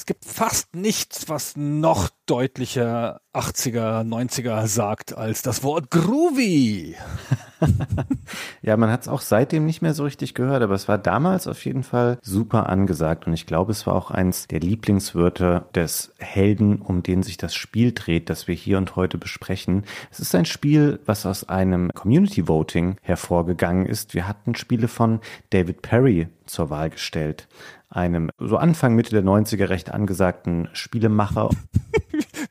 [0.00, 6.96] Es gibt fast nichts, was noch deutlicher 80er, 90er sagt als das Wort Groovy.
[8.62, 11.46] ja, man hat es auch seitdem nicht mehr so richtig gehört, aber es war damals
[11.46, 16.14] auf jeden Fall super angesagt und ich glaube, es war auch eins der Lieblingswörter des
[16.18, 19.84] Helden, um den sich das Spiel dreht, das wir hier und heute besprechen.
[20.10, 24.14] Es ist ein Spiel, was aus einem Community Voting hervorgegangen ist.
[24.14, 25.20] Wir hatten Spiele von
[25.50, 27.48] David Perry zur Wahl gestellt
[27.90, 31.50] einem so Anfang, Mitte der 90er recht angesagten Spielemacher.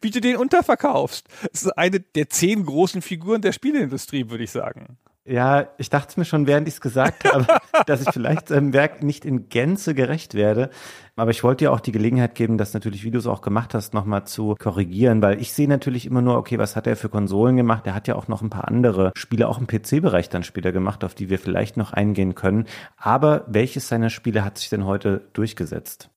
[0.02, 1.28] Wie du den unterverkaufst.
[1.52, 4.98] Das ist eine der zehn großen Figuren der Spieleindustrie, würde ich sagen.
[5.26, 7.46] Ja, ich dachte mir schon, während ich es gesagt habe,
[7.86, 10.70] dass ich vielleicht seinem Werk nicht in Gänze gerecht werde.
[11.16, 13.74] Aber ich wollte dir auch die Gelegenheit geben, das natürlich, wie du es auch gemacht
[13.74, 17.10] hast, nochmal zu korrigieren, weil ich sehe natürlich immer nur, okay, was hat er für
[17.10, 17.86] Konsolen gemacht?
[17.86, 21.04] Er hat ja auch noch ein paar andere Spiele, auch im PC-Bereich dann später gemacht,
[21.04, 22.66] auf die wir vielleicht noch eingehen können.
[22.98, 26.10] Aber welches seiner Spiele hat sich denn heute durchgesetzt?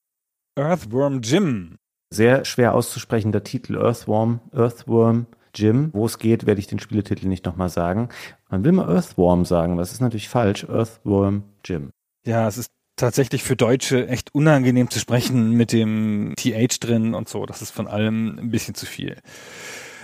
[0.56, 1.76] Earthworm Jim.
[2.10, 5.26] Sehr schwer auszusprechender Titel, Earthworm, Earthworm.
[5.54, 5.90] Jim.
[5.92, 8.08] Wo es geht, werde ich den Spieletitel nicht nochmal sagen.
[8.50, 10.64] Man will mal Earthworm sagen, das ist natürlich falsch.
[10.68, 11.90] Earthworm Jim.
[12.24, 17.28] Ja, es ist tatsächlich für Deutsche echt unangenehm zu sprechen mit dem TH drin und
[17.28, 17.46] so.
[17.46, 19.16] Das ist von allem ein bisschen zu viel.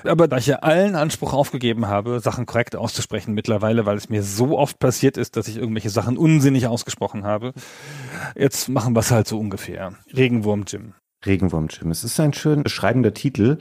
[0.05, 4.23] Aber da ich ja allen Anspruch aufgegeben habe, Sachen korrekt auszusprechen mittlerweile, weil es mir
[4.23, 7.53] so oft passiert ist, dass ich irgendwelche Sachen unsinnig ausgesprochen habe,
[8.37, 9.95] jetzt machen wir es halt so ungefähr.
[10.17, 10.95] Regenwurm Jim.
[11.27, 11.91] Regenwurm Jim.
[11.91, 13.59] Es ist ein schön beschreibender Titel,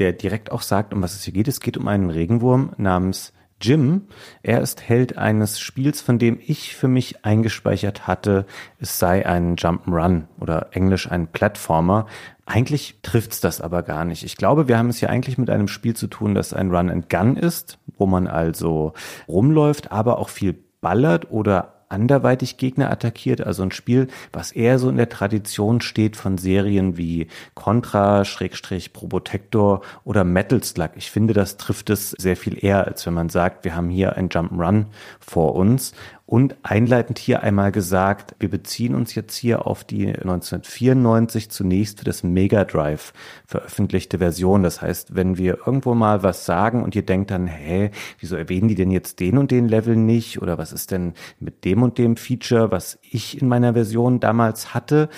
[0.00, 1.46] der direkt auch sagt, um was es hier geht.
[1.46, 4.06] Es geht um einen Regenwurm namens Jim.
[4.42, 8.46] Er ist Held eines Spiels, von dem ich für mich eingespeichert hatte,
[8.78, 12.06] es sei ein Jump'n'Run oder englisch ein Platformer.
[12.46, 14.24] Eigentlich trifft's das aber gar nicht.
[14.24, 16.90] Ich glaube, wir haben es hier eigentlich mit einem Spiel zu tun, das ein Run
[16.90, 18.94] and Gun ist, wo man also
[19.28, 23.40] rumläuft, aber auch viel ballert oder anderweitig Gegner attackiert.
[23.42, 28.92] Also ein Spiel, was eher so in der Tradition steht von Serien wie Contra, Schrägstrich,
[28.92, 30.90] Probotector oder Metal Slug.
[30.96, 34.16] Ich finde, das trifft es sehr viel eher, als wenn man sagt, wir haben hier
[34.16, 34.86] ein Jump'n'Run
[35.20, 35.92] vor uns.
[36.30, 42.04] Und einleitend hier einmal gesagt, wir beziehen uns jetzt hier auf die 1994 zunächst für
[42.04, 43.12] das Mega Drive
[43.46, 44.62] veröffentlichte Version.
[44.62, 47.90] Das heißt, wenn wir irgendwo mal was sagen und ihr denkt dann, hä,
[48.20, 50.40] wieso erwähnen die denn jetzt den und den Level nicht?
[50.40, 54.72] Oder was ist denn mit dem und dem Feature, was ich in meiner Version damals
[54.72, 55.08] hatte?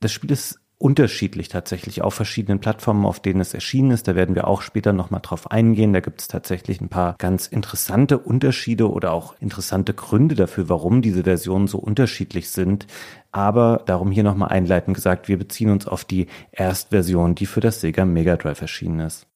[0.00, 4.08] Das Spiel ist unterschiedlich tatsächlich auf verschiedenen Plattformen, auf denen es erschienen ist.
[4.08, 5.92] Da werden wir auch später nochmal drauf eingehen.
[5.92, 11.00] Da gibt es tatsächlich ein paar ganz interessante Unterschiede oder auch interessante Gründe dafür, warum
[11.00, 12.88] diese Versionen so unterschiedlich sind.
[13.30, 17.80] Aber darum hier nochmal einleitend gesagt, wir beziehen uns auf die Erstversion, die für das
[17.80, 19.28] Sega Mega Drive erschienen ist.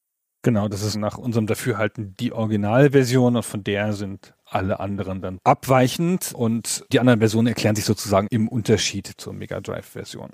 [0.43, 5.39] Genau, das ist nach unserem Dafürhalten die Originalversion und von der sind alle anderen dann
[5.45, 10.31] abweichend und die anderen Versionen erklären sich sozusagen im Unterschied zur Mega Drive Version.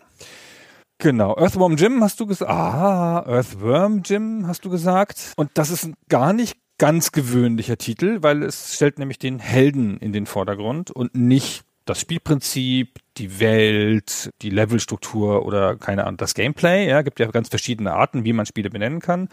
[1.03, 2.49] Genau, Earthworm Jim hast du gesagt.
[2.49, 5.33] Ah, Earthworm Jim hast du gesagt.
[5.35, 9.97] Und das ist ein gar nicht ganz gewöhnlicher Titel, weil es stellt nämlich den Helden
[9.99, 16.35] in den Vordergrund und nicht das Spielprinzip, die Welt, die Levelstruktur oder keine Ahnung, das
[16.35, 16.89] Gameplay.
[16.89, 19.29] Ja, gibt ja ganz verschiedene Arten, wie man Spiele benennen kann.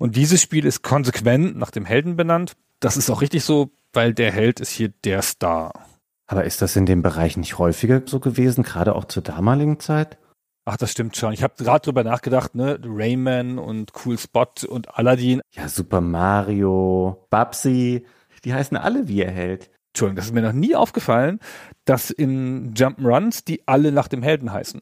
[0.00, 2.54] Und dieses Spiel ist konsequent nach dem Helden benannt.
[2.80, 5.72] Das ist auch richtig so, weil der Held ist hier der Star.
[6.26, 10.18] Aber ist das in dem Bereich nicht häufiger so gewesen, gerade auch zur damaligen Zeit?
[10.64, 11.32] Ach, das stimmt schon.
[11.32, 12.78] Ich habe gerade drüber nachgedacht, ne?
[12.84, 15.40] Rayman und Cool Spot und Aladdin.
[15.50, 18.06] Ja, Super Mario, Babsy,
[18.44, 19.70] die heißen alle wie er hält.
[19.88, 21.40] Entschuldigung, das ist mir noch nie aufgefallen,
[21.84, 24.80] dass in Jump'n'Runs die alle nach dem Helden heißen.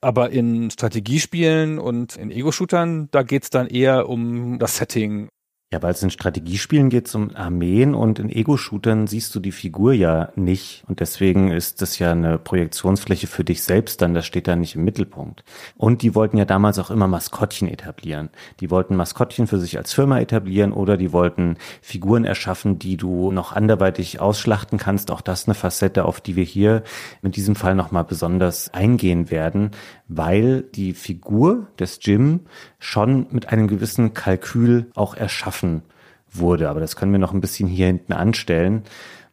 [0.00, 5.28] Aber in Strategiespielen und in Ego-Shootern, da geht's dann eher um das Setting
[5.72, 9.94] ja, weil es in Strategiespielen geht um Armeen und in Ego-Shootern siehst du die Figur
[9.94, 10.84] ja nicht.
[10.86, 14.76] Und deswegen ist das ja eine Projektionsfläche für dich selbst dann, das steht da nicht
[14.76, 15.44] im Mittelpunkt.
[15.78, 18.28] Und die wollten ja damals auch immer Maskottchen etablieren.
[18.60, 23.32] Die wollten Maskottchen für sich als Firma etablieren oder die wollten Figuren erschaffen, die du
[23.32, 25.10] noch anderweitig ausschlachten kannst.
[25.10, 26.82] Auch das eine Facette, auf die wir hier
[27.22, 29.70] mit diesem Fall nochmal besonders eingehen werden,
[30.16, 32.40] weil die Figur des Jim
[32.78, 35.82] schon mit einem gewissen Kalkül auch erschaffen
[36.30, 36.68] wurde.
[36.68, 38.82] Aber das können wir noch ein bisschen hier hinten anstellen.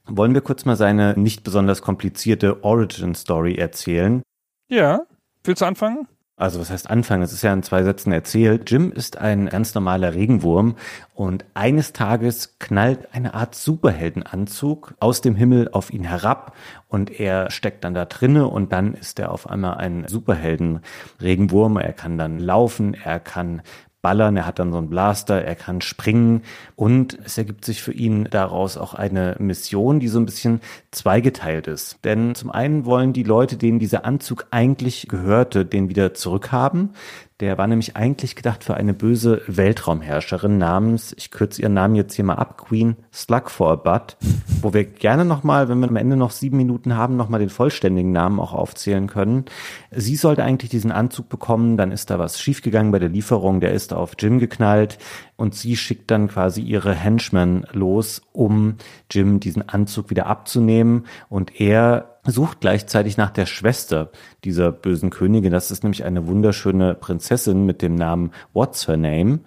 [0.06, 4.22] Wollen wir kurz mal seine nicht besonders komplizierte Origin Story erzählen?
[4.70, 5.02] Ja,
[5.44, 6.08] willst du anfangen?
[6.40, 7.20] Also was heißt Anfang?
[7.20, 8.72] Das ist ja in zwei Sätzen erzählt.
[8.72, 10.78] Jim ist ein ganz normaler Regenwurm
[11.14, 16.56] und eines Tages knallt eine Art Superheldenanzug aus dem Himmel auf ihn herab
[16.88, 21.76] und er steckt dann da drinne und dann ist er auf einmal ein Superhelden-Regenwurm.
[21.76, 23.62] Er kann dann laufen, er kann
[24.02, 26.44] ballern, er hat dann so einen Blaster, er kann springen
[26.76, 30.62] und es ergibt sich für ihn daraus auch eine Mission, die so ein bisschen
[30.92, 31.98] zweigeteilt ist.
[32.04, 36.92] Denn zum einen wollen die Leute, denen dieser Anzug eigentlich gehörte, den wieder zurückhaben.
[37.40, 42.14] Der war nämlich eigentlich gedacht für eine böse Weltraumherrscherin namens, ich kürze ihren Namen jetzt
[42.16, 44.18] hier mal ab, Queen Slug for a Butt,
[44.62, 48.12] wo wir gerne nochmal, wenn wir am Ende noch sieben Minuten haben, nochmal den vollständigen
[48.12, 49.46] Namen auch aufzählen können.
[49.90, 53.72] Sie sollte eigentlich diesen Anzug bekommen, dann ist da was schiefgegangen bei der Lieferung, der
[53.72, 54.98] ist auf Jim geknallt
[55.38, 58.76] und sie schickt dann quasi ihre Henchmen los, um
[59.10, 64.12] Jim diesen Anzug wieder abzunehmen und er sucht gleichzeitig nach der Schwester
[64.44, 65.52] dieser bösen Königin.
[65.52, 69.40] Das ist nämlich eine wunderschöne Prinzessin mit dem Namen What's Her Name.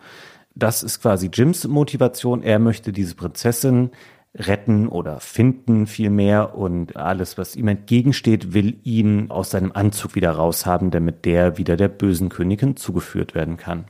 [0.55, 2.43] Das ist quasi Jims Motivation.
[2.43, 3.91] Er möchte diese Prinzessin
[4.35, 10.33] retten oder finden vielmehr und alles, was ihm entgegensteht, will ihn aus seinem Anzug wieder
[10.33, 13.85] raushaben, damit der wieder der bösen Königin zugeführt werden kann.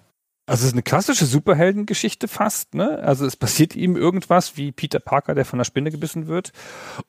[0.44, 2.98] Also es ist eine klassische Superheldengeschichte fast, ne?
[2.98, 6.50] Also es passiert ihm irgendwas wie Peter Parker, der von der Spinne gebissen wird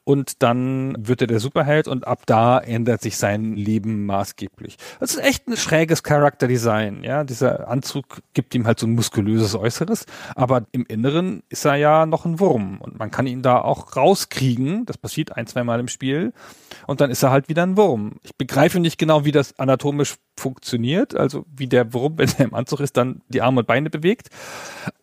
[0.03, 4.77] und dann wird er der Superheld und ab da ändert sich sein Leben maßgeblich.
[4.99, 7.23] Das ist echt ein schräges Charakterdesign, ja?
[7.23, 12.05] Dieser Anzug gibt ihm halt so ein muskulöses Äußeres, aber im Inneren ist er ja
[12.05, 15.79] noch ein Wurm und man kann ihn da auch rauskriegen, das passiert ein, zwei Mal
[15.79, 16.33] im Spiel
[16.85, 18.17] und dann ist er halt wieder ein Wurm.
[18.21, 22.53] Ich begreife nicht genau, wie das anatomisch funktioniert, also wie der Wurm, wenn er im
[22.53, 24.29] Anzug ist, dann die Arme und Beine bewegt.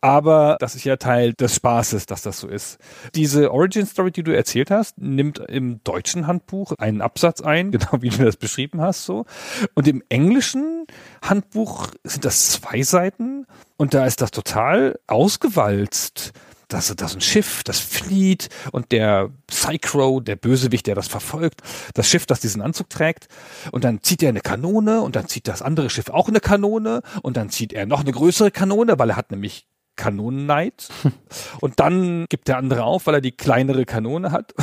[0.00, 2.78] Aber das ist ja Teil des Spaßes, dass das so ist.
[3.14, 8.00] Diese Origin Story, die du erzählt hast, nimmt im deutschen Handbuch einen Absatz ein, genau
[8.00, 9.26] wie du das beschrieben hast, so.
[9.74, 10.86] Und im englischen
[11.22, 13.46] Handbuch sind das zwei Seiten
[13.76, 16.32] und da ist das total ausgewalzt
[16.72, 21.62] das, das ist ein Schiff, das flieht und der Psychro, der Bösewicht, der das verfolgt,
[21.94, 23.28] das Schiff, das diesen Anzug trägt
[23.72, 27.02] und dann zieht er eine Kanone und dann zieht das andere Schiff auch eine Kanone
[27.22, 29.66] und dann zieht er noch eine größere Kanone, weil er hat nämlich
[30.00, 30.88] Kanonenneid.
[31.60, 34.54] Und dann gibt der andere auf, weil er die kleinere Kanone hat.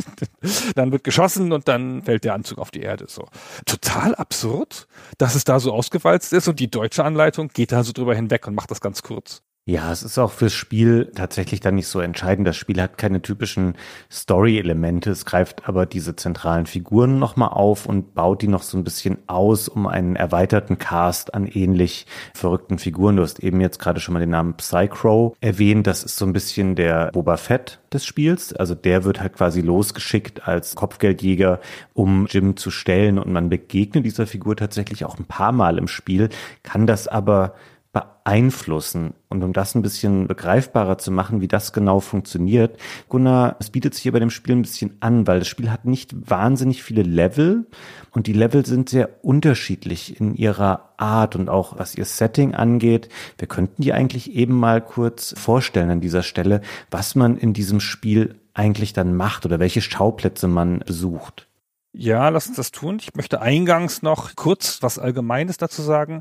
[0.74, 3.06] dann wird geschossen und dann fällt der Anzug auf die Erde.
[3.08, 3.26] So
[3.64, 7.92] total absurd, dass es da so ausgewalzt ist und die deutsche Anleitung geht da so
[7.92, 9.42] drüber hinweg und macht das ganz kurz.
[9.68, 12.46] Ja, es ist auch fürs Spiel tatsächlich dann nicht so entscheidend.
[12.46, 13.74] Das Spiel hat keine typischen
[14.12, 15.10] Story-Elemente.
[15.10, 19.18] Es greift aber diese zentralen Figuren nochmal auf und baut die noch so ein bisschen
[19.26, 23.16] aus, um einen erweiterten Cast an ähnlich verrückten Figuren.
[23.16, 25.88] Du hast eben jetzt gerade schon mal den Namen Psychro erwähnt.
[25.88, 28.52] Das ist so ein bisschen der Boba Fett des Spiels.
[28.52, 31.58] Also der wird halt quasi losgeschickt als Kopfgeldjäger,
[31.92, 33.18] um Jim zu stellen.
[33.18, 36.28] Und man begegnet dieser Figur tatsächlich auch ein paar Mal im Spiel,
[36.62, 37.54] kann das aber
[37.96, 39.14] beeinflussen.
[39.30, 42.78] Und um das ein bisschen begreifbarer zu machen, wie das genau funktioniert,
[43.08, 45.86] Gunnar, es bietet sich hier bei dem Spiel ein bisschen an, weil das Spiel hat
[45.86, 47.66] nicht wahnsinnig viele Level
[48.10, 53.08] und die Level sind sehr unterschiedlich in ihrer Art und auch was ihr Setting angeht.
[53.38, 56.60] Wir könnten die eigentlich eben mal kurz vorstellen an dieser Stelle,
[56.90, 61.48] was man in diesem Spiel eigentlich dann macht oder welche Schauplätze man besucht.
[61.98, 62.98] Ja, lass uns das tun.
[63.00, 66.20] Ich möchte eingangs noch kurz was Allgemeines dazu sagen.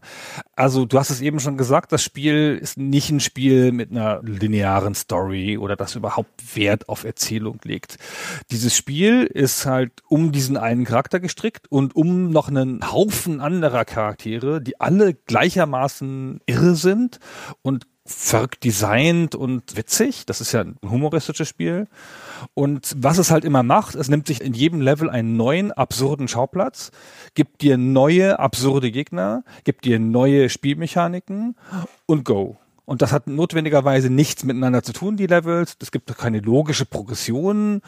[0.56, 4.22] Also du hast es eben schon gesagt, das Spiel ist nicht ein Spiel mit einer
[4.24, 7.98] linearen Story oder das überhaupt Wert auf Erzählung legt.
[8.52, 13.84] Dieses Spiel ist halt um diesen einen Charakter gestrickt und um noch einen Haufen anderer
[13.84, 17.20] Charaktere, die alle gleichermaßen irre sind
[17.64, 20.26] und verrückt designt und witzig.
[20.26, 21.88] Das ist ja ein humoristisches Spiel.
[22.54, 26.28] Und was es halt immer macht, es nimmt sich in jedem Level einen neuen, absurden
[26.28, 26.92] Schauplatz,
[27.34, 31.56] gibt dir neue, absurde Gegner, gibt dir neue Spielmechaniken
[32.06, 32.58] und go.
[32.86, 35.76] Und das hat notwendigerweise nichts miteinander zu tun, die Levels.
[35.82, 37.82] Es gibt keine logische Progression.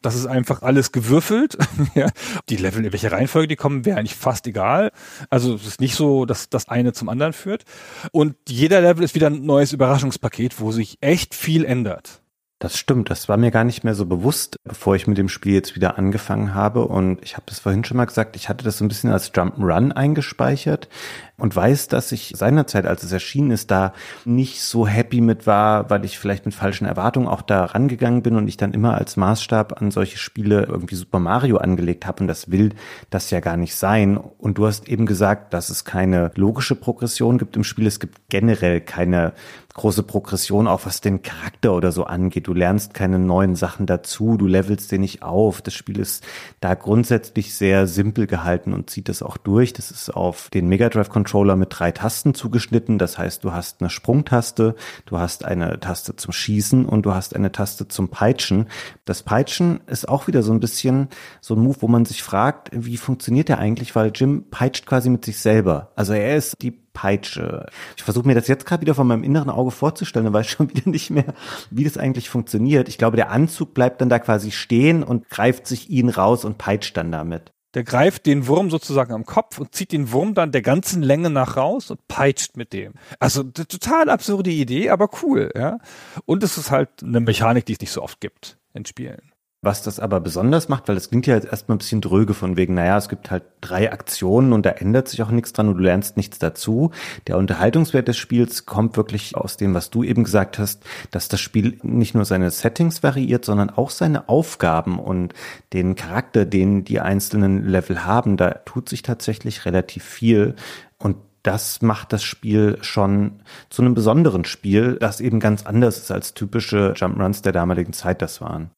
[0.00, 1.58] Das ist einfach alles gewürfelt.
[2.48, 4.92] die Level, in welche Reihenfolge die kommen, wäre eigentlich fast egal.
[5.30, 7.64] Also es ist nicht so, dass das eine zum anderen führt.
[8.12, 12.23] Und jeder Level ist wieder ein neues Überraschungspaket, wo sich echt viel ändert.
[12.64, 15.52] Das stimmt, das war mir gar nicht mehr so bewusst, bevor ich mit dem Spiel
[15.52, 16.86] jetzt wieder angefangen habe.
[16.86, 19.34] Und ich habe das vorhin schon mal gesagt, ich hatte das so ein bisschen als
[19.34, 20.88] Jump'n'Run eingespeichert
[21.36, 23.92] und weiß, dass ich seinerzeit, als es erschienen ist, da
[24.24, 28.36] nicht so happy mit war, weil ich vielleicht mit falschen Erwartungen auch da rangegangen bin
[28.36, 32.28] und ich dann immer als Maßstab an solche Spiele irgendwie Super Mario angelegt habe und
[32.28, 32.70] das will
[33.10, 34.16] das ja gar nicht sein.
[34.16, 38.30] Und du hast eben gesagt, dass es keine logische Progression gibt im Spiel, es gibt
[38.30, 39.34] generell keine
[39.74, 42.46] große Progression, auch was den Charakter oder so angeht.
[42.46, 45.62] Du lernst keine neuen Sachen dazu, du levelst den nicht auf.
[45.62, 46.24] Das Spiel ist
[46.60, 49.72] da grundsätzlich sehr simpel gehalten und zieht das auch durch.
[49.72, 52.98] Das ist auf den Mega Drive Controller mit drei Tasten zugeschnitten.
[52.98, 54.76] Das heißt, du hast eine Sprungtaste,
[55.06, 58.66] du hast eine Taste zum Schießen und du hast eine Taste zum Peitschen.
[59.04, 61.08] Das Peitschen ist auch wieder so ein bisschen
[61.40, 65.10] so ein Move, wo man sich fragt, wie funktioniert der eigentlich, weil Jim peitscht quasi
[65.10, 65.90] mit sich selber.
[65.96, 67.66] Also er ist die Peitsche.
[67.96, 70.70] Ich versuche mir das jetzt gerade wieder von meinem inneren Auge vorzustellen, aber weiß schon
[70.74, 71.34] wieder nicht mehr,
[71.70, 72.88] wie das eigentlich funktioniert.
[72.88, 76.56] Ich glaube, der Anzug bleibt dann da quasi stehen und greift sich ihn raus und
[76.56, 77.52] peitscht dann damit.
[77.74, 81.28] Der greift den Wurm sozusagen am Kopf und zieht den Wurm dann der ganzen Länge
[81.28, 82.94] nach raus und peitscht mit dem.
[83.18, 85.78] Also total absurde Idee, aber cool, ja.
[86.24, 89.33] Und es ist halt eine Mechanik, die es nicht so oft gibt in Spielen.
[89.64, 92.58] Was das aber besonders macht, weil das klingt ja jetzt erstmal ein bisschen dröge von
[92.58, 95.78] wegen, naja, es gibt halt drei Aktionen und da ändert sich auch nichts dran und
[95.78, 96.90] du lernst nichts dazu.
[97.28, 101.40] Der Unterhaltungswert des Spiels kommt wirklich aus dem, was du eben gesagt hast, dass das
[101.40, 105.32] Spiel nicht nur seine Settings variiert, sondern auch seine Aufgaben und
[105.72, 108.36] den Charakter, den die einzelnen Level haben.
[108.36, 110.56] Da tut sich tatsächlich relativ viel
[110.98, 113.40] und das macht das Spiel schon
[113.70, 118.20] zu einem besonderen Spiel, das eben ganz anders ist als typische Jump-Runs der damaligen Zeit
[118.20, 118.70] das waren.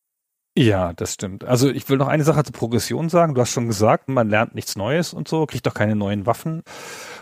[0.59, 1.45] Ja, das stimmt.
[1.45, 3.35] Also ich will noch eine Sache zur Progression sagen.
[3.35, 6.63] Du hast schon gesagt, man lernt nichts Neues und so, kriegt doch keine neuen Waffen.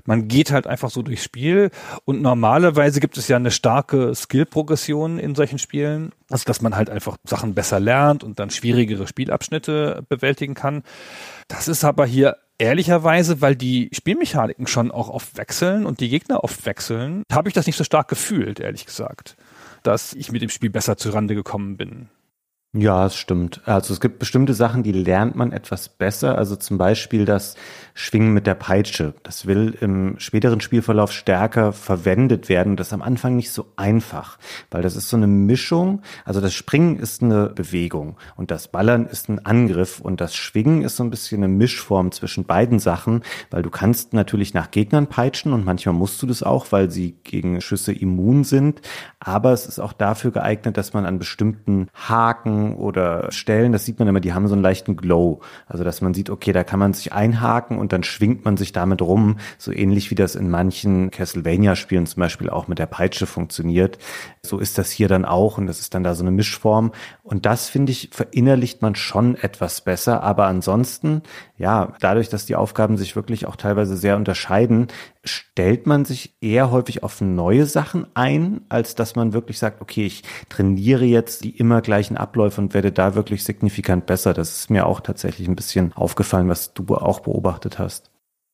[0.04, 1.70] Man geht halt einfach so durchs Spiel
[2.04, 6.12] und normalerweise gibt es ja eine starke Skill-Progression in solchen Spielen.
[6.30, 10.84] Also dass man halt einfach Sachen besser lernt und dann schwierigere Spielabschnitte bewältigen kann.
[11.48, 16.44] Das ist aber hier ehrlicherweise, weil die Spielmechaniken schon auch oft wechseln und die Gegner
[16.44, 19.36] oft wechseln, habe ich das nicht so stark gefühlt, ehrlich gesagt,
[19.82, 22.10] dass ich mit dem Spiel besser zurande gekommen bin.
[22.76, 23.60] Ja, es stimmt.
[23.66, 26.36] Also es gibt bestimmte Sachen, die lernt man etwas besser.
[26.36, 27.54] Also zum Beispiel das
[27.96, 29.14] Schwingen mit der Peitsche.
[29.22, 32.76] Das will im späteren Spielverlauf stärker verwendet werden.
[32.76, 34.36] Das ist am Anfang nicht so einfach,
[34.72, 36.02] weil das ist so eine Mischung.
[36.24, 40.82] Also das Springen ist eine Bewegung und das Ballern ist ein Angriff und das Schwingen
[40.82, 45.06] ist so ein bisschen eine Mischform zwischen beiden Sachen, weil du kannst natürlich nach Gegnern
[45.06, 48.80] peitschen und manchmal musst du das auch, weil sie gegen Schüsse immun sind.
[49.20, 54.00] Aber es ist auch dafür geeignet, dass man an bestimmten Haken oder Stellen, das sieht
[54.00, 55.40] man immer, die haben so einen leichten Glow.
[55.68, 58.72] Also dass man sieht, okay, da kann man sich einhaken und dann schwingt man sich
[58.72, 63.26] damit rum, so ähnlich wie das in manchen Castlevania-Spielen zum Beispiel auch mit der Peitsche
[63.26, 63.98] funktioniert.
[64.42, 66.92] So ist das hier dann auch und das ist dann da so eine Mischform.
[67.22, 70.22] Und das, finde ich, verinnerlicht man schon etwas besser.
[70.22, 71.22] Aber ansonsten,
[71.56, 74.88] ja, dadurch, dass die Aufgaben sich wirklich auch teilweise sehr unterscheiden,
[75.22, 80.04] stellt man sich eher häufig auf neue Sachen ein, als dass man wirklich sagt, okay,
[80.04, 84.34] ich trainiere jetzt die immer gleichen Abläufe und werde da wirklich signifikant besser.
[84.34, 88.10] Das ist mir auch tatsächlich ein bisschen aufgefallen, was du auch beobachtet hast.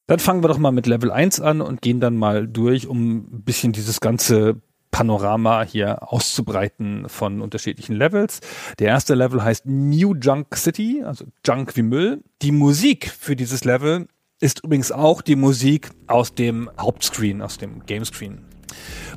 [0.07, 3.19] Dann fangen wir doch mal mit Level 1 an und gehen dann mal durch, um
[3.19, 4.61] ein bisschen dieses ganze
[5.01, 8.41] Panorama hier auszubreiten von unterschiedlichen Levels.
[8.79, 12.23] Der erste Level heißt New Junk City, also Junk wie Müll.
[12.43, 14.09] Die Musik für dieses Level
[14.41, 18.45] ist übrigens auch die Musik aus dem Hauptscreen, aus dem Gamescreen.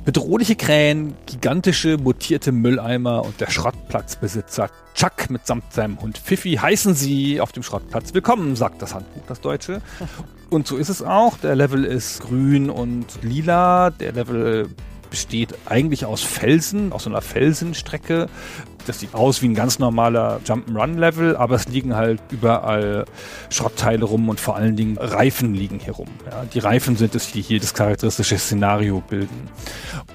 [0.05, 7.41] Bedrohliche Krähen, gigantische mutierte Mülleimer und der Schrottplatzbesitzer Chuck mitsamt seinem Hund Fifi heißen sie
[7.41, 9.81] auf dem Schrottplatz willkommen, sagt das Handbuch, das Deutsche.
[10.49, 11.37] Und so ist es auch.
[11.39, 13.89] Der Level ist grün und lila.
[13.89, 14.69] Der Level
[15.13, 18.29] besteht eigentlich aus Felsen, aus so einer Felsenstrecke.
[18.87, 23.05] Das sieht aus wie ein ganz normaler Jump'n'Run-Level, aber es liegen halt überall
[23.51, 26.07] Schrottteile rum und vor allen Dingen Reifen liegen hier rum.
[26.25, 29.49] Ja, die Reifen sind es, die hier das charakteristische Szenario bilden.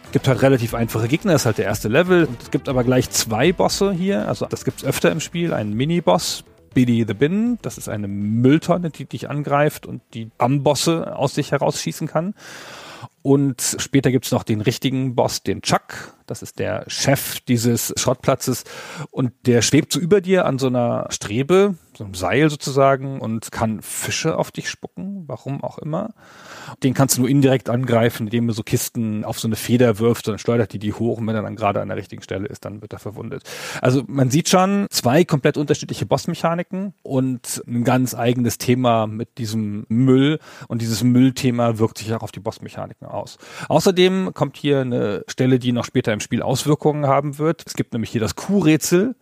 [0.06, 2.26] Es gibt halt relativ einfache Gegner, das ist halt der erste Level.
[2.42, 5.74] Es gibt aber gleich zwei Bosse hier, also das gibt es öfter im Spiel, einen
[5.74, 6.42] Mini-Boss,
[6.74, 7.58] Billy the Bin.
[7.62, 12.34] Das ist eine Mülltonne, die dich angreift und die Ambosse aus sich herausschießen kann.
[13.22, 16.14] Und später gibt's noch den richtigen Boss, den Chuck.
[16.26, 18.64] Das ist der Chef dieses Schrottplatzes.
[19.10, 23.50] Und der schwebt so über dir an so einer Strebe, so einem Seil sozusagen, und
[23.50, 26.14] kann Fische auf dich spucken, warum auch immer.
[26.82, 30.28] Den kannst du nur indirekt angreifen, indem du so Kisten auf so eine Feder wirfst,
[30.28, 32.64] dann steuert die die hoch und wenn er dann gerade an der richtigen Stelle ist,
[32.64, 33.42] dann wird er verwundet.
[33.80, 39.86] Also man sieht schon zwei komplett unterschiedliche Bossmechaniken und ein ganz eigenes Thema mit diesem
[39.88, 43.38] Müll und dieses Müllthema wirkt sich auch auf die Bossmechaniken aus.
[43.68, 47.62] Außerdem kommt hier eine Stelle, die noch später im Spiel Auswirkungen haben wird.
[47.66, 49.14] Es gibt nämlich hier das Kuhrätsel.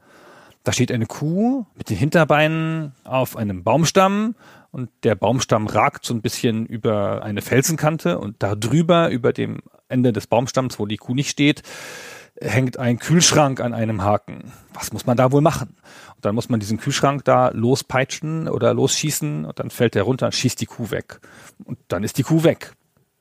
[0.65, 4.35] Da steht eine Kuh mit den Hinterbeinen auf einem Baumstamm
[4.77, 9.63] und der Baumstamm ragt so ein bisschen über eine Felsenkante und da drüber, über dem
[9.89, 11.63] Ende des Baumstamms, wo die Kuh nicht steht,
[12.39, 14.53] hängt ein Kühlschrank an einem Haken.
[14.75, 15.77] Was muss man da wohl machen?
[16.17, 20.27] Und dann muss man diesen Kühlschrank da lospeitschen oder losschießen und dann fällt der runter
[20.27, 21.21] und schießt die Kuh weg.
[21.65, 22.75] Und dann ist die Kuh weg.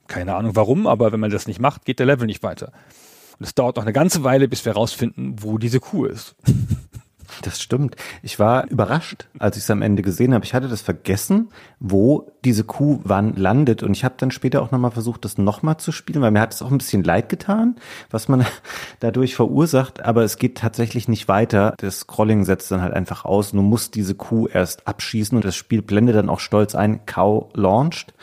[0.08, 2.74] Keine Ahnung warum, aber wenn man das nicht macht, geht der Level nicht weiter.
[3.40, 6.36] Und es dauert noch eine ganze Weile, bis wir herausfinden, wo diese Kuh ist.
[7.42, 7.96] Das stimmt.
[8.22, 10.46] Ich war überrascht, als ich es am Ende gesehen habe.
[10.46, 11.50] Ich hatte das vergessen,
[11.80, 13.84] wo diese Kuh wann landet.
[13.84, 16.54] Und ich habe dann später auch nochmal versucht, das nochmal zu spielen, weil mir hat
[16.54, 17.76] es auch ein bisschen leid getan,
[18.10, 18.46] was man
[19.00, 20.04] dadurch verursacht.
[20.04, 21.74] Aber es geht tatsächlich nicht weiter.
[21.78, 23.52] Das Scrolling setzt dann halt einfach aus.
[23.52, 27.50] Du musst diese Kuh erst abschießen und das Spiel blendet dann auch stolz ein, Cow
[27.54, 28.14] launched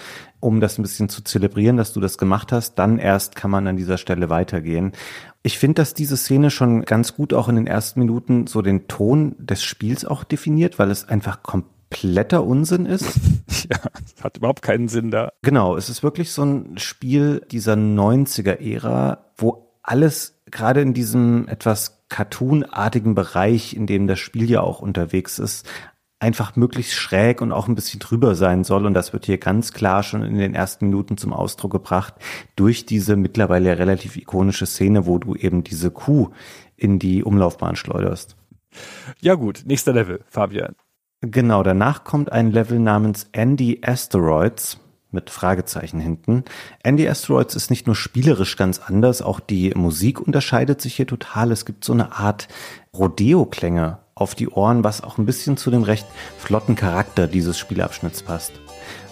[0.43, 3.67] um das ein bisschen zu zelebrieren, dass du das gemacht hast, dann erst kann man
[3.69, 4.93] an dieser Stelle weitergehen.
[5.45, 8.89] Ich finde, dass diese Szene schon ganz gut auch in den ersten Minuten so den
[8.89, 13.07] Ton des Spiels auch definiert, weil es einfach kompletter Unsinn ist.
[13.71, 13.79] ja,
[14.23, 15.31] hat überhaupt keinen Sinn da.
[15.43, 22.03] Genau, es ist wirklich so ein Spiel dieser 90er-Ära, wo alles gerade in diesem etwas
[22.09, 25.67] cartoonartigen Bereich, in dem das Spiel ja auch unterwegs ist,
[26.23, 28.87] einfach möglichst schräg und auch ein bisschen drüber sein soll.
[28.87, 32.15] Und das wird hier ganz klar schon in den ersten Minuten zum Ausdruck gebracht
[32.57, 36.31] durch diese mittlerweile relativ ikonische Szene, wo du eben diese Kuh
[36.77, 38.37] in die Umlaufbahn schleuderst.
[39.21, 40.77] Ja gut, nächster Level, Fabian.
[41.21, 44.79] Genau, danach kommt ein Level namens Andy Asteroids
[45.11, 46.45] mit Fragezeichen hinten.
[46.83, 51.53] Andy Asteroids ist nicht nur spielerisch ganz anders, auch die Musik unterscheidet sich hier total.
[51.53, 52.49] Es gibt so eine Art
[52.95, 56.07] Rodeo-Klänge auf die Ohren, was auch ein bisschen zu dem recht
[56.39, 58.53] flotten Charakter dieses Spielabschnitts passt.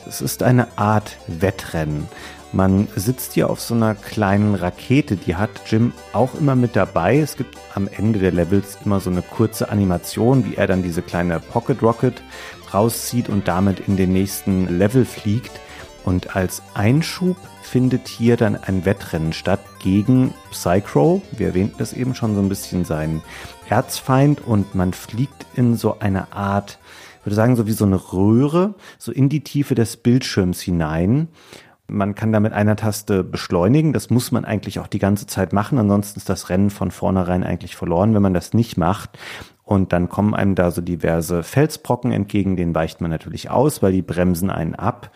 [0.07, 2.09] Es ist eine Art Wettrennen.
[2.52, 7.19] Man sitzt hier auf so einer kleinen Rakete, die hat Jim auch immer mit dabei.
[7.19, 11.02] Es gibt am Ende der Levels immer so eine kurze Animation, wie er dann diese
[11.02, 12.23] kleine Pocket Rocket
[12.73, 15.61] rauszieht und damit in den nächsten Level fliegt.
[16.05, 21.23] Und als Einschub findet hier dann ein Wettrennen statt gegen Psychro.
[21.31, 23.23] Wir erwähnten es eben schon so ein bisschen seinen
[23.71, 26.79] Erzfeind und man fliegt in so eine Art,
[27.25, 31.29] würde sagen, so wie so eine Röhre, so in die Tiefe des Bildschirms hinein.
[31.87, 33.93] Man kann da mit einer Taste beschleunigen.
[33.93, 35.79] Das muss man eigentlich auch die ganze Zeit machen.
[35.79, 39.19] Ansonsten ist das Rennen von vornherein eigentlich verloren, wenn man das nicht macht.
[39.65, 42.57] Und dann kommen einem da so diverse Felsbrocken entgegen.
[42.57, 45.11] Den weicht man natürlich aus, weil die bremsen einen ab.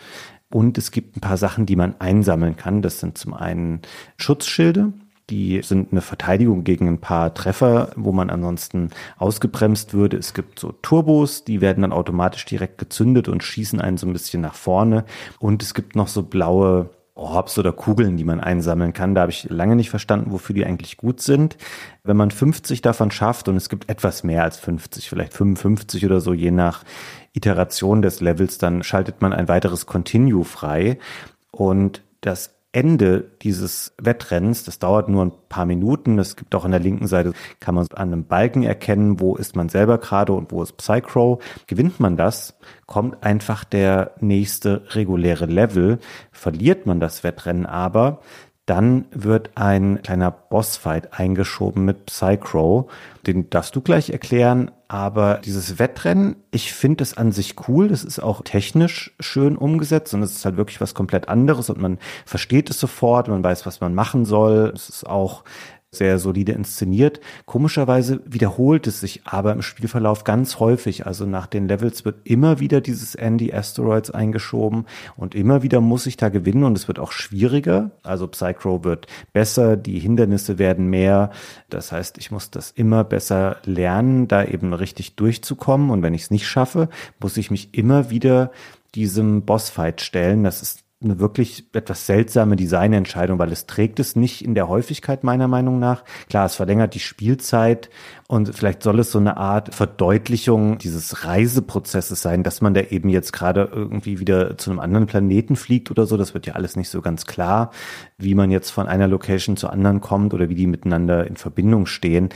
[0.51, 2.83] Und es gibt ein paar Sachen, die man einsammeln kann.
[2.83, 3.83] Das sind zum einen
[4.17, 4.93] Schutzschilde.
[5.31, 10.18] Die sind eine Verteidigung gegen ein paar Treffer, wo man ansonsten ausgebremst würde.
[10.18, 14.12] Es gibt so Turbos, die werden dann automatisch direkt gezündet und schießen einen so ein
[14.12, 15.05] bisschen nach vorne.
[15.38, 19.14] Und es gibt noch so blaue Orbs oder Kugeln, die man einsammeln kann.
[19.14, 21.57] Da habe ich lange nicht verstanden, wofür die eigentlich gut sind.
[22.03, 26.20] Wenn man 50 davon schafft und es gibt etwas mehr als 50, vielleicht 55 oder
[26.20, 26.83] so, je nach
[27.33, 30.99] Iteration des Levels, dann schaltet man ein weiteres Continue frei.
[31.53, 36.19] Und das Ende dieses Wettrennens, das dauert nur ein paar Minuten.
[36.19, 39.55] Es gibt auch an der linken Seite, kann man an einem Balken erkennen, wo ist
[39.55, 41.41] man selber gerade und wo ist Psychro.
[41.69, 45.99] Gewinnt man das, kommt einfach der nächste reguläre Level.
[46.33, 48.21] Verliert man das Wettrennen aber,
[48.67, 52.89] dann wird ein kleiner Bossfight eingeschoben mit Psychro.
[53.27, 54.71] Den darfst du gleich erklären.
[54.94, 57.88] Aber dieses Wettrennen, ich finde es an sich cool.
[57.88, 61.80] Das ist auch technisch schön umgesetzt und es ist halt wirklich was komplett anderes und
[61.80, 64.70] man versteht es sofort, man weiß, was man machen soll.
[64.72, 65.42] Es ist auch
[65.94, 67.20] sehr solide inszeniert.
[67.46, 71.07] Komischerweise wiederholt es sich aber im Spielverlauf ganz häufig.
[71.07, 76.07] Also nach den Levels wird immer wieder dieses Andy Asteroids eingeschoben und immer wieder muss
[76.07, 77.90] ich da gewinnen und es wird auch schwieriger.
[78.02, 81.30] Also Psychro wird besser, die Hindernisse werden mehr.
[81.70, 85.90] Das heißt, ich muss das immer besser lernen, da eben richtig durchzukommen.
[85.90, 86.88] Und wenn ich es nicht schaffe,
[87.20, 88.50] muss ich mich immer wieder
[88.94, 90.44] diesem Bossfight stellen.
[90.44, 95.25] Das ist eine wirklich etwas seltsame Designentscheidung, weil es trägt es nicht in der Häufigkeit
[95.25, 96.05] meiner Meinung nach.
[96.29, 97.90] Klar, es verlängert die Spielzeit
[98.27, 103.09] und vielleicht soll es so eine Art Verdeutlichung dieses Reiseprozesses sein, dass man da eben
[103.09, 106.17] jetzt gerade irgendwie wieder zu einem anderen Planeten fliegt oder so.
[106.17, 107.71] Das wird ja alles nicht so ganz klar,
[108.19, 111.87] wie man jetzt von einer Location zur anderen kommt oder wie die miteinander in Verbindung
[111.87, 112.31] stehen.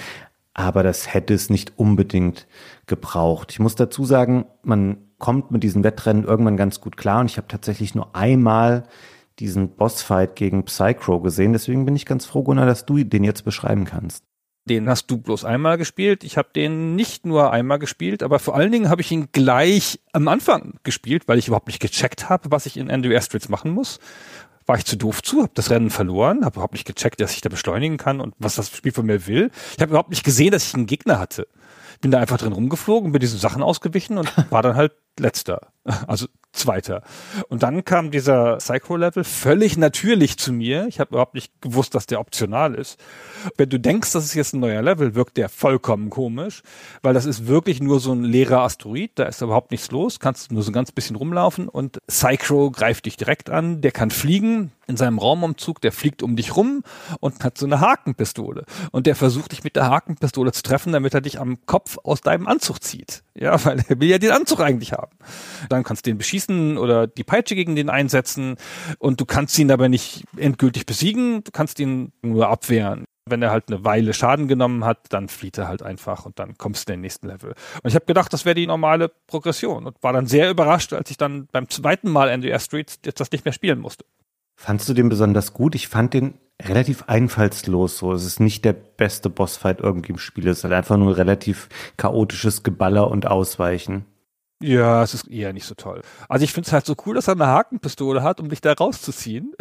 [0.55, 2.47] Aber das hätte es nicht unbedingt
[2.87, 3.53] gebraucht.
[3.53, 7.21] Ich muss dazu sagen, man kommt mit diesen Wettrennen irgendwann ganz gut klar.
[7.21, 8.85] Und ich habe tatsächlich nur einmal
[9.39, 11.53] diesen Bossfight gegen Psychro gesehen.
[11.53, 14.25] Deswegen bin ich ganz froh, Gunnar, dass du den jetzt beschreiben kannst.
[14.69, 16.25] Den hast du bloß einmal gespielt.
[16.25, 20.01] Ich habe den nicht nur einmal gespielt, aber vor allen Dingen habe ich ihn gleich
[20.13, 23.71] am Anfang gespielt, weil ich überhaupt nicht gecheckt habe, was ich in Andrew Astrids machen
[23.71, 23.99] muss.
[24.67, 27.41] War ich zu doof zu, habe das Rennen verloren, habe überhaupt nicht gecheckt, dass ich
[27.41, 29.51] da beschleunigen kann und was das Spiel von mir will.
[29.75, 31.47] Ich habe überhaupt nicht gesehen, dass ich einen Gegner hatte
[32.01, 35.69] bin da einfach drin rumgeflogen, bin diesen Sachen ausgewichen und war dann halt letzter,
[36.07, 37.03] also zweiter.
[37.49, 40.87] Und dann kam dieser Psycho-Level völlig natürlich zu mir.
[40.89, 42.99] Ich habe überhaupt nicht gewusst, dass der optional ist.
[43.57, 46.63] Wenn du denkst, das ist jetzt ein neuer Level, wirkt der vollkommen komisch,
[47.03, 50.51] weil das ist wirklich nur so ein leerer Asteroid, da ist überhaupt nichts los, kannst
[50.53, 54.73] nur so ein ganz bisschen rumlaufen und Psycho greift dich direkt an, der kann fliegen,
[54.89, 56.83] in seinem Raumumzug, der fliegt um dich rum
[57.21, 58.65] und hat so eine Hakenpistole.
[58.91, 62.23] Und der versucht dich mit der Hakenpistole zu treffen, damit er dich am Kopf aus
[62.23, 63.23] deinem Anzug zieht.
[63.35, 65.08] Ja, weil er will ja den Anzug eigentlich haben.
[65.69, 68.57] Dann kannst du den beschießen oder die Peitsche gegen den einsetzen
[68.99, 73.05] und du kannst ihn aber nicht endgültig besiegen, du kannst ihn nur abwehren.
[73.27, 76.57] Wenn er halt eine Weile Schaden genommen hat, dann flieht er halt einfach und dann
[76.57, 77.51] kommst du in den nächsten Level.
[77.83, 81.11] Und ich habe gedacht, das wäre die normale Progression und war dann sehr überrascht, als
[81.11, 84.05] ich dann beim zweiten Mal NDR Streets jetzt das nicht mehr spielen musste.
[84.57, 85.75] Fandst du den besonders gut?
[85.75, 88.13] Ich fand den relativ einfallslos so.
[88.13, 90.49] Es ist nicht der beste Bossfight irgendwie im Spiel.
[90.49, 94.05] Es ist halt einfach nur relativ chaotisches Geballer und Ausweichen.
[94.61, 96.03] Ja, es ist eher nicht so toll.
[96.29, 98.73] Also ich finde es halt so cool, dass er eine Hakenpistole hat, um dich da
[98.73, 99.55] rauszuziehen.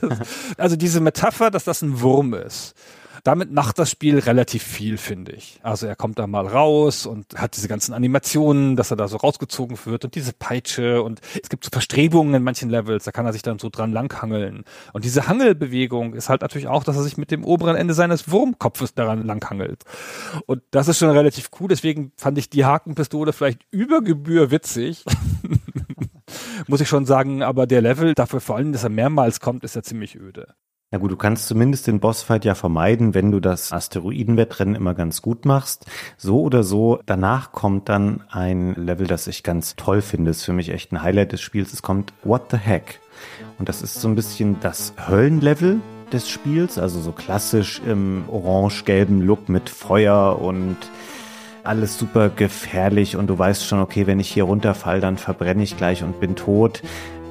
[0.56, 2.74] also diese Metapher, dass das ein Wurm ist
[3.22, 5.60] damit macht das Spiel relativ viel, finde ich.
[5.62, 9.16] Also er kommt da mal raus und hat diese ganzen Animationen, dass er da so
[9.16, 13.24] rausgezogen wird und diese Peitsche und es gibt so Verstrebungen in manchen Levels, da kann
[13.24, 14.64] er sich dann so dran langhangeln.
[14.92, 18.28] Und diese Hangelbewegung ist halt natürlich auch, dass er sich mit dem oberen Ende seines
[18.30, 19.84] Wurmkopfes daran langhangelt.
[20.46, 25.04] Und das ist schon relativ cool, deswegen fand ich die Hakenpistole vielleicht über Gebühr witzig.
[26.66, 29.76] Muss ich schon sagen, aber der Level, dafür vor allem, dass er mehrmals kommt, ist
[29.76, 30.54] ja ziemlich öde.
[30.94, 35.22] Na gut, du kannst zumindest den Bossfight ja vermeiden, wenn du das Asteroidenwettrennen immer ganz
[35.22, 35.86] gut machst.
[36.18, 40.30] So oder so, danach kommt dann ein Level, das ich ganz toll finde.
[40.30, 41.72] ist für mich echt ein Highlight des Spiels.
[41.72, 43.00] Es kommt What the Heck.
[43.58, 45.80] Und das ist so ein bisschen das Höllenlevel
[46.12, 50.76] des Spiels, also so klassisch im orange-gelben Look mit Feuer und
[51.64, 55.76] alles super gefährlich und du weißt schon, okay, wenn ich hier runterfall, dann verbrenne ich
[55.76, 56.82] gleich und bin tot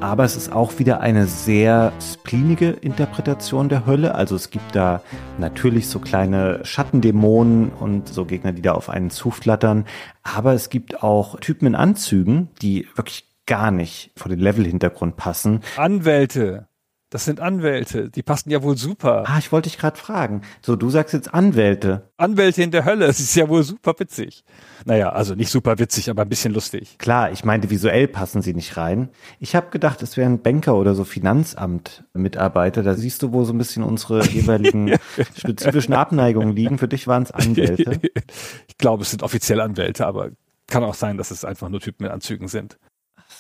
[0.02, 4.16] aber es ist auch wieder eine sehr splinige Interpretation der Hölle.
[4.16, 5.02] Also es gibt da
[5.38, 9.86] natürlich so kleine Schattendämonen und so Gegner, die da auf einen zuflattern.
[10.24, 15.62] Aber es gibt auch Typen in Anzügen, die wirklich gar nicht vor den Level-Hintergrund passen.
[15.78, 16.68] Anwälte.
[17.12, 19.26] Das sind Anwälte, die passen ja wohl super.
[19.28, 20.44] Ah, ich wollte dich gerade fragen.
[20.62, 22.10] So, du sagst jetzt Anwälte.
[22.16, 24.46] Anwälte in der Hölle, das ist ja wohl super witzig.
[24.86, 26.98] Naja, also nicht super witzig, aber ein bisschen lustig.
[27.00, 29.10] Klar, ich meinte, visuell passen sie nicht rein.
[29.42, 32.82] Ich habe gedacht, es wären Banker oder so Finanzamt-Mitarbeiter.
[32.82, 34.94] Da siehst du, wo so ein bisschen unsere jeweiligen
[35.38, 36.78] spezifischen Abneigungen liegen.
[36.78, 38.00] Für dich waren es Anwälte.
[38.70, 40.30] ich glaube, es sind offiziell Anwälte, aber
[40.68, 42.78] kann auch sein, dass es einfach nur Typen mit Anzügen sind.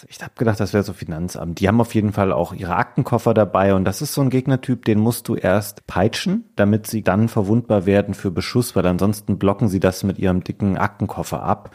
[0.09, 1.59] Ich habe gedacht, das wäre so Finanzamt.
[1.59, 4.85] Die haben auf jeden Fall auch ihre Aktenkoffer dabei und das ist so ein Gegnertyp,
[4.85, 9.67] den musst du erst peitschen, damit sie dann verwundbar werden für Beschuss, weil ansonsten blocken
[9.67, 11.71] sie das mit ihrem dicken Aktenkoffer ab.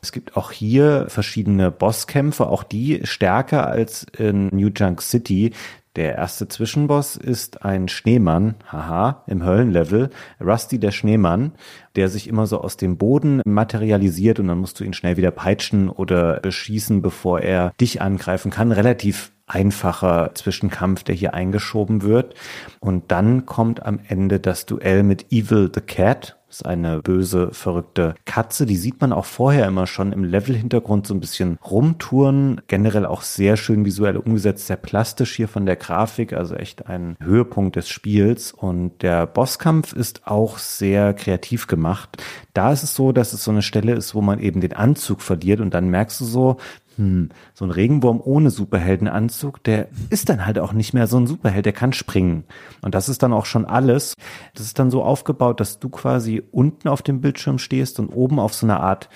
[0.00, 5.52] Es gibt auch hier verschiedene Bosskämpfe, auch die stärker als in New Junk City.
[5.94, 10.08] Der erste Zwischenboss ist ein Schneemann, haha, im Höllenlevel,
[10.40, 11.52] Rusty der Schneemann,
[11.96, 15.30] der sich immer so aus dem Boden materialisiert und dann musst du ihn schnell wieder
[15.30, 18.72] peitschen oder beschießen, bevor er dich angreifen kann.
[18.72, 22.34] Relativ einfacher Zwischenkampf, der hier eingeschoben wird.
[22.80, 28.14] Und dann kommt am Ende das Duell mit Evil the Cat, ist eine böse, verrückte
[28.24, 28.66] Katze.
[28.66, 32.60] Die sieht man auch vorher immer schon im Level-Hintergrund so ein bisschen rumtouren.
[32.68, 36.32] Generell auch sehr schön visuell umgesetzt, sehr plastisch hier von der Grafik.
[36.32, 38.52] Also echt ein Höhepunkt des Spiels.
[38.52, 42.22] Und der Bosskampf ist auch sehr kreativ gemacht.
[42.52, 45.22] Da ist es so, dass es so eine Stelle ist, wo man eben den Anzug
[45.22, 46.58] verliert und dann merkst du so,
[46.96, 51.26] hm, so ein Regenwurm ohne Superheldenanzug, der ist dann halt auch nicht mehr so ein
[51.26, 52.44] Superheld, der kann springen.
[52.82, 54.14] Und das ist dann auch schon alles.
[54.54, 58.38] Das ist dann so aufgebaut, dass du quasi unten auf dem Bildschirm stehst und oben
[58.38, 59.08] auf so einer Art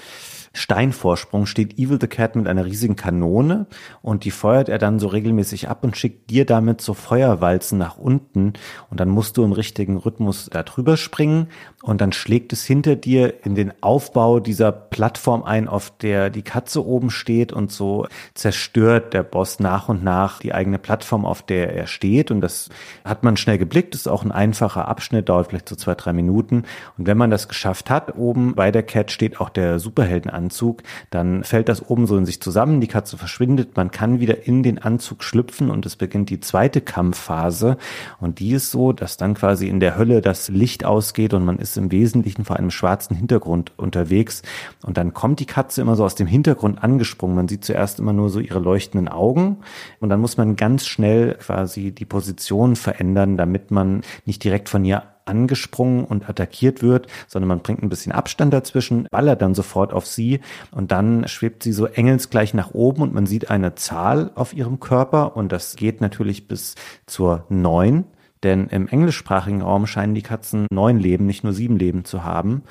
[0.57, 3.67] Steinvorsprung steht Evil the Cat mit einer riesigen Kanone
[4.01, 7.99] und die feuert er dann so regelmäßig ab und schickt dir damit so Feuerwalzen nach
[7.99, 8.55] unten
[8.91, 11.49] und dann musst du im richtigen Rhythmus da drüber springen
[11.83, 16.43] und dann schlägt es hinter dir in den Aufbau dieser Plattform ein, auf der die
[16.43, 17.53] Katze oben steht.
[17.53, 22.31] Und so zerstört der Boss nach und nach die eigene Plattform, auf der er steht.
[22.31, 22.71] Und das
[23.05, 26.65] hat man schnell geblickt, ist auch ein einfacher Abschnitt, dauert vielleicht so zwei, drei Minuten.
[26.97, 30.47] Und wenn man das geschafft hat, oben bei der Cat steht auch der Superhelden an
[30.47, 34.47] Anzug, dann fällt das oben so in sich zusammen, die Katze verschwindet, man kann wieder
[34.47, 37.77] in den Anzug schlüpfen und es beginnt die zweite Kampfphase.
[38.21, 41.59] Und die ist so, dass dann quasi in der Hölle das Licht ausgeht und man
[41.59, 44.43] ist im Wesentlichen vor einem schwarzen Hintergrund unterwegs.
[44.85, 47.37] Und dann kommt die Katze immer so aus dem Hintergrund angesprungen.
[47.37, 49.59] Man sieht zuerst immer nur so ihre leuchtenden Augen.
[50.01, 54.85] Und dann muss man ganz schnell quasi die Position verändern, damit man nicht direkt von
[54.85, 59.93] ihr angesprungen und attackiert wird, sondern man bringt ein bisschen Abstand dazwischen, ballert dann sofort
[59.93, 60.41] auf sie.
[60.71, 64.81] Und dann schwebt sie so engelsgleich nach oben und man sieht eine Zahl auf ihrem
[64.81, 65.37] Körper.
[65.37, 68.05] Und das geht natürlich bis zur neun
[68.47, 72.63] Denn im englischsprachigen Raum scheinen die Katzen neun Leben, nicht nur sieben Leben zu haben.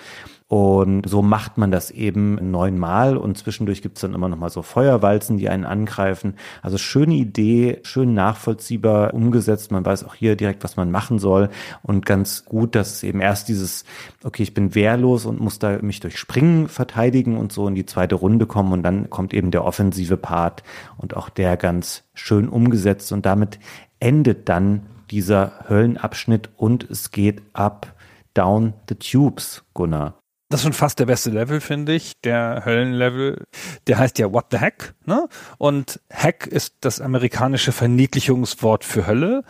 [0.48, 4.62] Und so macht man das eben neunmal und zwischendurch gibt's dann immer noch mal so
[4.62, 6.36] Feuerwalzen, die einen angreifen.
[6.62, 9.74] Also schöne Idee, schön nachvollziehbar umgesetzt.
[9.74, 11.50] Man weiß auch hier direkt, was man machen soll
[11.84, 13.84] und ganz gut, dass es eben erst dieses,
[14.24, 17.86] okay, ich bin wehrlos und muss da mich durch Springen verteidigen und so in die
[17.86, 20.64] zweite Runde kommen und dann kommt eben der offensive Part
[20.96, 23.60] und auch der ganz schön umgesetzt und damit
[24.00, 27.94] endet dann dieser Höllenabschnitt und es geht ab
[28.34, 30.20] down the tubes, Gunnar.
[30.50, 32.14] Das ist schon fast der beste Level, finde ich.
[32.24, 33.44] Der Höllenlevel.
[33.88, 35.28] Der heißt ja What the Heck, ne?
[35.58, 39.44] Und Heck ist das amerikanische Verniedlichungswort für Hölle.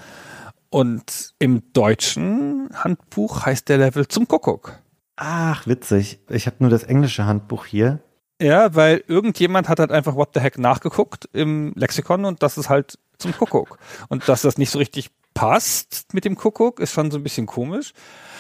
[0.69, 4.79] Und im deutschen Handbuch heißt der Level zum Kuckuck.
[5.17, 6.19] Ach, witzig.
[6.29, 7.99] Ich habe nur das englische Handbuch hier.
[8.41, 12.69] Ja, weil irgendjemand hat halt einfach What the Heck nachgeguckt im Lexikon und das ist
[12.69, 13.77] halt zum Kuckuck.
[14.09, 17.45] Und dass das nicht so richtig passt mit dem Kuckuck, ist schon so ein bisschen
[17.45, 17.93] komisch.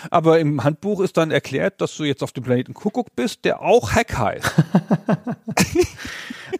[0.09, 3.61] Aber im Handbuch ist dann erklärt, dass du jetzt auf dem Planeten Kuckuck bist, der
[3.61, 4.53] auch Hack heißt.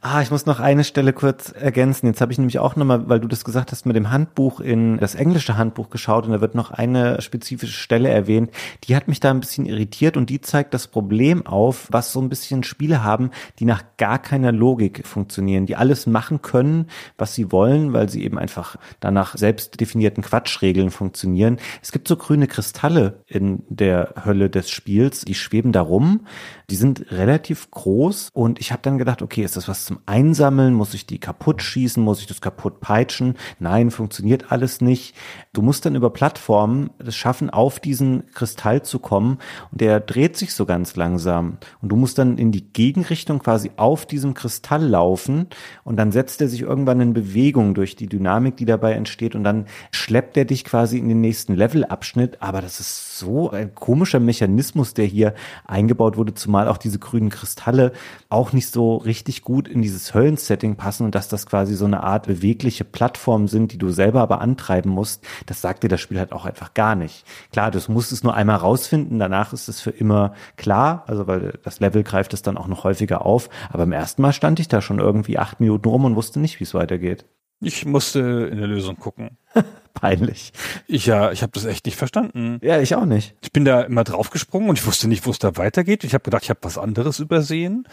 [0.01, 2.08] ah, ich muss noch eine Stelle kurz ergänzen.
[2.08, 4.97] Jetzt habe ich nämlich auch nochmal, weil du das gesagt hast, mit dem Handbuch in
[4.97, 8.51] das englische Handbuch geschaut und da wird noch eine spezifische Stelle erwähnt.
[8.86, 12.21] Die hat mich da ein bisschen irritiert und die zeigt das Problem auf, was so
[12.21, 17.36] ein bisschen Spiele haben, die nach gar keiner Logik funktionieren, die alles machen können, was
[17.36, 21.58] sie wollen, weil sie eben einfach danach selbst definierten Quatschregeln funktionieren.
[21.81, 25.26] Es gibt so grüne Kristalle in der Hölle des Spiels.
[25.26, 26.21] Die schweben da rum.
[26.69, 30.74] Die sind relativ groß und ich habe dann gedacht, okay, ist das was zum Einsammeln?
[30.74, 32.02] Muss ich die kaputt schießen?
[32.02, 33.36] Muss ich das kaputt peitschen?
[33.60, 35.15] Nein, funktioniert alles nicht.
[35.54, 39.39] Du musst dann über Plattformen es schaffen, auf diesen Kristall zu kommen
[39.71, 43.71] und der dreht sich so ganz langsam und du musst dann in die Gegenrichtung quasi
[43.76, 45.48] auf diesem Kristall laufen
[45.84, 49.43] und dann setzt er sich irgendwann in Bewegung durch die Dynamik, die dabei entsteht und
[49.43, 54.20] dann schleppt er dich quasi in den nächsten Levelabschnitt, aber das ist so ein komischer
[54.20, 55.34] Mechanismus, der hier
[55.66, 57.92] eingebaut wurde, zumal auch diese grünen Kristalle
[58.30, 62.04] auch nicht so richtig gut in dieses Höllensetting passen und dass das quasi so eine
[62.04, 66.20] Art bewegliche Plattform sind, die du selber aber antreiben musst, das sagt dir das Spiel
[66.20, 67.26] halt auch einfach gar nicht.
[67.52, 71.60] Klar, du musst es nur einmal rausfinden, danach ist es für immer klar, also weil
[71.64, 74.68] das Level greift es dann auch noch häufiger auf, aber im ersten Mal stand ich
[74.68, 77.26] da schon irgendwie acht Minuten rum und wusste nicht, wie es weitergeht.
[77.65, 79.38] Ich musste in der Lösung gucken.
[79.93, 80.54] Peinlich.
[80.88, 82.60] Ich ja, ich habe das echt nicht verstanden.
[82.62, 83.36] Ja, ich auch nicht.
[83.41, 86.04] Ich bin da immer draufgesprungen und ich wusste nicht, wo es da weitergeht.
[86.04, 87.88] Ich habe gedacht, ich habe was anderes übersehen.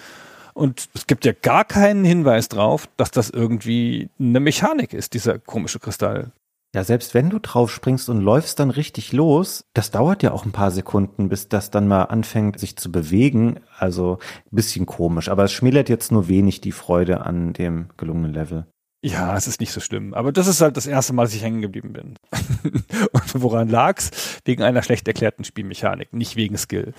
[0.55, 5.39] Und es gibt ja gar keinen Hinweis drauf, dass das irgendwie eine Mechanik ist, dieser
[5.39, 6.33] komische Kristall.
[6.75, 10.47] Ja, selbst wenn du drauf springst und läufst dann richtig los, das dauert ja auch
[10.47, 13.61] ein paar Sekunden, bis das dann mal anfängt, sich zu bewegen.
[13.79, 14.19] Also
[14.51, 18.67] ein bisschen komisch, aber es schmälert jetzt nur wenig die Freude an dem gelungenen Level.
[19.05, 20.15] Ja, es ist nicht so schlimm.
[20.15, 22.15] Aber das ist halt das erste Mal, dass ich hängen geblieben bin.
[23.13, 24.41] Und woran lag's?
[24.45, 26.95] Wegen einer schlecht erklärten Spielmechanik, nicht wegen Skill.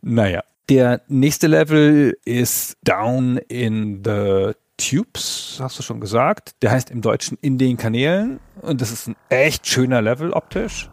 [0.00, 0.42] Naja.
[0.68, 6.52] Der nächste Level ist Down in the Tubes, hast du schon gesagt.
[6.62, 8.38] Der heißt im Deutschen in den Kanälen.
[8.60, 10.88] Und das ist ein echt schöner Level optisch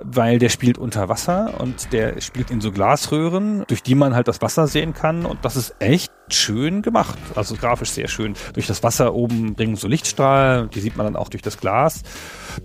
[0.00, 4.28] weil der spielt unter Wasser und der spielt in so Glasröhren, durch die man halt
[4.28, 8.34] das Wasser sehen kann und das ist echt schön gemacht, also grafisch sehr schön.
[8.54, 12.02] Durch das Wasser oben bringen so Lichtstrahlen, die sieht man dann auch durch das Glas.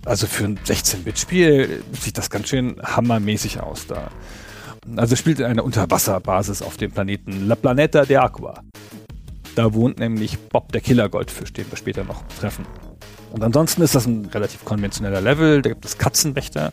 [0.05, 4.09] Also für ein 16-Bit-Spiel sieht das ganz schön hammermäßig aus da.
[4.95, 8.61] Also spielt in einer Unterwasserbasis auf dem Planeten La Planeta de Aqua.
[9.55, 12.65] Da wohnt nämlich Bob der Killer-Goldfisch, den wir später noch treffen.
[13.31, 15.61] Und ansonsten ist das ein relativ konventioneller Level.
[15.61, 16.71] Da gibt es Katzenwächter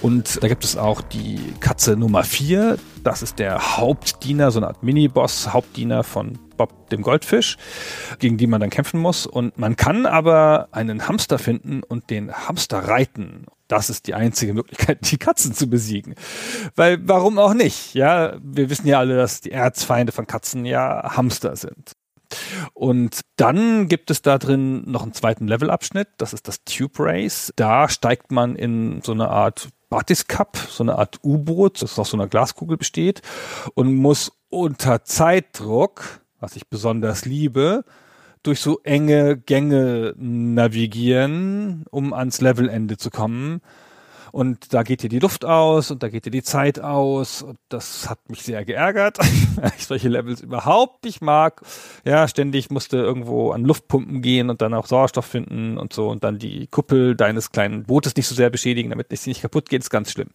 [0.00, 2.78] und da gibt es auch die Katze Nummer 4.
[3.02, 7.56] Das ist der Hauptdiener, so eine Art Miniboss, Hauptdiener von Bob dem Goldfisch,
[8.18, 9.26] gegen die man dann kämpfen muss.
[9.26, 13.46] Und man kann aber einen Hamster finden und den Hamster reiten.
[13.68, 16.14] Das ist die einzige Möglichkeit, die Katzen zu besiegen.
[16.74, 17.94] Weil warum auch nicht?
[17.94, 21.92] Ja, wir wissen ja alle, dass die Erzfeinde von Katzen ja Hamster sind.
[22.74, 27.52] Und dann gibt es da drin noch einen zweiten Levelabschnitt, das ist das Tube Race.
[27.56, 32.16] Da steigt man in so eine Art Batiscup, so eine Art U-Boot, das aus so
[32.16, 33.22] einer Glaskugel besteht
[33.74, 37.84] und muss unter Zeitdruck, was ich besonders liebe,
[38.42, 43.60] durch so enge Gänge navigieren, um ans Levelende zu kommen.
[44.32, 47.42] Und da geht dir die Luft aus und da geht dir die Zeit aus.
[47.42, 49.18] Und das hat mich sehr geärgert,
[49.56, 51.62] weil ich solche Levels überhaupt nicht mag.
[52.04, 56.24] Ja, ständig musste irgendwo an Luftpumpen gehen und dann auch Sauerstoff finden und so und
[56.24, 59.82] dann die Kuppel deines kleinen Bootes nicht so sehr beschädigen, damit es nicht kaputt geht,
[59.82, 60.28] ist ganz schlimm.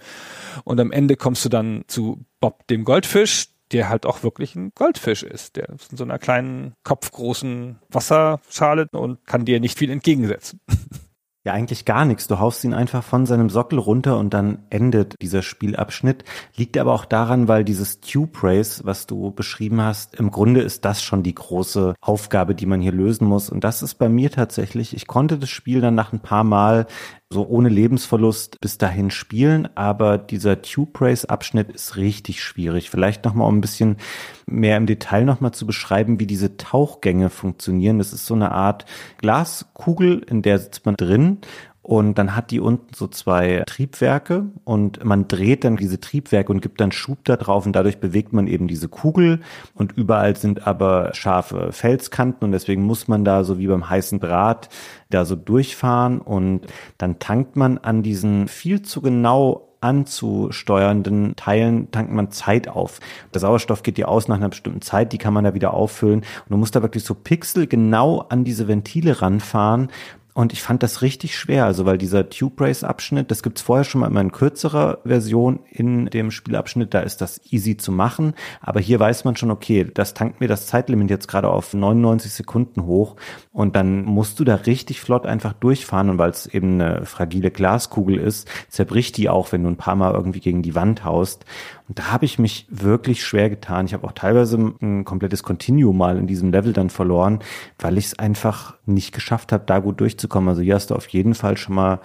[0.64, 4.72] Und am Ende kommst du dann zu Bob dem Goldfisch, der halt auch wirklich ein
[4.76, 5.56] Goldfisch ist.
[5.56, 10.60] Der ist in so einer kleinen, kopfgroßen Wasserschale und kann dir nicht viel entgegensetzen.
[11.46, 12.28] Ja, eigentlich gar nichts.
[12.28, 16.24] Du haust ihn einfach von seinem Sockel runter und dann endet dieser Spielabschnitt.
[16.56, 20.86] Liegt aber auch daran, weil dieses Tube Race, was du beschrieben hast, im Grunde ist
[20.86, 23.50] das schon die große Aufgabe, die man hier lösen muss.
[23.50, 26.88] Und das ist bei mir tatsächlich, ich konnte das Spiel dann nach ein paar Mal
[27.34, 32.90] so ohne Lebensverlust bis dahin spielen, aber dieser Tube Race Abschnitt ist richtig schwierig.
[32.90, 33.98] Vielleicht nochmal um ein bisschen
[34.46, 37.98] mehr im Detail nochmal zu beschreiben, wie diese Tauchgänge funktionieren.
[37.98, 38.86] Das ist so eine Art
[39.18, 41.40] Glaskugel, in der sitzt man drin
[41.84, 46.62] und dann hat die unten so zwei Triebwerke und man dreht dann diese Triebwerke und
[46.62, 49.42] gibt dann Schub da drauf und dadurch bewegt man eben diese Kugel
[49.76, 54.22] und überall sind aber scharfe Felskanten und deswegen muss man da so wie beim heißen
[54.22, 54.70] Draht
[55.10, 56.62] da so durchfahren und
[56.98, 63.02] dann tankt man an diesen viel zu genau anzusteuernden Teilen tankt man Zeit auf.
[63.34, 66.20] Der Sauerstoff geht dir aus nach einer bestimmten Zeit, die kann man da wieder auffüllen.
[66.20, 69.90] Und du musst da wirklich so Pixel genau an diese Ventile ranfahren
[70.34, 73.84] und ich fand das richtig schwer, also weil dieser Tube Race Abschnitt, das gibt's vorher
[73.84, 78.34] schon mal immer in kürzerer Version in dem Spielabschnitt, da ist das easy zu machen.
[78.60, 82.32] Aber hier weiß man schon, okay, das tankt mir das Zeitlimit jetzt gerade auf 99
[82.32, 83.16] Sekunden hoch
[83.52, 87.52] und dann musst du da richtig flott einfach durchfahren und weil es eben eine fragile
[87.52, 91.46] Glaskugel ist, zerbricht die auch, wenn du ein paar Mal irgendwie gegen die Wand haust.
[91.88, 93.86] Und da habe ich mich wirklich schwer getan.
[93.86, 97.40] Ich habe auch teilweise ein komplettes Continuum mal in diesem Level dann verloren,
[97.80, 100.50] weil ich es einfach nicht geschafft habe, da gut durchzukommen.
[100.50, 102.00] Also hier hast du auf jeden Fall schon mal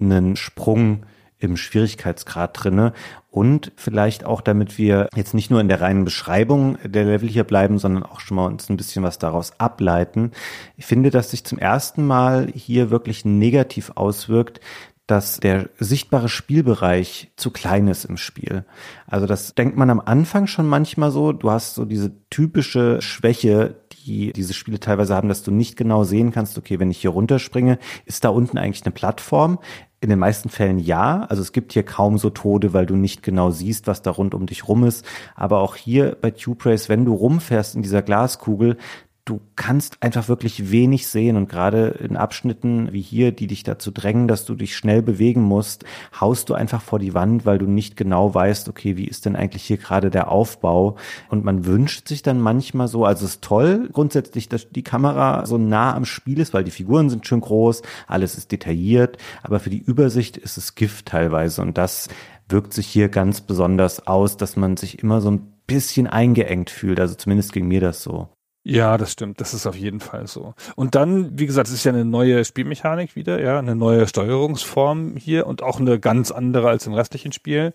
[0.00, 1.04] einen Sprung
[1.38, 2.92] im Schwierigkeitsgrad drinne
[3.30, 7.44] und vielleicht auch, damit wir jetzt nicht nur in der reinen Beschreibung der Level hier
[7.44, 10.30] bleiben, sondern auch schon mal uns ein bisschen was daraus ableiten.
[10.76, 14.60] Ich finde, dass sich zum ersten Mal hier wirklich negativ auswirkt,
[15.06, 18.64] dass der sichtbare Spielbereich zu klein ist im Spiel.
[19.06, 21.32] Also das denkt man am Anfang schon manchmal so.
[21.32, 26.04] Du hast so diese typische Schwäche, die diese Spiele teilweise haben, dass du nicht genau
[26.04, 29.58] sehen kannst, okay, wenn ich hier runterspringe, ist da unten eigentlich eine Plattform?
[30.00, 31.24] In den meisten Fällen ja.
[31.24, 34.34] Also es gibt hier kaum so Tode, weil du nicht genau siehst, was da rund
[34.34, 35.04] um dich rum ist.
[35.34, 38.76] Aber auch hier bei Tube Race, wenn du rumfährst in dieser Glaskugel,
[39.24, 43.90] du kannst einfach wirklich wenig sehen und gerade in Abschnitten wie hier, die dich dazu
[43.90, 45.84] drängen, dass du dich schnell bewegen musst,
[46.20, 49.34] haust du einfach vor die Wand, weil du nicht genau weißt, okay, wie ist denn
[49.34, 50.96] eigentlich hier gerade der Aufbau?
[51.30, 55.46] Und man wünscht sich dann manchmal so, also es ist toll grundsätzlich, dass die Kamera
[55.46, 59.58] so nah am Spiel ist, weil die Figuren sind schön groß, alles ist detailliert, aber
[59.58, 62.08] für die Übersicht ist es Gift teilweise und das
[62.50, 67.00] wirkt sich hier ganz besonders aus, dass man sich immer so ein bisschen eingeengt fühlt,
[67.00, 68.28] also zumindest ging mir das so.
[68.66, 69.42] Ja, das stimmt.
[69.42, 70.54] Das ist auf jeden Fall so.
[70.74, 75.16] Und dann, wie gesagt, es ist ja eine neue Spielmechanik wieder, ja, eine neue Steuerungsform
[75.16, 77.74] hier und auch eine ganz andere als im restlichen Spiel.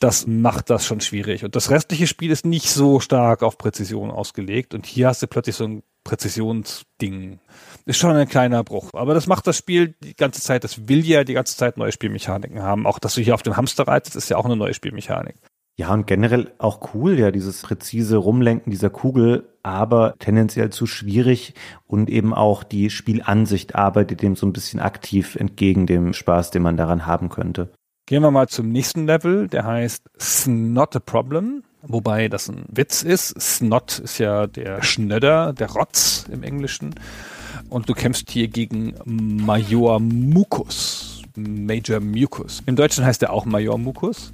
[0.00, 1.44] Das macht das schon schwierig.
[1.44, 4.74] Und das restliche Spiel ist nicht so stark auf Präzision ausgelegt.
[4.74, 7.38] Und hier hast du plötzlich so ein Präzisionsding.
[7.84, 8.90] Ist schon ein kleiner Bruch.
[8.94, 11.92] Aber das macht das Spiel die ganze Zeit, das will ja die ganze Zeit neue
[11.92, 12.86] Spielmechaniken haben.
[12.86, 15.36] Auch, dass du hier auf dem Hamster reitest, ist ja auch eine neue Spielmechanik.
[15.78, 21.54] Ja, und generell auch cool, ja, dieses präzise Rumlenken dieser Kugel, aber tendenziell zu schwierig
[21.86, 26.62] und eben auch die Spielansicht arbeitet dem so ein bisschen aktiv entgegen dem Spaß, den
[26.62, 27.70] man daran haben könnte.
[28.06, 33.04] Gehen wir mal zum nächsten Level, der heißt Snot a Problem, wobei das ein Witz
[33.04, 33.40] ist.
[33.40, 36.96] Snot ist ja der Schnöder, der Rotz im Englischen.
[37.68, 42.64] Und du kämpfst hier gegen Major Mucus, Major Mucus.
[42.66, 44.32] Im Deutschen heißt er auch Major Mucus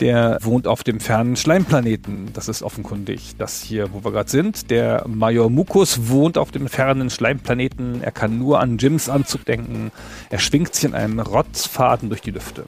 [0.00, 2.30] der wohnt auf dem fernen Schleimplaneten.
[2.32, 3.36] Das ist offenkundig.
[3.38, 4.70] Das hier, wo wir gerade sind.
[4.70, 8.02] Der Major Mukus wohnt auf dem fernen Schleimplaneten.
[8.02, 9.92] Er kann nur an Jims Anzug denken.
[10.30, 12.64] Er schwingt sich in einem Rotzfaden durch die Lüfte.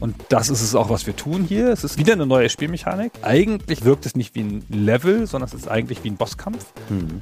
[0.00, 1.68] Und das ist es auch, was wir tun hier.
[1.68, 3.12] Es ist wieder eine neue Spielmechanik.
[3.22, 6.66] Eigentlich wirkt es nicht wie ein Level, sondern es ist eigentlich wie ein Bosskampf.
[6.90, 7.20] Mhm.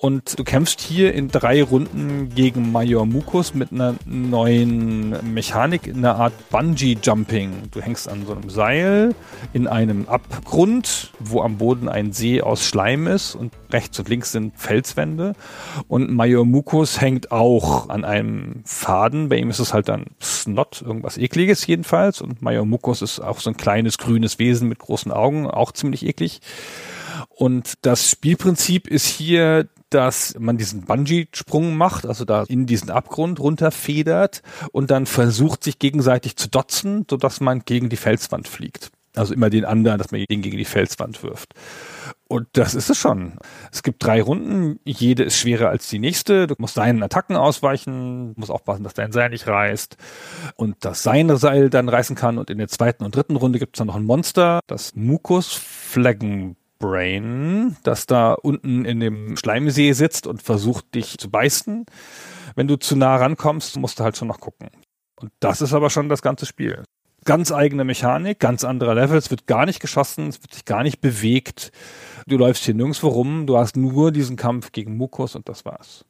[0.00, 5.98] Und du kämpfst hier in drei Runden gegen Major Mukus mit einer neuen Mechanik, in
[5.98, 7.50] einer Art Bungee-Jumping.
[7.72, 9.12] Du hängst an so einem Seil
[9.52, 14.30] in einem Abgrund, wo am Boden ein See aus Schleim ist und rechts und links
[14.30, 15.32] sind Felswände.
[15.88, 19.28] Und Major Mukus hängt auch an einem Faden.
[19.28, 22.20] Bei ihm ist es halt dann Snot, irgendwas ekliges jedenfalls.
[22.20, 26.06] Und Major Mukus ist auch so ein kleines grünes Wesen mit großen Augen, auch ziemlich
[26.06, 26.40] eklig.
[27.30, 33.40] Und das Spielprinzip ist hier, dass man diesen Bungee-Sprung macht, also da in diesen Abgrund
[33.40, 38.90] runterfedert und dann versucht, sich gegenseitig zu dotzen, sodass man gegen die Felswand fliegt.
[39.16, 41.54] Also immer den anderen, dass man den gegen die Felswand wirft.
[42.28, 43.38] Und das ist es schon.
[43.72, 46.46] Es gibt drei Runden, jede ist schwerer als die nächste.
[46.46, 49.96] Du musst deinen Attacken ausweichen, musst aufpassen, dass dein Seil nicht reißt
[50.56, 52.38] und das seine Seil dann reißen kann.
[52.38, 55.52] Und in der zweiten und dritten Runde gibt es dann noch ein Monster, das Mucus
[55.54, 61.86] Flaggen Brain, das da unten in dem Schleimsee sitzt und versucht, dich zu beißen.
[62.54, 64.70] Wenn du zu nah rankommst, musst du halt schon noch gucken.
[65.16, 66.84] Und das ist aber schon das ganze Spiel.
[67.24, 70.82] Ganz eigene Mechanik, ganz anderer Level, es wird gar nicht geschossen, es wird sich gar
[70.82, 71.72] nicht bewegt.
[72.26, 76.04] Du läufst hier nirgendwo rum, du hast nur diesen Kampf gegen Mukos und das war's.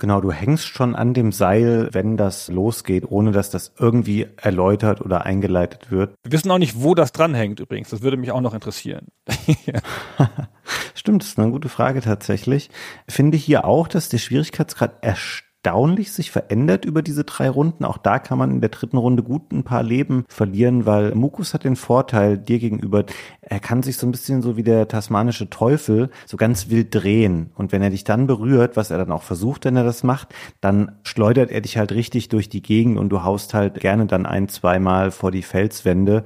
[0.00, 5.02] Genau, du hängst schon an dem Seil, wenn das losgeht, ohne dass das irgendwie erläutert
[5.02, 6.14] oder eingeleitet wird.
[6.22, 7.90] Wir wissen auch nicht, wo das dranhängt übrigens.
[7.90, 9.08] Das würde mich auch noch interessieren.
[10.94, 12.70] Stimmt, das ist eine gute Frage tatsächlich.
[13.08, 17.84] Finde hier auch, dass der Schwierigkeitsgrad erst erstaunlich sich verändert über diese drei Runden.
[17.84, 21.52] Auch da kann man in der dritten Runde gut ein paar Leben verlieren, weil Mukus
[21.52, 23.04] hat den Vorteil dir gegenüber,
[23.42, 27.50] er kann sich so ein bisschen so wie der tasmanische Teufel so ganz wild drehen.
[27.56, 30.28] Und wenn er dich dann berührt, was er dann auch versucht, wenn er das macht,
[30.62, 34.24] dann schleudert er dich halt richtig durch die Gegend und du haust halt gerne dann
[34.24, 36.24] ein, zweimal vor die Felswände.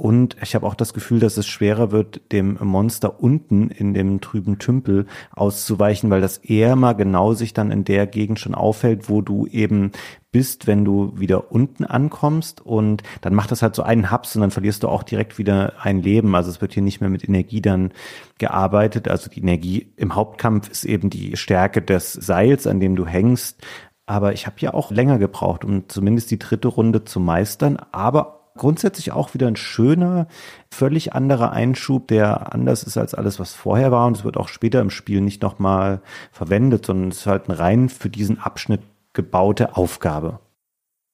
[0.00, 4.22] Und ich habe auch das Gefühl, dass es schwerer wird, dem Monster unten in dem
[4.22, 9.10] trüben Tümpel auszuweichen, weil das eher mal genau sich dann in der Gegend schon auffällt,
[9.10, 9.92] wo du eben
[10.32, 12.62] bist, wenn du wieder unten ankommst.
[12.62, 15.74] Und dann macht das halt so einen Haps und dann verlierst du auch direkt wieder
[15.82, 16.34] ein Leben.
[16.34, 17.92] Also es wird hier nicht mehr mit Energie dann
[18.38, 19.06] gearbeitet.
[19.06, 23.60] Also die Energie im Hauptkampf ist eben die Stärke des Seils, an dem du hängst.
[24.06, 27.76] Aber ich habe ja auch länger gebraucht, um zumindest die dritte Runde zu meistern.
[27.92, 30.28] Aber grundsätzlich auch wieder ein schöner,
[30.70, 34.06] völlig anderer Einschub, der anders ist als alles, was vorher war.
[34.06, 36.00] Und es wird auch später im Spiel nicht nochmal
[36.30, 38.82] verwendet, sondern es ist halt eine rein für diesen Abschnitt
[39.12, 40.38] gebaute Aufgabe.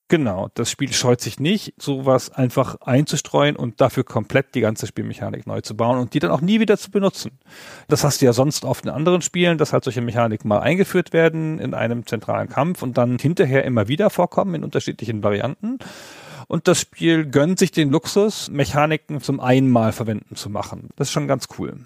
[0.09, 5.49] Genau, das Spiel scheut sich nicht, sowas einfach einzustreuen und dafür komplett die ganze Spielmechanik
[5.49, 7.33] neu zu bauen und die dann auch nie wieder zu benutzen.
[7.89, 11.13] Das hast du ja sonst oft in anderen Spielen, dass halt solche Mechaniken mal eingeführt
[11.13, 15.79] werden in einem zentralen Kampf und dann hinterher immer wieder vorkommen in unterschiedlichen Varianten.
[16.49, 20.91] Und das Spiel gönnt sich den Luxus, Mechaniken zum einmal verwenden zu machen.
[20.97, 21.81] Das ist schon ganz cool.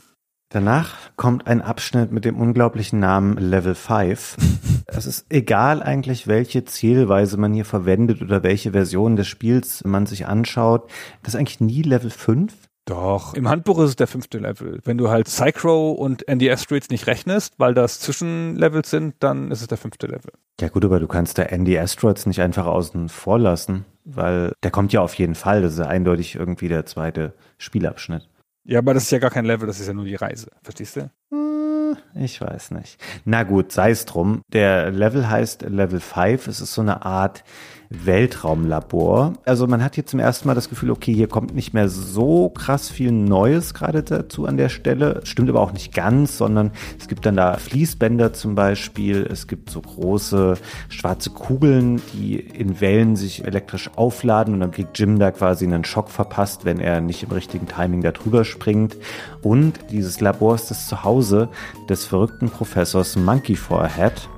[0.53, 4.37] Danach kommt ein Abschnitt mit dem unglaublichen Namen Level 5.
[4.87, 10.07] es ist egal eigentlich, welche Zielweise man hier verwendet oder welche Version des Spiels man
[10.07, 10.91] sich anschaut.
[11.23, 12.53] Das ist eigentlich nie Level 5.
[12.87, 14.81] Doch, im Handbuch ist es der fünfte Level.
[14.85, 19.61] Wenn du halt Psychro und Andy Asteroids nicht rechnest, weil das Zwischenlevels sind, dann ist
[19.61, 20.33] es der fünfte Level.
[20.61, 23.85] Ja gut, aber du kannst da Andy Asteroids nicht einfach außen vor lassen,
[24.17, 25.63] weil der kommt ja auf jeden Fall.
[25.63, 28.29] Das ist ja eindeutig irgendwie der zweite Spielabschnitt.
[28.65, 30.51] Ja, aber das ist ja gar kein Level, das ist ja nur die Reise.
[30.63, 31.11] Verstehst du?
[31.31, 32.99] Hm, ich weiß nicht.
[33.25, 34.43] Na gut, sei es drum.
[34.53, 36.49] Der Level heißt Level 5.
[36.49, 37.45] Es ist so eine Art
[37.91, 39.33] Weltraumlabor.
[39.45, 42.49] Also man hat hier zum ersten Mal das Gefühl, okay, hier kommt nicht mehr so
[42.49, 45.21] krass viel Neues gerade dazu an der Stelle.
[45.25, 49.27] Stimmt aber auch nicht ganz, sondern es gibt dann da Fließbänder zum Beispiel.
[49.29, 50.57] Es gibt so große
[50.89, 55.85] schwarze Kugeln, die in Wellen sich elektrisch aufladen und dann kriegt Jim da quasi einen
[55.85, 58.97] Schock verpasst, wenn er nicht im richtigen Timing da drüber springt.
[59.43, 61.49] Und dieses Labor ist das Zuhause
[61.89, 64.29] des verrückten Professors Monkey Forehead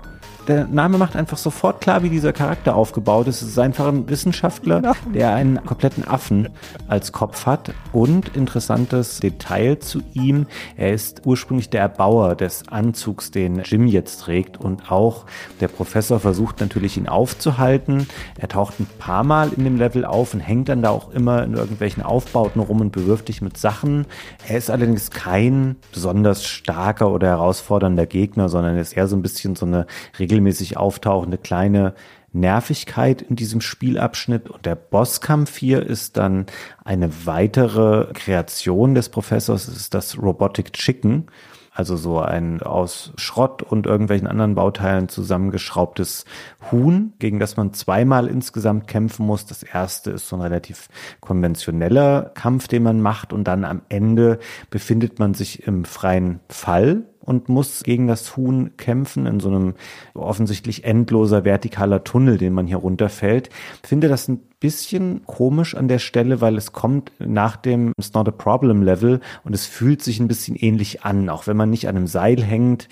[0.49, 3.43] der Name macht einfach sofort klar, wie dieser Charakter aufgebaut ist.
[3.43, 6.49] Es ist einfach ein Wissenschaftler, der einen kompletten Affen
[6.88, 7.72] als Kopf hat.
[7.93, 14.20] Und interessantes Detail zu ihm, er ist ursprünglich der Erbauer des Anzugs, den Jim jetzt
[14.20, 14.59] trägt.
[14.59, 15.26] Und auch
[15.61, 18.09] der Professor versucht natürlich, ihn aufzuhalten.
[18.38, 21.45] Er taucht ein paar Mal in dem Level auf und hängt dann da auch immer
[21.45, 24.07] in irgendwelchen Aufbauten rum und bewirft dich mit Sachen.
[24.49, 29.22] Er ist allerdings kein besonders starker oder herausfordernder Gegner, sondern er ist eher so ein
[29.22, 29.86] bisschen so eine
[30.18, 31.94] Regel regelmäßig auftauchende kleine
[32.32, 34.48] Nervigkeit in diesem Spielabschnitt.
[34.50, 36.46] Und der Bosskampf hier ist dann
[36.84, 41.26] eine weitere Kreation des Professors, es ist das Robotic Chicken.
[41.74, 46.26] Also so ein aus Schrott und irgendwelchen anderen Bauteilen zusammengeschraubtes
[46.70, 49.46] Huhn, gegen das man zweimal insgesamt kämpfen muss.
[49.46, 54.38] Das erste ist so ein relativ konventioneller Kampf, den man macht und dann am Ende
[54.68, 59.74] befindet man sich im freien Fall und muss gegen das Huhn kämpfen in so einem
[60.14, 63.50] offensichtlich endloser vertikaler Tunnel, den man hier runterfällt.
[63.82, 68.12] Ich finde das ein bisschen komisch an der Stelle, weil es kommt nach dem It's
[68.12, 71.70] Not a Problem Level und es fühlt sich ein bisschen ähnlich an, auch wenn man
[71.70, 72.88] nicht an einem Seil hängt.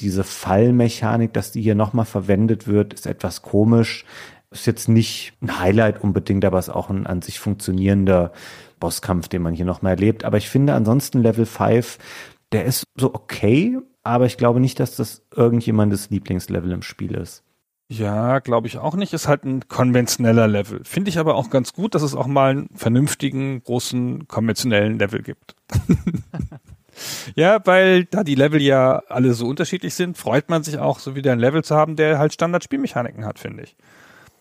[0.00, 4.04] Diese Fallmechanik, dass die hier nochmal verwendet wird, ist etwas komisch.
[4.50, 8.32] Ist jetzt nicht ein Highlight unbedingt, aber ist auch ein an sich funktionierender
[8.80, 10.24] Bosskampf, den man hier nochmal erlebt.
[10.24, 11.98] Aber ich finde ansonsten Level 5
[12.52, 17.44] der ist so okay, aber ich glaube nicht, dass das irgendjemandes Lieblingslevel im Spiel ist.
[17.90, 19.14] Ja, glaube ich auch nicht.
[19.14, 20.82] Ist halt ein konventioneller Level.
[20.84, 25.22] Finde ich aber auch ganz gut, dass es auch mal einen vernünftigen, großen, konventionellen Level
[25.22, 25.56] gibt.
[27.34, 31.14] ja, weil da die Level ja alle so unterschiedlich sind, freut man sich auch, so
[31.16, 33.76] wieder ein Level zu haben, der halt Standard-Spielmechaniken hat, finde ich.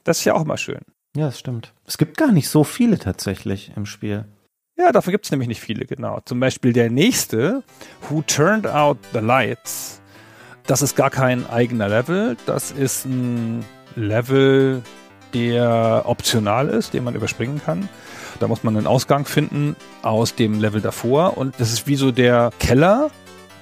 [0.04, 0.82] Das ist ja auch mal schön.
[1.16, 1.74] Ja, das stimmt.
[1.86, 4.26] Es gibt gar nicht so viele tatsächlich im Spiel.
[4.78, 6.20] Ja, dafür gibt es nämlich nicht viele, genau.
[6.26, 7.64] Zum Beispiel der nächste,
[8.10, 10.02] Who Turned Out the Lights,
[10.68, 12.36] Das ist gar kein eigener Level.
[12.46, 13.66] Das ist ein
[13.96, 14.84] Level,
[15.34, 17.88] der optional ist, den man überspringen kann.
[18.40, 21.38] Da muss man einen Ausgang finden aus dem Level davor.
[21.38, 23.10] Und das ist wie so der Keller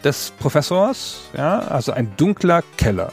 [0.03, 1.29] des Professors.
[1.37, 3.11] Ja, also ein dunkler Keller.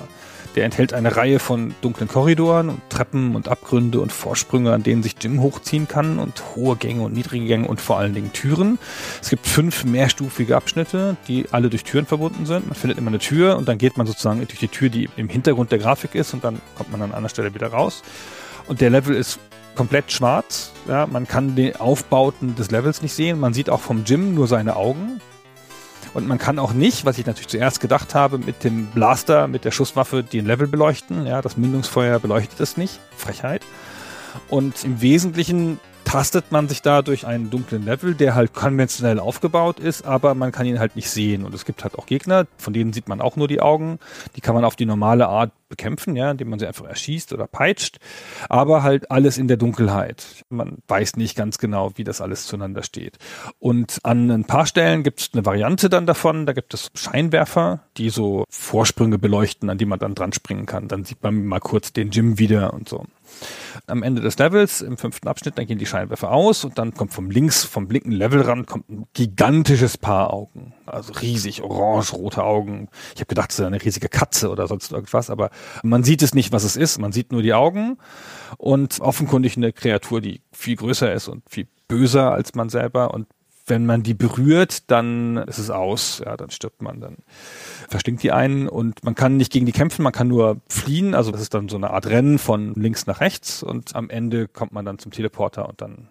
[0.55, 5.03] Der enthält eine Reihe von dunklen Korridoren und Treppen und Abgründe und Vorsprünge, an denen
[5.03, 8.79] sich Jim hochziehen kann und hohe Gänge und niedrige Gänge und vor allen Dingen Türen.
[9.23, 12.67] Es gibt fünf mehrstufige Abschnitte, die alle durch Türen verbunden sind.
[12.67, 15.29] Man findet immer eine Tür und dann geht man sozusagen durch die Tür, die im
[15.29, 18.03] Hintergrund der Grafik ist und dann kommt man an einer Stelle wieder raus.
[18.67, 19.39] Und der Level ist
[19.75, 20.73] komplett schwarz.
[20.87, 23.41] Ja, man kann die Aufbauten des Levels nicht sehen.
[23.41, 25.21] Man sieht auch vom Jim nur seine Augen.
[26.15, 29.65] Und man kann auch nicht, was ich natürlich zuerst gedacht habe, mit dem Blaster, mit
[29.65, 31.27] der Schusswaffe den Level beleuchten.
[31.27, 33.01] Ja, das Mündungsfeuer beleuchtet es nicht.
[33.17, 33.63] Frechheit.
[34.49, 35.81] Und im Wesentlichen
[36.13, 40.53] tastet man sich da durch einen dunklen Level, der halt konventionell aufgebaut ist, aber man
[40.53, 41.43] kann ihn halt nicht sehen.
[41.43, 43.99] Und es gibt halt auch Gegner, von denen sieht man auch nur die Augen.
[44.37, 47.47] Die kann man auf die normale Art bekämpfen, ja, indem man sie einfach erschießt oder
[47.47, 47.97] peitscht.
[48.51, 50.45] Aber halt alles in der Dunkelheit.
[50.51, 53.17] Man weiß nicht ganz genau, wie das alles zueinander steht.
[53.59, 56.45] Und an ein paar Stellen gibt es eine Variante dann davon.
[56.45, 60.89] Da gibt es Scheinwerfer, die so Vorsprünge beleuchten, an die man dann dran springen kann.
[60.89, 63.07] Dann sieht man mal kurz den Gym wieder und so.
[63.87, 67.13] Am Ende des Levels, im fünften Abschnitt, dann gehen die Scheinwerfer aus und dann kommt
[67.13, 70.75] vom links, vom linken Levelrand, kommt ein gigantisches Paar Augen.
[70.87, 72.89] Also riesig, orange-rote Augen.
[73.15, 75.51] Ich habe gedacht, es ist eine riesige Katze oder sonst irgendwas, aber
[75.83, 76.99] man sieht es nicht, was es ist.
[76.99, 77.99] Man sieht nur die Augen
[78.59, 83.27] und offenkundig eine Kreatur, die viel größer ist und viel böser als man selber und
[83.67, 87.19] wenn man die berührt, dann ist es aus, ja, dann stirbt man, dann
[87.89, 91.31] verstinkt die einen und man kann nicht gegen die kämpfen, man kann nur fliehen, also
[91.31, 94.73] das ist dann so eine Art Rennen von links nach rechts und am Ende kommt
[94.73, 96.09] man dann zum Teleporter und dann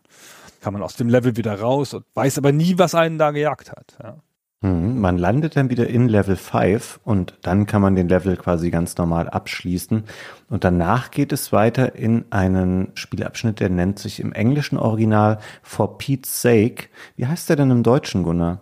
[0.61, 3.71] kann man aus dem Level wieder raus und weiß aber nie, was einen da gejagt
[3.71, 3.97] hat.
[4.01, 4.17] Ja.
[4.61, 8.69] Mhm, man landet dann wieder in Level 5 und dann kann man den Level quasi
[8.69, 10.03] ganz normal abschließen.
[10.49, 15.97] Und danach geht es weiter in einen Spielabschnitt, der nennt sich im englischen Original For
[15.97, 16.89] Pete's Sake.
[17.15, 18.61] Wie heißt der denn im Deutschen, Gunnar?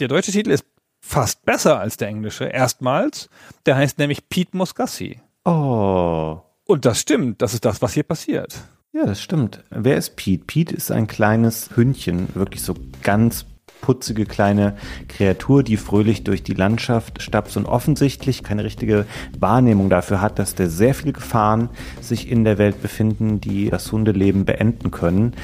[0.00, 0.64] Der deutsche Titel ist
[1.00, 2.44] fast besser als der englische.
[2.44, 3.28] Erstmals.
[3.66, 5.20] Der heißt nämlich Pete Muscassi.
[5.44, 6.40] Oh.
[6.64, 7.42] Und das stimmt.
[7.42, 8.56] Das ist das, was hier passiert.
[8.92, 9.62] Ja, das stimmt.
[9.70, 10.44] Wer ist Pete?
[10.44, 13.46] Pete ist ein kleines Hündchen, wirklich so ganz
[13.82, 14.74] putzige kleine
[15.08, 19.04] Kreatur, die fröhlich durch die Landschaft stapft und offensichtlich keine richtige
[19.38, 21.68] Wahrnehmung dafür hat, dass da sehr viele Gefahren
[22.00, 25.34] sich in der Welt befinden, die das Hundeleben beenden können.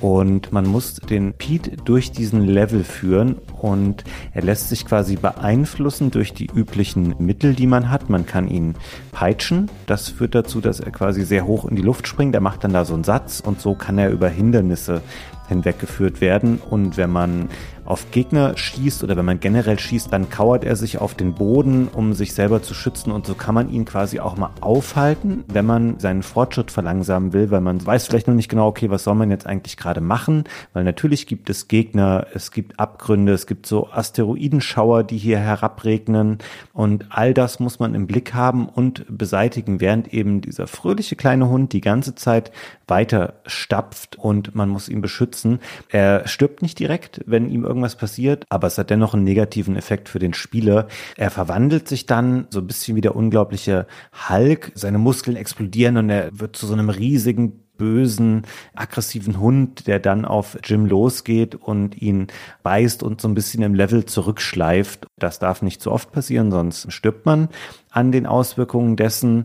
[0.00, 6.12] Und man muss den Pete durch diesen Level führen und er lässt sich quasi beeinflussen
[6.12, 8.08] durch die üblichen Mittel, die man hat.
[8.08, 8.76] Man kann ihn
[9.10, 9.68] peitschen.
[9.86, 12.36] Das führt dazu, dass er quasi sehr hoch in die Luft springt.
[12.36, 15.02] Er macht dann da so einen Satz und so kann er über Hindernisse
[15.48, 16.58] hinweggeführt werden.
[16.58, 17.48] Und wenn man
[17.88, 21.88] auf Gegner schießt oder wenn man generell schießt, dann kauert er sich auf den Boden,
[21.88, 23.10] um sich selber zu schützen.
[23.10, 27.50] Und so kann man ihn quasi auch mal aufhalten, wenn man seinen Fortschritt verlangsamen will,
[27.50, 30.44] weil man weiß vielleicht noch nicht genau, okay, was soll man jetzt eigentlich gerade machen?
[30.74, 36.38] Weil natürlich gibt es Gegner, es gibt Abgründe, es gibt so Asteroidenschauer, die hier herabregnen.
[36.74, 41.48] Und all das muss man im Blick haben und beseitigen, während eben dieser fröhliche kleine
[41.48, 42.52] Hund die ganze Zeit
[42.88, 45.60] weiter stapft und man muss ihn beschützen.
[45.88, 50.08] Er stirbt nicht direkt, wenn ihm irgendwas passiert, aber es hat dennoch einen negativen Effekt
[50.08, 50.88] für den Spieler.
[51.16, 53.86] Er verwandelt sich dann so ein bisschen wie der unglaubliche
[54.28, 54.72] Hulk.
[54.74, 58.42] Seine Muskeln explodieren und er wird zu so einem riesigen bösen,
[58.74, 62.26] aggressiven Hund, der dann auf Jim losgeht und ihn
[62.62, 65.06] beißt und so ein bisschen im Level zurückschleift.
[65.16, 67.48] Das darf nicht zu oft passieren, sonst stirbt man
[67.90, 69.44] an den Auswirkungen dessen.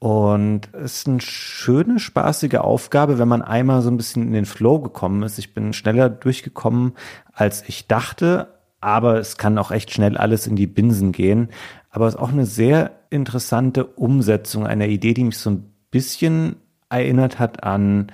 [0.00, 4.46] Und es ist eine schöne, spaßige Aufgabe, wenn man einmal so ein bisschen in den
[4.46, 5.38] Flow gekommen ist.
[5.38, 6.94] Ich bin schneller durchgekommen,
[7.34, 8.48] als ich dachte,
[8.80, 11.50] aber es kann auch echt schnell alles in die Binsen gehen.
[11.90, 16.56] Aber es ist auch eine sehr interessante Umsetzung einer Idee, die mich so ein bisschen
[16.88, 18.10] erinnert hat an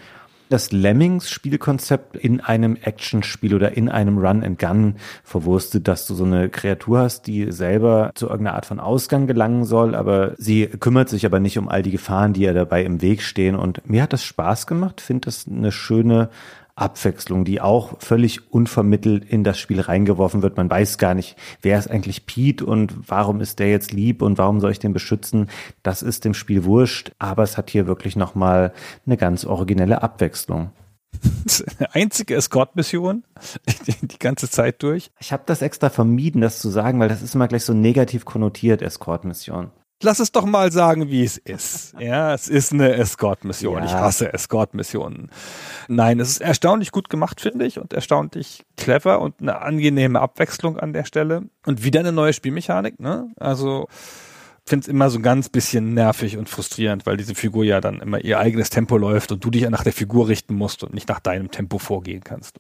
[0.49, 7.01] das Lemmings-Spielkonzept in einem Actionspiel oder in einem Run-and-Gun verwurstet, dass du so eine Kreatur
[7.01, 11.41] hast, die selber zu irgendeiner Art von Ausgang gelangen soll, aber sie kümmert sich aber
[11.41, 13.57] nicht um all die Gefahren, die ihr dabei im Weg stehen.
[13.57, 16.31] Und mir hat das Spaß gemacht, finde das eine schöne
[16.77, 20.59] Abwechslung, die auch völlig unvermittelt in das Spiel reingeworfen wird.
[20.59, 24.37] Man weiß gar nicht, wer ist eigentlich Pete und warum ist der jetzt lieb und
[24.37, 25.49] warum soll ich den beschützen.
[25.83, 28.73] Das ist dem Spiel wurscht, aber es hat hier wirklich nochmal
[29.07, 30.71] eine ganz originelle Abwechslung.
[31.79, 33.25] Eine einzige Escort-Mission
[34.03, 35.11] die ganze Zeit durch.
[35.19, 38.27] Ich habe das extra vermieden, das zu sagen, weil das ist immer gleich so negativ
[38.27, 39.71] konnotiert, Escort-Mission.
[40.03, 41.95] Lass es doch mal sagen, wie es ist.
[41.99, 43.79] Ja, es ist eine Escort-Mission.
[43.79, 43.85] Ja.
[43.87, 45.31] Ich hasse Escort-Missionen.
[45.89, 50.79] Nein, es ist erstaunlich gut gemacht, finde ich, und erstaunlich clever und eine angenehme Abwechslung
[50.79, 51.45] an der Stelle.
[51.65, 53.31] Und wieder eine neue Spielmechanik, ne?
[53.39, 53.89] Also,
[54.67, 58.01] finde es immer so ein ganz bisschen nervig und frustrierend, weil diese Figur ja dann
[58.01, 61.09] immer ihr eigenes Tempo läuft und du dich nach der Figur richten musst und nicht
[61.09, 62.59] nach deinem Tempo vorgehen kannst.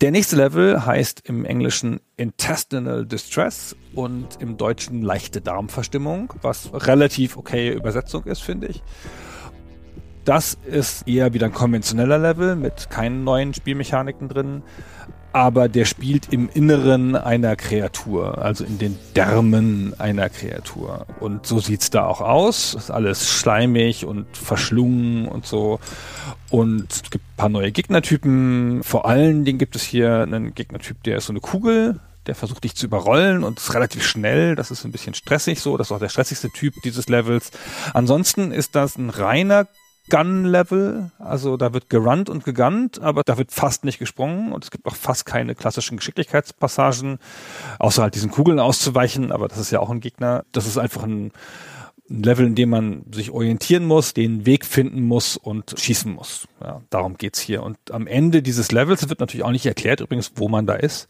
[0.00, 7.36] Der nächste Level heißt im Englischen Intestinal Distress und im Deutschen leichte Darmverstimmung, was relativ
[7.36, 8.82] okay Übersetzung ist, finde ich.
[10.24, 14.62] Das ist eher wieder ein konventioneller Level mit keinen neuen Spielmechaniken drin
[15.32, 21.06] aber der spielt im Inneren einer Kreatur, also in den Därmen einer Kreatur.
[21.20, 22.74] Und so sieht's da auch aus.
[22.74, 25.80] Ist alles schleimig und verschlungen und so.
[26.50, 28.82] Und es gibt ein paar neue Gegnertypen.
[28.82, 32.64] Vor allen Dingen gibt es hier einen Gegnertyp, der ist so eine Kugel, der versucht
[32.64, 34.54] dich zu überrollen und ist relativ schnell.
[34.54, 35.76] Das ist ein bisschen stressig so.
[35.76, 37.50] Das ist auch der stressigste Typ dieses Levels.
[37.94, 39.66] Ansonsten ist das ein reiner
[40.10, 41.10] Gun-Level.
[41.18, 44.86] Also da wird gerannt und gegunnt, aber da wird fast nicht gesprungen und es gibt
[44.86, 47.18] auch fast keine klassischen Geschicklichkeitspassagen,
[47.78, 50.44] außer halt diesen Kugeln auszuweichen, aber das ist ja auch ein Gegner.
[50.52, 51.32] Das ist einfach ein
[52.08, 56.46] Level, in dem man sich orientieren muss, den Weg finden muss und schießen muss.
[56.60, 57.62] Ja, darum geht's hier.
[57.62, 61.08] Und am Ende dieses Levels wird natürlich auch nicht erklärt, übrigens, wo man da ist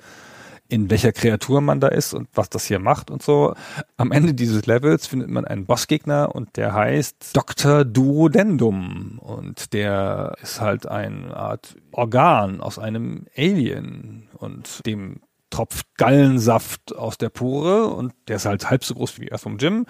[0.72, 3.54] in welcher Kreatur man da ist und was das hier macht und so.
[3.98, 7.84] Am Ende dieses Levels findet man einen Bossgegner und der heißt Dr.
[7.84, 15.20] Duodendum und der ist halt eine Art Organ aus einem Alien und dem
[15.52, 19.58] tropft Gallensaft aus der Pore und der ist halt halb so groß wie er vom
[19.58, 19.86] Gym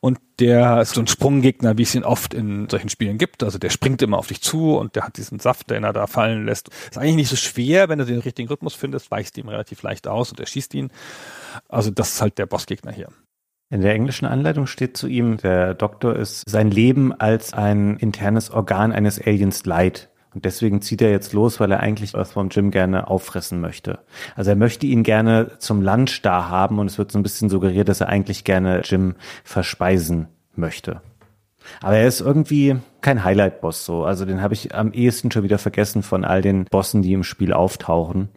[0.00, 3.44] und der ist so ein Sprunggegner, wie es ihn oft in solchen Spielen gibt.
[3.44, 6.06] Also der springt immer auf dich zu und der hat diesen Saft, den er da
[6.06, 6.70] fallen lässt.
[6.90, 10.08] Ist eigentlich nicht so schwer, wenn du den richtigen Rhythmus findest, weichst ihm relativ leicht
[10.08, 10.90] aus und er schießt ihn.
[11.68, 13.08] Also das ist halt der Bossgegner hier.
[13.70, 18.50] In der englischen Anleitung steht zu ihm, der Doktor ist sein Leben als ein internes
[18.50, 20.10] Organ eines Aliens leid.
[20.34, 23.98] Und deswegen zieht er jetzt los, weil er eigentlich Earthworm Jim gerne auffressen möchte.
[24.34, 27.50] Also er möchte ihn gerne zum Lunch da haben und es wird so ein bisschen
[27.50, 29.14] suggeriert, dass er eigentlich gerne Jim
[29.44, 31.02] verspeisen möchte.
[31.80, 34.04] Aber er ist irgendwie kein Highlight-Boss so.
[34.04, 37.24] Also den habe ich am ehesten schon wieder vergessen von all den Bossen, die im
[37.24, 38.28] Spiel auftauchen.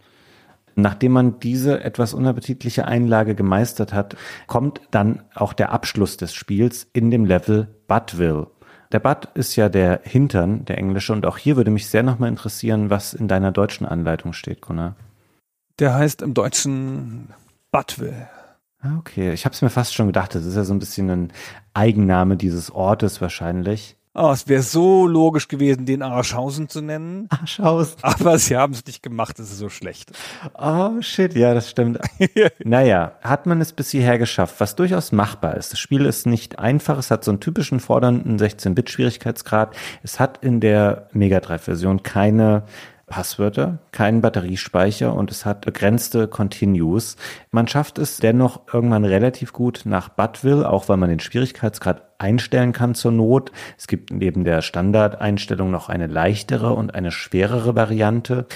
[0.75, 6.87] Nachdem man diese etwas unappetitliche Einlage gemeistert hat, kommt dann auch der Abschluss des Spiels
[6.91, 8.47] in dem Level Buttville.
[8.91, 11.13] Der Butt ist ja der Hintern, der englische.
[11.13, 14.95] Und auch hier würde mich sehr nochmal interessieren, was in deiner deutschen Anleitung steht, Gunnar.
[15.79, 17.33] Der heißt im Deutschen
[17.71, 18.29] Buttville.
[18.81, 19.33] Ah, okay.
[19.33, 20.35] Ich habe es mir fast schon gedacht.
[20.35, 21.33] Das ist ja so ein bisschen ein
[21.73, 23.97] Eigenname dieses Ortes wahrscheinlich.
[24.17, 27.27] Oh, es wäre so logisch gewesen, den Arschhausen zu nennen.
[27.29, 27.97] Arschhausen.
[28.01, 30.13] Aber sie haben es nicht gemacht, es ist so schlecht.
[30.57, 31.99] Oh shit, ja, das stimmt.
[32.63, 35.73] naja, hat man es bis hierher geschafft, was durchaus machbar ist.
[35.73, 39.75] Das Spiel ist nicht einfach, es hat so einen typischen fordernden 16-Bit-Schwierigkeitsgrad.
[40.01, 42.63] Es hat in der Mega Drive-Version keine
[43.07, 47.17] Passwörter, keinen Batteriespeicher und es hat begrenzte Continues.
[47.51, 52.73] Man schafft es dennoch irgendwann relativ gut nach Buttville, auch weil man den Schwierigkeitsgrad einstellen
[52.73, 53.51] kann zur Not.
[53.77, 58.47] Es gibt neben der Standardeinstellung noch eine leichtere und eine schwerere Variante.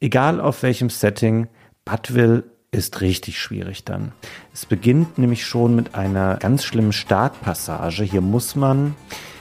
[0.00, 1.48] Egal auf welchem Setting,
[1.84, 4.12] Buttville ist richtig schwierig dann.
[4.52, 8.02] Es beginnt nämlich schon mit einer ganz schlimmen Startpassage.
[8.02, 8.96] Hier muss man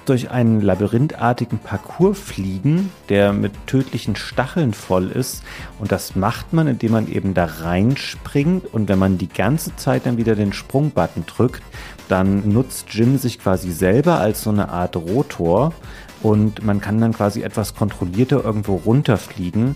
[0.05, 5.43] durch einen labyrinthartigen Parcours fliegen, der mit tödlichen Stacheln voll ist.
[5.79, 8.73] Und das macht man, indem man eben da reinspringt.
[8.73, 11.63] Und wenn man die ganze Zeit dann wieder den Sprungbutton drückt,
[12.07, 15.73] dann nutzt Jim sich quasi selber als so eine Art Rotor.
[16.21, 19.75] Und man kann dann quasi etwas kontrollierter irgendwo runterfliegen.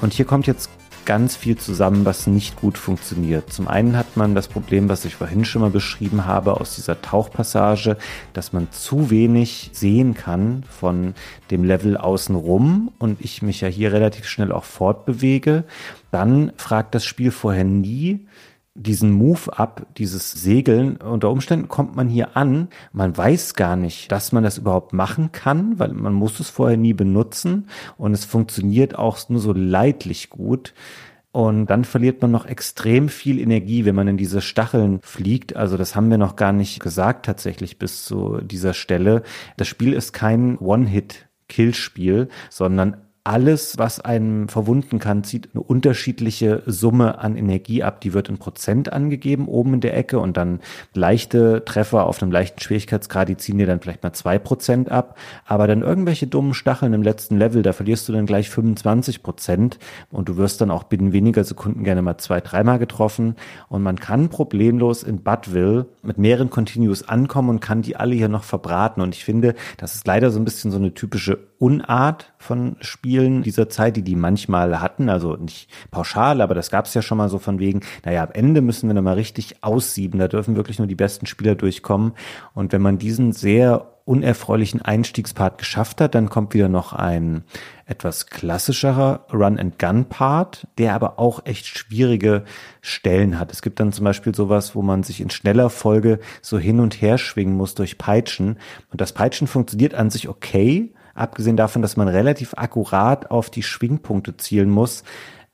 [0.00, 0.70] Und hier kommt jetzt
[1.04, 3.52] ganz viel zusammen, was nicht gut funktioniert.
[3.52, 7.00] Zum einen hat man das Problem, was ich vorhin schon mal beschrieben habe, aus dieser
[7.00, 7.96] Tauchpassage,
[8.32, 11.14] dass man zu wenig sehen kann von
[11.50, 15.64] dem Level außenrum und ich mich ja hier relativ schnell auch fortbewege.
[16.10, 18.26] Dann fragt das Spiel vorher nie,
[18.74, 20.96] diesen Move ab, dieses Segeln.
[20.96, 25.30] Unter Umständen kommt man hier an, man weiß gar nicht, dass man das überhaupt machen
[25.32, 30.28] kann, weil man muss es vorher nie benutzen und es funktioniert auch nur so leidlich
[30.28, 30.74] gut.
[31.30, 35.56] Und dann verliert man noch extrem viel Energie, wenn man in diese Stacheln fliegt.
[35.56, 39.24] Also das haben wir noch gar nicht gesagt tatsächlich bis zu dieser Stelle.
[39.56, 47.18] Das Spiel ist kein One-Hit-Kill-Spiel, sondern alles, was einen verwunden kann, zieht eine unterschiedliche Summe
[47.18, 48.02] an Energie ab.
[48.02, 50.60] Die wird in Prozent angegeben oben in der Ecke und dann
[50.92, 55.16] leichte Treffer auf einem leichten Schwierigkeitsgrad, die ziehen dir dann vielleicht mal zwei Prozent ab.
[55.46, 59.78] Aber dann irgendwelche dummen Stacheln im letzten Level, da verlierst du dann gleich 25 Prozent
[60.10, 63.36] und du wirst dann auch binnen weniger Sekunden gerne mal zwei, dreimal getroffen.
[63.70, 68.28] Und man kann problemlos in Buttville mit mehreren Continues ankommen und kann die alle hier
[68.28, 69.00] noch verbraten.
[69.00, 73.42] Und ich finde, das ist leider so ein bisschen so eine typische Unart von Spielen
[73.42, 77.16] dieser Zeit, die die manchmal hatten, also nicht pauschal, aber das gab es ja schon
[77.16, 80.76] mal so von wegen, naja, am Ende müssen wir nochmal richtig aussieben, da dürfen wirklich
[80.76, 82.12] nur die besten Spieler durchkommen.
[82.52, 87.44] Und wenn man diesen sehr unerfreulichen Einstiegspart geschafft hat, dann kommt wieder noch ein
[87.86, 92.44] etwas klassischerer Run-and-Gun-Part, der aber auch echt schwierige
[92.82, 93.50] Stellen hat.
[93.52, 97.00] Es gibt dann zum Beispiel sowas, wo man sich in schneller Folge so hin und
[97.00, 98.58] her schwingen muss durch Peitschen.
[98.90, 103.62] Und das Peitschen funktioniert an sich okay, abgesehen davon, dass man relativ akkurat auf die
[103.62, 105.04] Schwingpunkte zielen muss.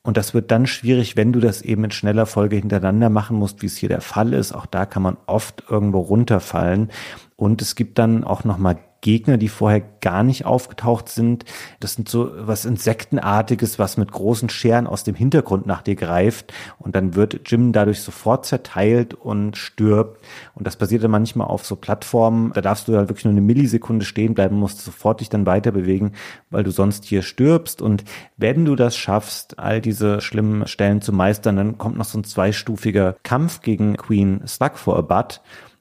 [0.02, 3.60] Und das wird dann schwierig, wenn du das eben in schneller Folge hintereinander machen musst,
[3.60, 4.52] wie es hier der Fall ist.
[4.52, 6.90] Auch da kann man oft irgendwo runterfallen.
[7.36, 11.44] Und es gibt dann auch nochmal Gegner, die vorher gar nicht aufgetaucht sind.
[11.80, 16.52] Das sind so was Insektenartiges, was mit großen Scheren aus dem Hintergrund nach dir greift.
[16.78, 20.24] Und dann wird Jim dadurch sofort zerteilt und stirbt.
[20.54, 22.52] Und das passiert dann manchmal auf so Plattformen.
[22.52, 25.72] Da darfst du halt wirklich nur eine Millisekunde stehen bleiben, musst sofort dich dann weiter
[25.72, 26.12] bewegen,
[26.50, 27.82] weil du sonst hier stirbst.
[27.82, 28.04] Und
[28.36, 32.24] wenn du das schaffst, all diese schlimmen Stellen zu meistern, dann kommt noch so ein
[32.24, 35.40] zweistufiger Kampf gegen Queen Slug for a Butt.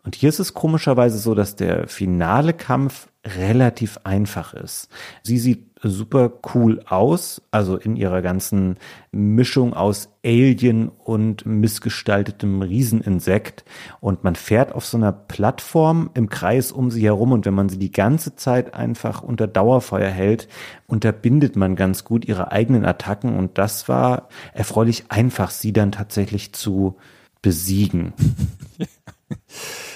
[0.10, 4.90] Und hier ist es komischerweise so, dass der finale Kampf relativ einfach ist.
[5.22, 8.78] Sie sieht super cool aus, also in ihrer ganzen
[9.12, 13.66] Mischung aus Alien und missgestaltetem Rieseninsekt.
[14.00, 17.70] Und man fährt auf so einer Plattform im Kreis um sie herum und wenn man
[17.70, 20.48] sie die ganze Zeit einfach unter Dauerfeuer hält,
[20.88, 26.52] unterbindet man ganz gut ihre eigenen Attacken und das war erfreulich einfach, sie dann tatsächlich
[26.54, 26.98] zu
[27.44, 28.14] besiegen.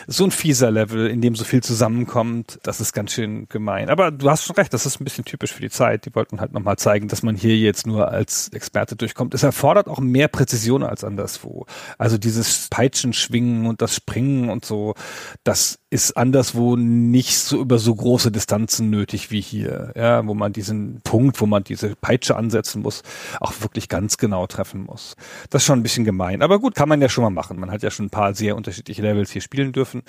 [0.08, 3.90] so ein fieser Level, in dem so viel zusammenkommt, das ist ganz schön gemein.
[3.90, 6.06] Aber du hast schon recht, das ist ein bisschen typisch für die Zeit.
[6.06, 9.34] Die wollten halt nochmal zeigen, dass man hier jetzt nur als Experte durchkommt.
[9.34, 11.66] Es erfordert auch mehr Präzision als anderswo.
[11.98, 14.96] Also dieses Peitschenschwingen und das Springen und so,
[15.44, 20.52] das ist anderswo nicht so über so große Distanzen nötig wie hier, ja, wo man
[20.52, 23.04] diesen Punkt, wo man diese Peitsche ansetzen muss,
[23.40, 25.16] auch wirklich ganz genau treffen muss.
[25.52, 26.42] Das ist schon ein bisschen gemein.
[26.42, 27.60] Aber gut, kann man ja schon mal machen.
[27.60, 30.02] Man hat ja schon ein paar sehr unterschiedliche Levels hier spielen dürfen.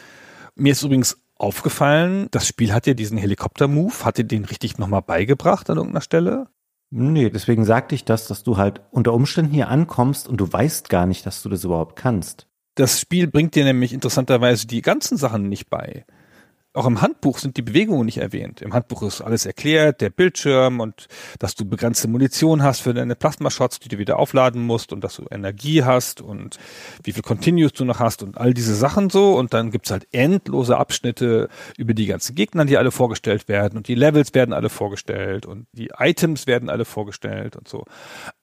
[0.54, 5.02] Mir ist übrigens aufgefallen, das Spiel hat ja diesen Helikopter-Move, hat dir den richtig nochmal
[5.02, 6.46] beigebracht an irgendeiner Stelle?
[6.90, 10.88] Nee, deswegen sagte ich das, dass du halt unter Umständen hier ankommst und du weißt
[10.88, 12.46] gar nicht, dass du das überhaupt kannst.
[12.74, 16.04] Das Spiel bringt dir nämlich interessanterweise die ganzen Sachen nicht bei.
[16.76, 18.60] Auch im Handbuch sind die Bewegungen nicht erwähnt.
[18.60, 21.06] Im Handbuch ist alles erklärt, der Bildschirm und
[21.38, 25.14] dass du begrenzte Munition hast für deine Plasmashots, die du wieder aufladen musst und dass
[25.14, 26.58] du Energie hast und
[27.04, 29.34] wie viel Continues du noch hast und all diese Sachen so.
[29.34, 31.48] Und dann gibt's halt endlose Abschnitte
[31.78, 35.68] über die ganzen Gegner, die alle vorgestellt werden und die Levels werden alle vorgestellt und
[35.70, 37.84] die Items werden alle vorgestellt und so.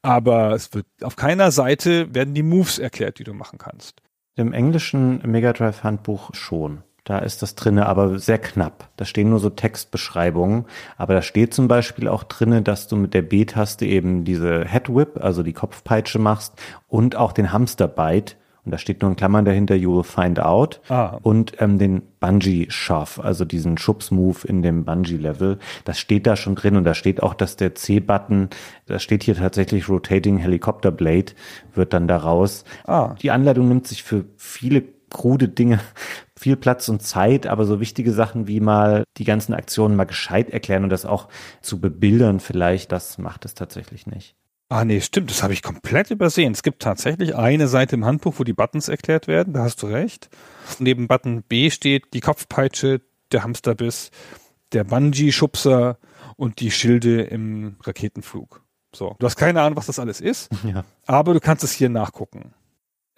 [0.03, 4.01] Aber es wird auf keiner Seite werden die Moves erklärt, die du machen kannst.
[4.35, 6.83] Im englischen Mega Drive Handbuch schon.
[7.03, 8.89] Da ist das drinne, aber sehr knapp.
[8.95, 10.65] Da stehen nur so Textbeschreibungen.
[10.97, 14.87] Aber da steht zum Beispiel auch drinne, dass du mit der B-Taste eben diese Head
[14.87, 16.53] Whip, also die Kopfpeitsche machst
[16.87, 18.35] und auch den Hamster Bite.
[18.63, 20.81] Und da steht nur in Klammern dahinter, you will find out.
[20.89, 21.17] Ah.
[21.23, 25.57] Und ähm, den Bungee Shove, also diesen Schubsmove in dem Bungee Level.
[25.83, 28.49] Das steht da schon drin und da steht auch, dass der C-Button,
[28.85, 31.33] da steht hier tatsächlich Rotating Helicopter Blade,
[31.73, 32.63] wird dann daraus.
[32.85, 33.15] Ah.
[33.21, 35.79] Die Anleitung nimmt sich für viele krude Dinge
[36.41, 40.49] viel Platz und Zeit, aber so wichtige Sachen wie mal die ganzen Aktionen mal gescheit
[40.49, 41.27] erklären und das auch
[41.61, 44.35] zu bebildern vielleicht, das macht es tatsächlich nicht.
[44.71, 46.53] Ah nee, stimmt, das habe ich komplett übersehen.
[46.53, 49.87] Es gibt tatsächlich eine Seite im Handbuch, wo die Buttons erklärt werden, da hast du
[49.87, 50.29] recht.
[50.79, 53.01] Neben Button B steht die Kopfpeitsche,
[53.33, 54.11] der Hamsterbiss,
[54.71, 55.97] der Bungee-Schubser
[56.37, 58.63] und die Schilde im Raketenflug.
[58.95, 60.85] So, du hast keine Ahnung, was das alles ist, ja.
[61.05, 62.53] aber du kannst es hier nachgucken.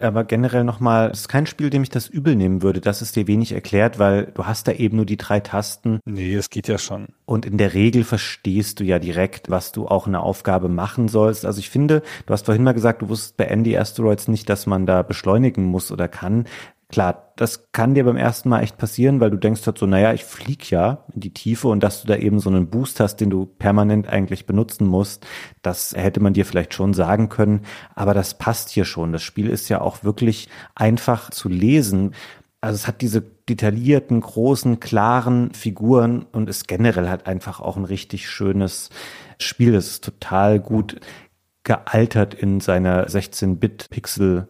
[0.04, 3.12] Aber generell nochmal, es ist kein Spiel, dem ich das übel nehmen würde, dass es
[3.12, 6.00] dir wenig erklärt, weil du hast da eben nur die drei Tasten.
[6.04, 7.06] Nee, es geht ja schon.
[7.24, 11.08] Und in der Regel verstehst du ja direkt, was du auch in der Aufgabe machen
[11.08, 11.46] sollst.
[11.46, 14.66] Also ich finde, du hast vorhin mal gesagt, du wusstest bei Andy Asteroids nicht, dass
[14.66, 16.44] man da beschleunigen muss oder kann.
[16.94, 20.12] Klar, das kann dir beim ersten Mal echt passieren, weil du denkst halt so, naja,
[20.12, 23.16] ich flieg ja in die Tiefe und dass du da eben so einen Boost hast,
[23.16, 25.26] den du permanent eigentlich benutzen musst,
[25.62, 27.62] das hätte man dir vielleicht schon sagen können.
[27.96, 29.10] Aber das passt hier schon.
[29.10, 32.14] Das Spiel ist ja auch wirklich einfach zu lesen.
[32.60, 37.86] Also es hat diese detaillierten, großen, klaren Figuren und ist generell halt einfach auch ein
[37.86, 38.90] richtig schönes
[39.40, 39.74] Spiel.
[39.74, 41.00] Es ist total gut
[41.64, 44.46] gealtert in seiner 16-Bit-Pixel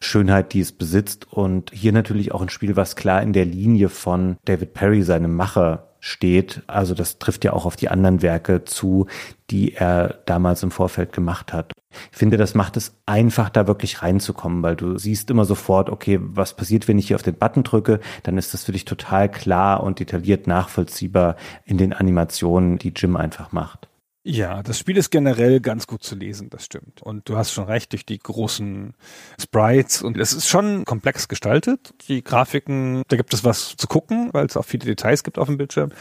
[0.00, 1.32] Schönheit, die es besitzt.
[1.32, 5.34] Und hier natürlich auch ein Spiel, was klar in der Linie von David Perry, seinem
[5.34, 6.62] Macher, steht.
[6.68, 9.06] Also das trifft ja auch auf die anderen Werke zu,
[9.50, 11.72] die er damals im Vorfeld gemacht hat.
[12.12, 16.18] Ich finde, das macht es einfach, da wirklich reinzukommen, weil du siehst immer sofort, okay,
[16.20, 19.30] was passiert, wenn ich hier auf den Button drücke, dann ist das für dich total
[19.30, 23.88] klar und detailliert nachvollziehbar in den Animationen, die Jim einfach macht.
[24.28, 27.00] Ja, das Spiel ist generell ganz gut zu lesen, das stimmt.
[27.00, 28.92] Und du hast schon recht, durch die großen
[29.40, 31.94] Sprites und es ist schon komplex gestaltet.
[32.08, 35.46] Die Grafiken, da gibt es was zu gucken, weil es auch viele Details gibt auf
[35.46, 35.92] dem Bildschirm.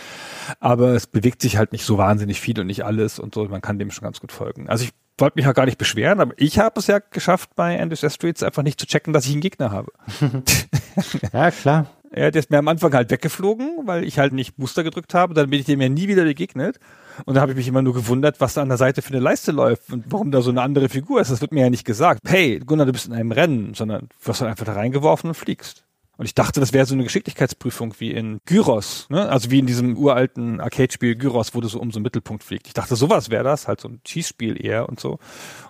[0.60, 3.46] Aber es bewegt sich halt nicht so wahnsinnig viel und nicht alles und so.
[3.46, 4.70] Man kann dem schon ganz gut folgen.
[4.70, 7.76] Also ich wollte mich ja gar nicht beschweren, aber ich habe es ja geschafft, bei
[7.76, 9.92] Endless Streets einfach nicht zu checken, dass ich einen Gegner habe.
[11.32, 11.92] ja, klar.
[12.10, 15.36] Er ist mir am Anfang halt weggeflogen, weil ich halt nicht Booster gedrückt habe.
[15.36, 16.80] Dann bin ich dem ja nie wieder begegnet.
[17.26, 19.20] Und da habe ich mich immer nur gewundert, was da an der Seite für eine
[19.20, 21.32] Leiste läuft und warum da so eine andere Figur ist.
[21.32, 22.22] Das wird mir ja nicht gesagt.
[22.26, 25.36] Hey, Gunnar, du bist in einem Rennen, sondern du wirst dann einfach da reingeworfen und
[25.36, 25.86] fliegst.
[26.18, 29.28] Und ich dachte, das wäre so eine Geschicklichkeitsprüfung wie in Gyros, ne?
[29.28, 32.68] Also wie in diesem uralten Arcade-Spiel Gyros, wo du so um so einen Mittelpunkt fliegt.
[32.68, 35.20] Ich dachte, sowas wäre das, halt so ein Schießspiel eher und so.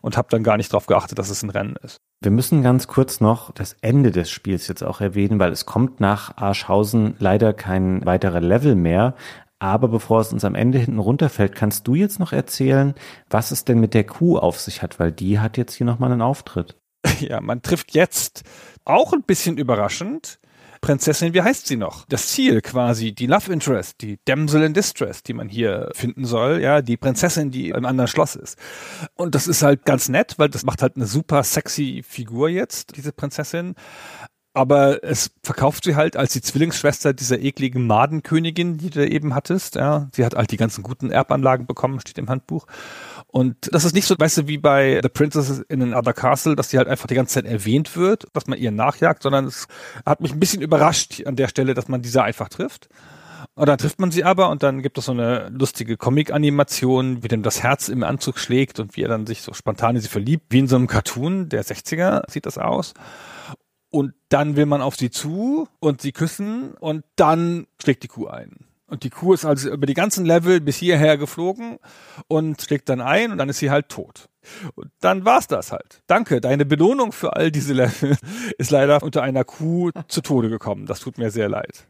[0.01, 1.97] Und habe dann gar nicht darauf geachtet, dass es ein Rennen ist.
[2.21, 5.99] Wir müssen ganz kurz noch das Ende des Spiels jetzt auch erwähnen, weil es kommt
[5.99, 9.15] nach Arschhausen leider kein weiterer Level mehr.
[9.59, 12.93] Aber bevor es uns am Ende hinten runterfällt, kannst du jetzt noch erzählen,
[13.29, 16.11] was es denn mit der Kuh auf sich hat, weil die hat jetzt hier nochmal
[16.11, 16.75] einen Auftritt.
[17.19, 18.43] Ja, man trifft jetzt
[18.83, 20.39] auch ein bisschen überraschend
[20.85, 22.05] Prinzessin, wie heißt sie noch?
[22.09, 26.61] Das Ziel quasi, die Love Interest, die Damsel in Distress, die man hier finden soll,
[26.61, 28.59] ja, die Prinzessin, die im anderen Schloss ist.
[29.15, 32.97] Und das ist halt ganz nett, weil das macht halt eine super sexy Figur jetzt,
[32.97, 33.73] diese Prinzessin
[34.55, 39.75] aber es verkauft sie halt als die Zwillingsschwester dieser ekligen Madenkönigin, die du eben hattest.
[39.75, 42.65] Ja, sie hat halt die ganzen guten Erbanlagen bekommen, steht im Handbuch.
[43.27, 46.69] Und das ist nicht so, weißt du, wie bei The Princess in Another Castle, dass
[46.69, 49.67] sie halt einfach die ganze Zeit erwähnt wird, dass man ihr nachjagt, sondern es
[50.05, 52.87] hat mich ein bisschen überrascht an der Stelle, dass man diese einfach trifft.
[53.55, 57.27] Und dann trifft man sie aber und dann gibt es so eine lustige Comic-Animation, wie
[57.27, 60.07] dem das Herz im Anzug schlägt und wie er dann sich so spontan in sie
[60.07, 62.93] verliebt, wie in so einem Cartoon der 60er sieht das aus
[63.95, 68.27] und dann will man auf sie zu und sie küssen und dann schlägt die Kuh
[68.27, 68.65] ein.
[68.87, 71.77] Und die Kuh ist also über die ganzen Level bis hierher geflogen
[72.27, 74.27] und schlägt dann ein und dann ist sie halt tot.
[74.75, 76.03] Und dann war's das halt.
[76.07, 78.17] Danke, deine Belohnung für all diese Level
[78.57, 80.87] ist leider unter einer Kuh zu Tode gekommen.
[80.87, 81.87] Das tut mir sehr leid.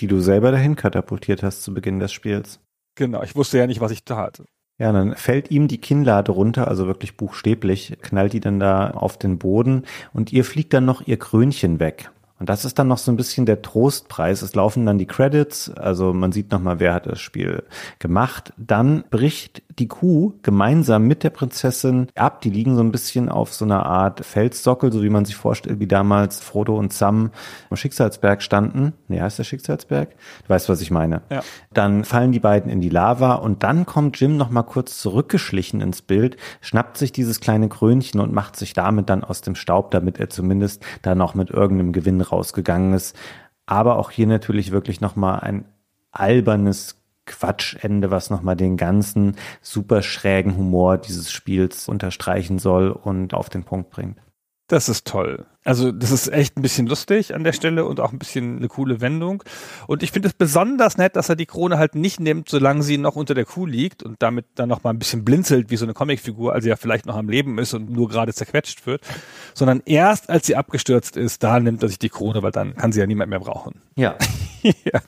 [0.00, 2.60] Die du selber dahin katapultiert hast zu Beginn des Spiels.
[2.94, 4.44] Genau, ich wusste ja nicht, was ich da hatte.
[4.78, 9.18] Ja, dann fällt ihm die Kinnlade runter, also wirklich buchstäblich, knallt die dann da auf
[9.18, 12.10] den Boden und ihr fliegt dann noch ihr Krönchen weg.
[12.38, 14.42] Und das ist dann noch so ein bisschen der Trostpreis.
[14.42, 17.64] Es laufen dann die Credits, also man sieht nochmal, wer hat das Spiel
[17.98, 18.52] gemacht.
[18.56, 22.40] Dann bricht die Kuh gemeinsam mit der Prinzessin ab.
[22.42, 25.80] Die liegen so ein bisschen auf so einer Art Felssockel, so wie man sich vorstellt,
[25.80, 27.30] wie damals Frodo und Sam
[27.70, 28.92] am Schicksalsberg standen.
[29.08, 30.10] Nee, heißt der Schicksalsberg?
[30.10, 31.22] Du weißt, was ich meine.
[31.30, 31.42] Ja.
[31.72, 36.02] Dann fallen die beiden in die Lava und dann kommt Jim nochmal kurz zurückgeschlichen ins
[36.02, 40.18] Bild, schnappt sich dieses kleine Krönchen und macht sich damit dann aus dem Staub, damit
[40.18, 43.16] er zumindest da noch mit irgendeinem Gewinn rausgegangen ist.
[43.66, 45.64] Aber auch hier natürlich wirklich nochmal ein
[46.10, 53.50] albernes Quatschende, was nochmal den ganzen super schrägen Humor dieses Spiels unterstreichen soll und auf
[53.50, 54.18] den Punkt bringt.
[54.68, 55.46] Das ist toll.
[55.64, 58.68] Also das ist echt ein bisschen lustig an der Stelle und auch ein bisschen eine
[58.68, 59.42] coole Wendung.
[59.86, 62.98] Und ich finde es besonders nett, dass er die Krone halt nicht nimmt, solange sie
[62.98, 65.86] noch unter der Kuh liegt und damit dann noch mal ein bisschen blinzelt wie so
[65.86, 69.02] eine Comicfigur, also ja vielleicht noch am Leben ist und nur gerade zerquetscht wird,
[69.54, 72.92] sondern erst als sie abgestürzt ist, da nimmt er sich die Krone, weil dann kann
[72.92, 73.80] sie ja niemand mehr brauchen.
[73.96, 74.16] Ja.
[74.62, 75.00] ja.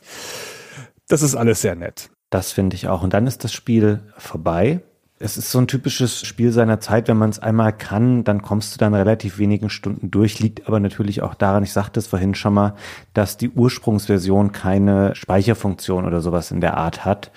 [1.06, 2.08] Das ist alles sehr nett.
[2.30, 3.02] Das finde ich auch.
[3.02, 4.80] Und dann ist das Spiel vorbei.
[5.22, 7.06] Es ist so ein typisches Spiel seiner Zeit.
[7.06, 10.40] Wenn man es einmal kann, dann kommst du dann relativ wenigen Stunden durch.
[10.40, 12.74] Liegt aber natürlich auch daran, ich sagte es vorhin schon mal,
[13.12, 17.32] dass die Ursprungsversion keine Speicherfunktion oder sowas in der Art hat.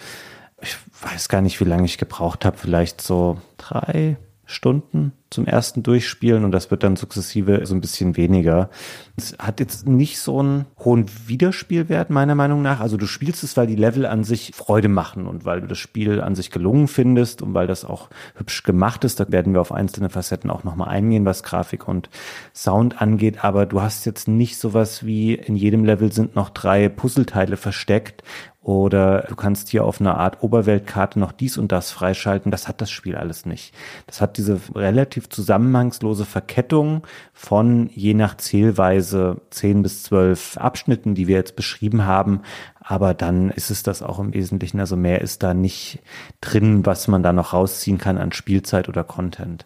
[0.61, 2.55] Ich weiß gar nicht, wie lange ich gebraucht habe.
[2.55, 4.15] Vielleicht so drei,
[4.45, 8.69] Stunden zum ersten Durchspielen und das wird dann sukzessive so ein bisschen weniger.
[9.17, 12.79] Es hat jetzt nicht so einen hohen Wiederspielwert meiner Meinung nach.
[12.79, 15.77] Also du spielst es, weil die Level an sich Freude machen und weil du das
[15.77, 19.19] Spiel an sich gelungen findest und weil das auch hübsch gemacht ist.
[19.19, 22.09] Da werden wir auf einzelne Facetten auch nochmal eingehen, was Grafik und
[22.53, 23.43] Sound angeht.
[23.43, 28.23] Aber du hast jetzt nicht sowas wie in jedem Level sind noch drei Puzzleteile versteckt
[28.63, 32.49] oder du kannst hier auf einer Art Oberweltkarte noch dies und das freischalten.
[32.49, 33.75] Das hat das Spiel alles nicht.
[34.07, 41.27] Das hat diese relativ zusammenhangslose Verkettung von je nach Zählweise zehn bis zwölf Abschnitten, die
[41.27, 42.41] wir jetzt beschrieben haben.
[42.79, 44.79] Aber dann ist es das auch im Wesentlichen.
[44.79, 45.99] Also mehr ist da nicht
[46.41, 49.65] drin, was man da noch rausziehen kann an Spielzeit oder Content.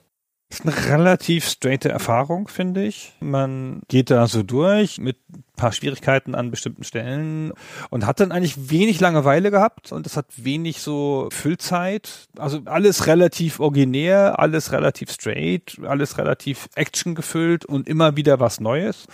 [0.50, 3.12] Das ist eine relativ straighte Erfahrung, finde ich.
[3.20, 7.52] Man geht da so durch mit ein paar Schwierigkeiten an bestimmten Stellen
[7.90, 12.30] und hat dann eigentlich wenig Langeweile gehabt und es hat wenig so Füllzeit.
[12.38, 18.62] Also alles relativ originär, alles relativ straight, alles relativ Action gefüllt und immer wieder was
[18.62, 19.08] Neues.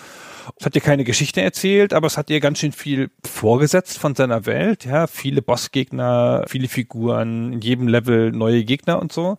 [0.59, 4.13] Es hat dir keine Geschichte erzählt, aber es hat dir ganz schön viel vorgesetzt von
[4.13, 4.86] seiner Welt.
[4.86, 9.38] Ja, viele Bossgegner, viele Figuren, in jedem Level neue Gegner und so.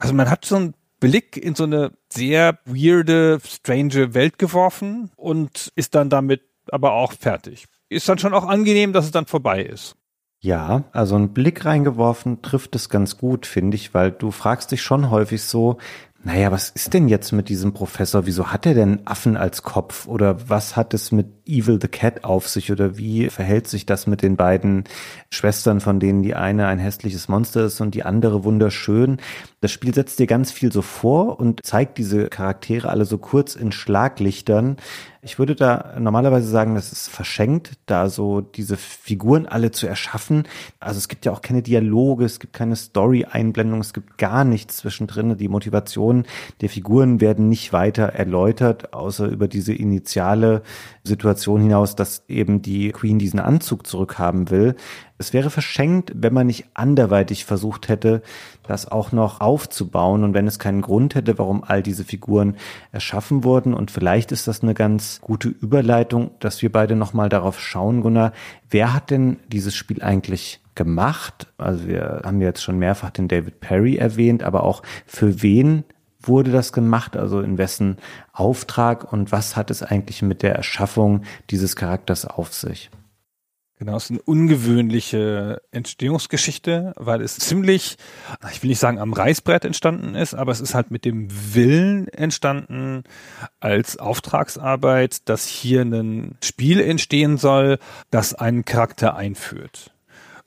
[0.00, 5.72] Also man hat so ein Blick in so eine sehr weirde, strange Welt geworfen und
[5.74, 7.66] ist dann damit aber auch fertig.
[7.88, 9.96] Ist dann schon auch angenehm, dass es dann vorbei ist.
[10.40, 14.82] Ja, also ein Blick reingeworfen trifft es ganz gut, finde ich, weil du fragst dich
[14.82, 15.78] schon häufig so,
[16.26, 18.26] naja, was ist denn jetzt mit diesem Professor?
[18.26, 20.08] Wieso hat er denn Affen als Kopf?
[20.08, 22.72] Oder was hat es mit Evil the Cat auf sich?
[22.72, 24.82] Oder wie verhält sich das mit den beiden
[25.30, 29.18] Schwestern, von denen die eine ein hässliches Monster ist und die andere wunderschön?
[29.60, 33.54] Das Spiel setzt dir ganz viel so vor und zeigt diese Charaktere alle so kurz
[33.54, 34.78] in Schlaglichtern.
[35.26, 40.44] Ich würde da normalerweise sagen, das ist verschenkt, da so diese Figuren alle zu erschaffen.
[40.78, 44.76] Also es gibt ja auch keine Dialoge, es gibt keine Story-Einblendung, es gibt gar nichts
[44.76, 45.36] zwischendrin.
[45.36, 46.26] Die Motivationen
[46.60, 50.62] der Figuren werden nicht weiter erläutert, außer über diese initiale
[51.06, 54.74] Situation hinaus, dass eben die Queen diesen Anzug zurückhaben will.
[55.18, 58.22] Es wäre verschenkt, wenn man nicht anderweitig versucht hätte,
[58.64, 62.56] das auch noch aufzubauen und wenn es keinen Grund hätte, warum all diese Figuren
[62.92, 63.72] erschaffen wurden.
[63.72, 68.32] Und vielleicht ist das eine ganz gute Überleitung, dass wir beide nochmal darauf schauen, Gunnar,
[68.68, 71.46] wer hat denn dieses Spiel eigentlich gemacht?
[71.56, 75.84] Also wir haben jetzt schon mehrfach den David Perry erwähnt, aber auch für wen
[76.28, 77.16] wurde das gemacht?
[77.16, 77.96] Also in wessen
[78.32, 82.90] Auftrag und was hat es eigentlich mit der Erschaffung dieses Charakters auf sich?
[83.78, 87.98] Genau, es ist eine ungewöhnliche Entstehungsgeschichte, weil es ziemlich,
[88.50, 92.08] ich will nicht sagen am Reißbrett entstanden ist, aber es ist halt mit dem Willen
[92.08, 93.04] entstanden
[93.60, 97.78] als Auftragsarbeit, dass hier ein Spiel entstehen soll,
[98.10, 99.92] das einen Charakter einführt.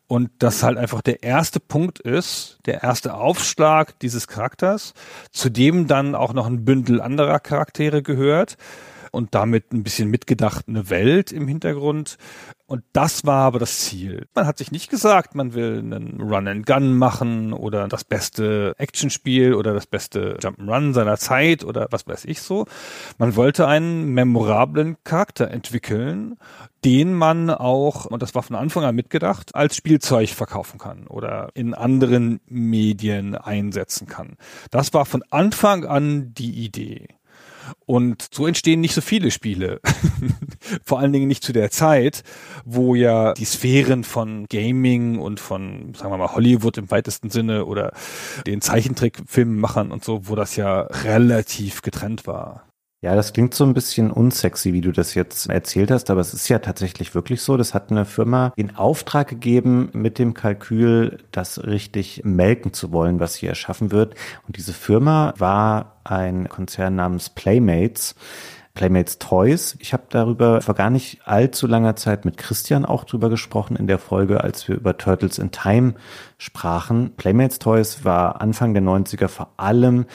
[0.09, 4.95] Und das halt einfach der erste Punkt ist, der erste Aufschlag dieses Charakters,
[5.31, 8.57] zu dem dann auch noch ein Bündel anderer Charaktere gehört
[9.11, 12.17] und damit ein bisschen mitgedacht eine Welt im Hintergrund.
[12.69, 14.27] Und das war aber das Ziel.
[14.35, 18.75] Man hat sich nicht gesagt, man will einen Run and Gun machen oder das beste
[18.77, 22.67] Actionspiel oder das beste Jump'n'Run seiner Zeit oder was weiß ich so.
[23.17, 26.37] Man wollte einen memorablen Charakter entwickeln,
[26.85, 31.49] den man auch, und das war von Anfang an mitgedacht, als Spielzeug verkaufen kann oder
[31.55, 34.37] in anderen Medien einsetzen kann.
[34.69, 37.07] Das war von Anfang an die Idee.
[37.89, 39.81] Und so entstehen nicht so viele Spiele.
[40.85, 42.21] Vor allen Dingen nicht zu der Zeit,
[42.63, 47.65] wo ja die Sphären von Gaming und von, sagen wir mal, Hollywood im weitesten Sinne
[47.65, 47.93] oder
[48.45, 52.68] den Zeichentrickfilmemachern und so, wo das ja relativ getrennt war.
[53.01, 56.33] Ja, das klingt so ein bisschen unsexy, wie du das jetzt erzählt hast, aber es
[56.33, 57.55] ist ja tatsächlich wirklich so.
[57.55, 63.21] Das hat eine Firma in Auftrag gegeben mit dem Kalkül, das richtig melken zu wollen,
[63.21, 64.15] was hier erschaffen wird.
[64.47, 68.15] Und diese Firma war ein Konzern namens Playmates.
[68.73, 69.75] Playmates Toys.
[69.79, 73.87] Ich habe darüber vor gar nicht allzu langer Zeit mit Christian auch drüber gesprochen in
[73.87, 75.95] der Folge, als wir über Turtles in Time
[76.37, 77.11] sprachen.
[77.17, 80.05] Playmates Toys war Anfang der 90er vor allem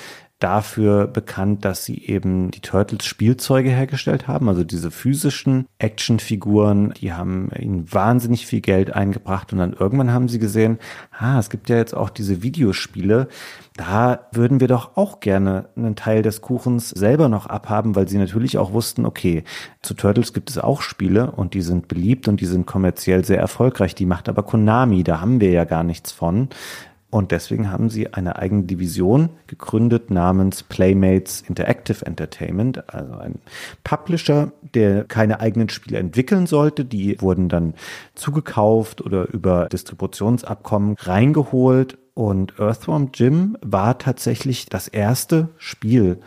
[0.45, 7.15] dafür bekannt, dass sie eben die Turtles Spielzeuge hergestellt haben, also diese physischen Actionfiguren, die
[7.15, 10.79] haben ihnen wahnsinnig viel Geld eingebracht und dann irgendwann haben sie gesehen,
[11.19, 13.29] ah, es gibt ja jetzt auch diese Videospiele,
[13.75, 18.19] da würden wir doch auch gerne einen Teil des Kuchens selber noch abhaben, weil sie
[18.19, 19.45] natürlich auch wussten, okay,
[19.81, 23.39] zu Turtles gibt es auch Spiele und die sind beliebt und die sind kommerziell sehr
[23.39, 26.51] erfolgreich, die macht aber Konami, da haben wir ja gar nichts von.
[27.15, 33.39] Und deswegen haben sie eine eigene Division gegründet namens Playmates Interactive Entertainment, also ein
[33.85, 36.85] Publisher, der keine eigenen Spiele entwickeln sollte.
[36.85, 37.75] Die wurden dann
[38.17, 41.99] zugekauft oder über Distributionsabkommen reingeholt.
[42.15, 46.19] Und Earthworm Jim war tatsächlich das erste Spiel,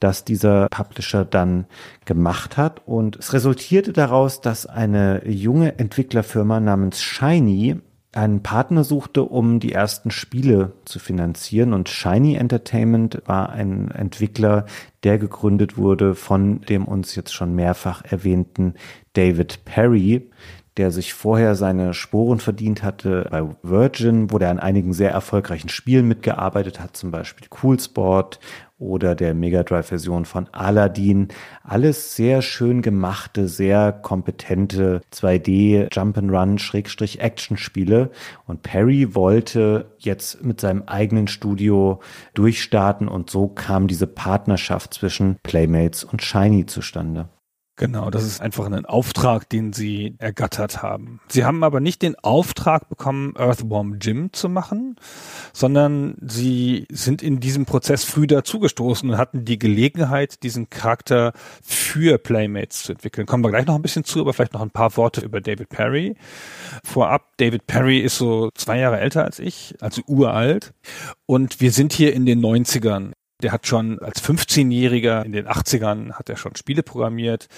[0.00, 1.66] das dieser Publisher dann
[2.04, 2.82] gemacht hat.
[2.84, 7.76] Und es resultierte daraus, dass eine junge Entwicklerfirma namens Shiny
[8.12, 11.72] einen Partner suchte, um die ersten Spiele zu finanzieren.
[11.72, 14.66] Und Shiny Entertainment war ein Entwickler,
[15.02, 18.74] der gegründet wurde von dem uns jetzt schon mehrfach erwähnten
[19.14, 20.30] David Perry,
[20.76, 25.68] der sich vorher seine Sporen verdient hatte bei Virgin, wo der an einigen sehr erfolgreichen
[25.68, 28.40] Spielen mitgearbeitet hat, zum Beispiel Cool Sport
[28.82, 31.28] oder der Mega Drive-Version von Aladdin.
[31.62, 38.10] Alles sehr schön gemachte, sehr kompetente 2D Jump'n'Run Schrägstrich Action-Spiele.
[38.46, 42.00] Und Perry wollte jetzt mit seinem eigenen Studio
[42.34, 47.28] durchstarten und so kam diese Partnerschaft zwischen Playmates und Shiny zustande.
[47.76, 51.20] Genau, das ist einfach ein Auftrag, den sie ergattert haben.
[51.28, 54.96] Sie haben aber nicht den Auftrag bekommen, Earthworm Jim zu machen,
[55.54, 62.18] sondern sie sind in diesem Prozess früh dazugestoßen und hatten die Gelegenheit, diesen Charakter für
[62.18, 63.26] Playmates zu entwickeln.
[63.26, 65.70] Kommen wir gleich noch ein bisschen zu, aber vielleicht noch ein paar Worte über David
[65.70, 66.16] Perry.
[66.84, 70.74] Vorab, David Perry ist so zwei Jahre älter als ich, also uralt.
[71.24, 73.12] Und wir sind hier in den 90ern.
[73.42, 77.48] Der hat schon als 15-Jähriger in den 80ern hat er schon Spiele programmiert.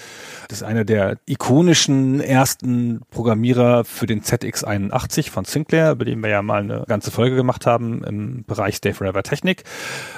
[0.47, 6.29] Das ist einer der ikonischen ersten Programmierer für den ZX81 von Sinclair, über den wir
[6.29, 9.63] ja mal eine ganze Folge gemacht haben im Bereich Stay Forever Technik.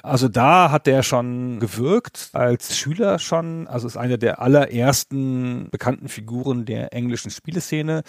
[0.03, 3.67] Also da hat der schon gewirkt als Schüler schon.
[3.67, 8.03] Also ist einer der allerersten bekannten Figuren der englischen Spieleszene.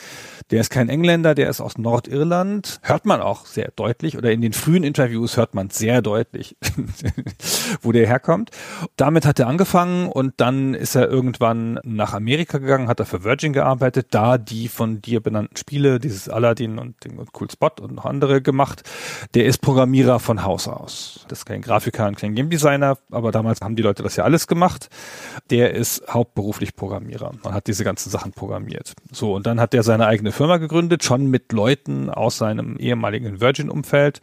[0.50, 2.80] Der ist kein Engländer, der ist aus Nordirland.
[2.82, 6.56] Hört man auch sehr deutlich oder in den frühen Interviews hört man sehr deutlich.
[7.82, 8.50] wo der herkommt.
[8.96, 13.24] Damit hat er angefangen und dann ist er irgendwann nach Amerika gegangen, hat er für
[13.24, 17.94] Virgin gearbeitet, da die von dir benannten Spiele, dieses Aladdin und, und Cool Spot und
[17.94, 18.82] noch andere gemacht.
[19.34, 21.24] Der ist Programmierer von Haus aus.
[21.28, 24.24] Das ist kein Grafiker und kein Game Designer, aber damals haben die Leute das ja
[24.24, 24.88] alles gemacht.
[25.50, 28.94] Der ist hauptberuflich Programmierer und hat diese ganzen Sachen programmiert.
[29.12, 33.40] So, und dann hat er seine eigene Firma gegründet, schon mit Leuten aus seinem ehemaligen
[33.40, 34.20] Virgin-Umfeld.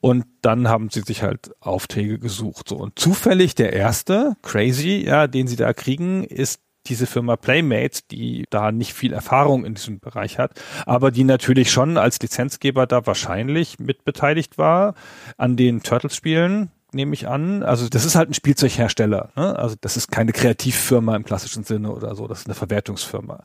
[0.00, 2.49] Und dann haben sie sich halt Aufträge gesucht.
[2.66, 2.76] So.
[2.76, 8.44] Und zufällig der erste, Crazy, ja, den sie da kriegen, ist diese Firma Playmates, die
[8.50, 13.06] da nicht viel Erfahrung in diesem Bereich hat, aber die natürlich schon als Lizenzgeber da
[13.06, 14.94] wahrscheinlich mitbeteiligt war
[15.36, 17.62] an den Turtles-Spielen, nehme ich an.
[17.62, 19.30] Also das ist halt ein Spielzeughersteller.
[19.36, 19.56] Ne?
[19.56, 23.44] Also das ist keine Kreativfirma im klassischen Sinne oder so, das ist eine Verwertungsfirma.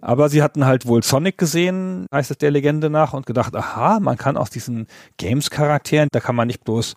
[0.00, 4.00] Aber sie hatten halt wohl Sonic gesehen, heißt es der Legende nach, und gedacht, aha,
[4.00, 4.86] man kann aus diesen
[5.18, 6.94] Games-Charakteren, da kann man nicht bloß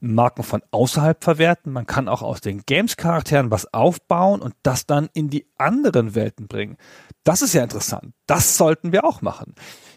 [0.00, 5.08] Marken von außerhalb verwerten, man kann auch aus den Games-Charakteren was aufbauen und das dann
[5.12, 6.76] in die anderen Welten bringen.
[7.24, 8.12] Das ist ja interessant.
[8.26, 9.54] Das sollten wir auch machen.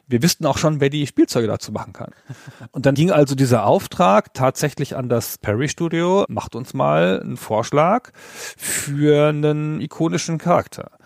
[0.07, 2.11] Wir wüssten auch schon, wer die Spielzeuge dazu machen kann.
[2.71, 7.37] Und dann ging also dieser Auftrag tatsächlich an das Perry Studio, macht uns mal einen
[7.37, 10.97] Vorschlag für einen ikonischen Charakter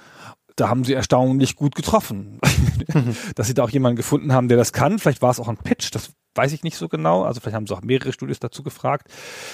[0.55, 2.39] da haben sie erstaunlich gut getroffen.
[3.35, 4.99] Dass sie da auch jemanden gefunden haben, der das kann.
[4.99, 7.23] Vielleicht war es auch ein Pitch, das weiß ich nicht so genau.
[7.23, 9.07] Also vielleicht haben sie auch mehrere Studios dazu gefragt.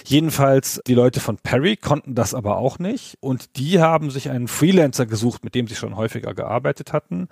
[0.05, 3.17] Jedenfalls, die Leute von Perry konnten das aber auch nicht.
[3.19, 7.27] Und die haben sich einen Freelancer gesucht, mit dem sie schon häufiger gearbeitet hatten.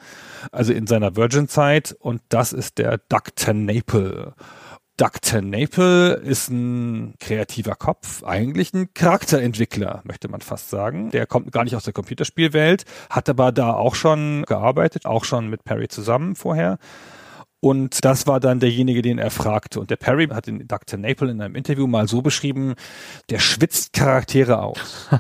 [0.51, 1.95] Also in seiner Virgin-Zeit.
[1.99, 3.53] Und das ist der Dr.
[3.53, 4.33] Naple.
[4.97, 5.41] Dr.
[5.41, 11.11] Naple ist ein kreativer Kopf, eigentlich ein Charakterentwickler, möchte man fast sagen.
[11.11, 15.49] Der kommt gar nicht aus der Computerspielwelt, hat aber da auch schon gearbeitet, auch schon
[15.49, 16.79] mit Perry zusammen vorher.
[17.59, 19.79] Und das war dann derjenige, den er fragte.
[19.79, 20.99] Und der Perry hat den Dr.
[20.99, 22.75] Naple in einem Interview mal so beschrieben,
[23.29, 25.09] der schwitzt Charaktere aus.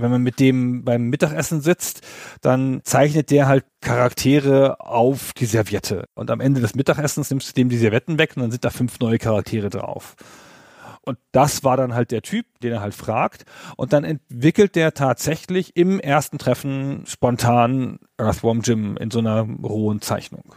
[0.00, 2.06] wenn man mit dem beim Mittagessen sitzt,
[2.40, 6.06] dann zeichnet der halt Charaktere auf die Serviette.
[6.14, 8.70] Und am Ende des Mittagessens nimmst du dem die Servietten weg und dann sind da
[8.70, 10.16] fünf neue Charaktere drauf.
[11.02, 13.44] Und das war dann halt der Typ, den er halt fragt.
[13.76, 20.00] Und dann entwickelt der tatsächlich im ersten Treffen spontan Earthworm Jim in so einer rohen
[20.00, 20.56] Zeichnung.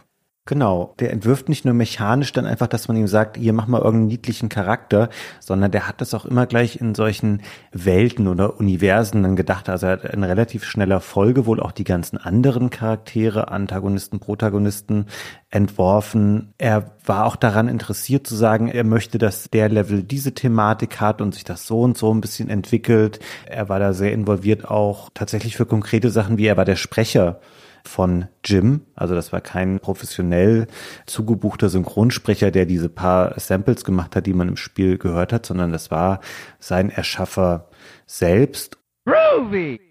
[0.49, 3.81] Genau, der entwirft nicht nur mechanisch dann einfach, dass man ihm sagt, hier mach mal
[3.83, 9.21] irgendeinen niedlichen Charakter, sondern der hat das auch immer gleich in solchen Welten oder Universen
[9.21, 9.69] dann gedacht.
[9.69, 15.05] Also er hat in relativ schneller Folge wohl auch die ganzen anderen Charaktere, Antagonisten, Protagonisten
[15.51, 16.55] entworfen.
[16.57, 21.21] Er war auch daran interessiert zu sagen, er möchte, dass der Level diese Thematik hat
[21.21, 23.19] und sich das so und so ein bisschen entwickelt.
[23.45, 27.39] Er war da sehr involviert auch tatsächlich für konkrete Sachen, wie er war der Sprecher
[27.83, 28.81] von Jim.
[28.95, 30.67] Also das war kein professionell
[31.05, 35.71] zugebuchter Synchronsprecher, der diese paar Samples gemacht hat, die man im Spiel gehört hat, sondern
[35.71, 36.19] das war
[36.59, 37.69] sein Erschaffer
[38.05, 38.77] selbst.
[39.05, 39.88] Groovy!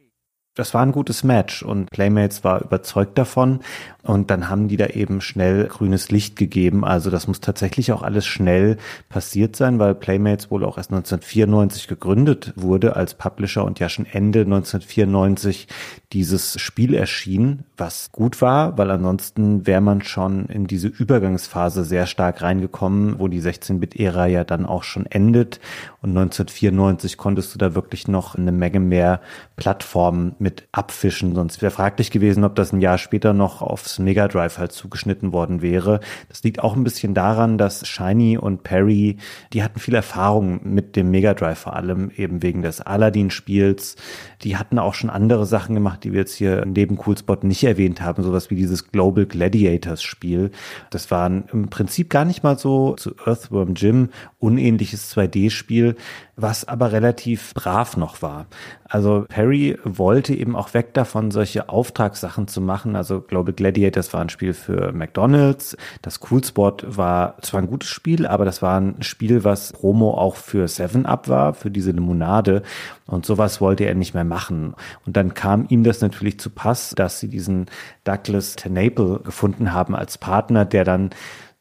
[0.59, 3.61] Das war ein gutes Match und Playmates war überzeugt davon
[4.03, 6.85] und dann haben die da eben schnell grünes Licht gegeben.
[6.85, 8.77] Also das muss tatsächlich auch alles schnell
[9.09, 14.07] passiert sein, weil Playmates wohl auch erst 1994 gegründet wurde als Publisher und ja schon
[14.07, 15.69] Ende 1994
[16.13, 22.07] dieses Spiel erschien, was gut war, weil ansonsten wäre man schon in diese Übergangsphase sehr
[22.07, 25.61] stark reingekommen, wo die 16-Bit-Ära ja dann auch schon endet
[26.01, 29.21] und 1994 konntest du da wirklich noch eine Menge mehr
[29.57, 31.35] Plattformen mit mit abfischen.
[31.35, 35.31] Sonst wäre fraglich gewesen, ob das ein Jahr später noch aufs Mega Drive halt zugeschnitten
[35.35, 36.01] worden wäre.
[36.31, 39.19] Das liegt auch ein bisschen daran, dass Shiny und Perry,
[39.53, 43.97] die hatten viel Erfahrung mit dem Mega Drive, vor allem eben wegen des Aladdin-Spiels.
[44.41, 48.01] Die hatten auch schon andere Sachen gemacht, die wir jetzt hier neben Coolspot nicht erwähnt
[48.01, 50.51] haben, sowas wie dieses Global Gladiators Spiel.
[50.89, 54.09] Das waren im Prinzip gar nicht mal so zu Earthworm Jim
[54.39, 55.97] unähnliches 2D-Spiel,
[56.37, 58.47] was aber relativ brav noch war.
[58.89, 62.97] Also Perry wollte eben auch weg davon, solche Auftragssachen zu machen.
[62.97, 65.77] Also Global Gladiators war ein Spiel für McDonald's.
[66.03, 70.13] Das Cool Sport war zwar ein gutes Spiel, aber das war ein Spiel, was Promo
[70.13, 72.63] auch für Seven Up war, für diese Limonade.
[73.07, 74.75] Und sowas wollte er nicht mehr machen.
[75.07, 77.67] Und dann kam ihm das natürlich zu Pass, dass sie diesen
[78.05, 81.11] Douglas Tenaple gefunden haben als Partner, der dann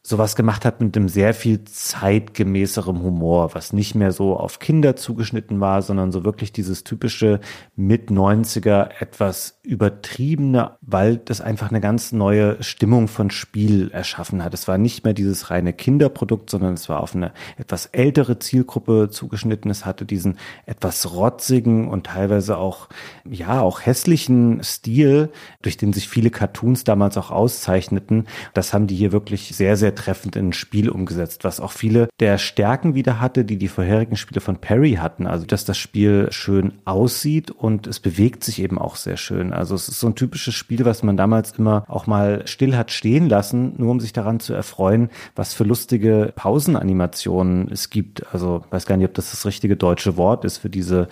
[0.07, 4.95] sowas gemacht hat mit einem sehr viel zeitgemäßerem Humor, was nicht mehr so auf Kinder
[4.95, 7.41] zugeschnitten war, sondern so wirklich dieses typische
[7.75, 14.53] mit 90er etwas übertriebene, weil das einfach eine ganz neue Stimmung von Spiel erschaffen hat.
[14.53, 19.09] Es war nicht mehr dieses reine Kinderprodukt, sondern es war auf eine etwas ältere Zielgruppe
[19.11, 19.69] zugeschnitten.
[19.69, 22.87] Es hatte diesen etwas rotzigen und teilweise auch,
[23.29, 25.31] ja, auch hässlichen Stil,
[25.61, 28.25] durch den sich viele Cartoons damals auch auszeichneten.
[28.53, 32.07] Das haben die hier wirklich sehr, sehr treffend in ein Spiel umgesetzt, was auch viele
[32.19, 35.27] der Stärken wieder hatte, die die vorherigen Spiele von Perry hatten.
[35.27, 39.53] Also, dass das Spiel schön aussieht und es bewegt sich eben auch sehr schön.
[39.53, 42.91] Also, es ist so ein typisches Spiel, was man damals immer auch mal still hat
[42.91, 48.31] stehen lassen, nur um sich daran zu erfreuen, was für lustige Pausenanimationen es gibt.
[48.31, 51.07] Also, weiß gar nicht, ob das das richtige deutsche Wort ist für diese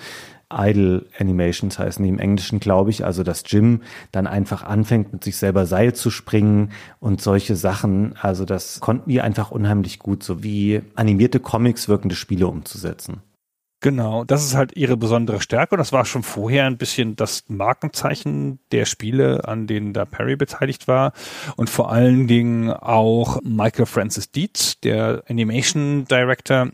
[0.52, 3.06] Idle Animations heißen die im Englischen, glaube ich.
[3.06, 3.82] Also, dass Jim
[4.12, 8.16] dann einfach anfängt, mit sich selber Seil zu springen und solche Sachen.
[8.22, 13.22] Also, das konnten die einfach unheimlich gut, so wie animierte Comics wirkende Spiele umzusetzen.
[13.82, 17.44] Genau, das ist halt ihre besondere Stärke und das war schon vorher ein bisschen das
[17.50, 21.14] Markenzeichen der Spiele, an denen da Perry beteiligt war
[21.56, 26.70] und vor allen Dingen auch Michael Francis Dietz, der Animation Director,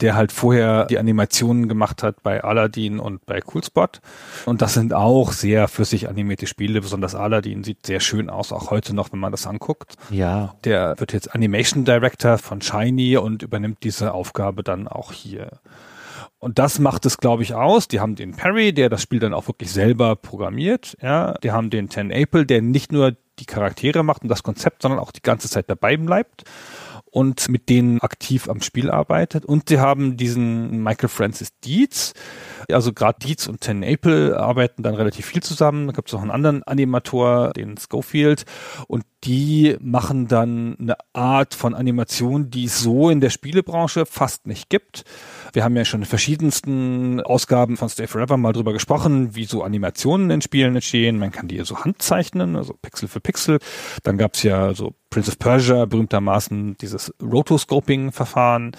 [0.00, 4.00] der halt vorher die Animationen gemacht hat bei Aladdin und bei Coolspot.
[4.44, 6.80] Und das sind auch sehr flüssig animierte Spiele.
[6.80, 9.94] Besonders Aladdin sieht sehr schön aus, auch heute noch, wenn man das anguckt.
[10.10, 10.54] Ja.
[10.64, 15.60] Der wird jetzt Animation Director von Shiny und übernimmt diese Aufgabe dann auch hier.
[16.38, 17.88] Und das macht es, glaube ich, aus.
[17.88, 20.96] Die haben den Perry, der das Spiel dann auch wirklich selber programmiert.
[21.00, 24.82] Ja, die haben den Ten April, der nicht nur die Charaktere macht und das Konzept,
[24.82, 26.44] sondern auch die ganze Zeit dabei bleibt
[27.16, 29.46] und mit denen aktiv am Spiel arbeitet.
[29.46, 32.12] Und sie haben diesen Michael Francis Dietz,
[32.70, 35.86] also gerade Dietz und Ten April arbeiten dann relativ viel zusammen.
[35.86, 38.44] Da gibt es noch einen anderen Animator, den Schofield.
[38.86, 44.46] Und die machen dann eine Art von Animation, die es so in der Spielebranche fast
[44.46, 45.04] nicht gibt.
[45.52, 49.62] Wir haben ja schon in verschiedensten Ausgaben von Stay Forever mal drüber gesprochen, wie so
[49.62, 51.18] Animationen in Spielen entstehen.
[51.18, 53.58] Man kann die so handzeichnen, also Pixel für Pixel.
[54.02, 58.72] Dann gab es ja so Prince of Persia berühmtermaßen dieses Rotoscoping-Verfahren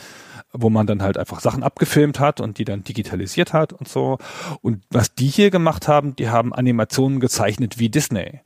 [0.53, 4.17] wo man dann halt einfach Sachen abgefilmt hat und die dann digitalisiert hat und so.
[4.61, 8.41] Und was die hier gemacht haben, die haben Animationen gezeichnet wie Disney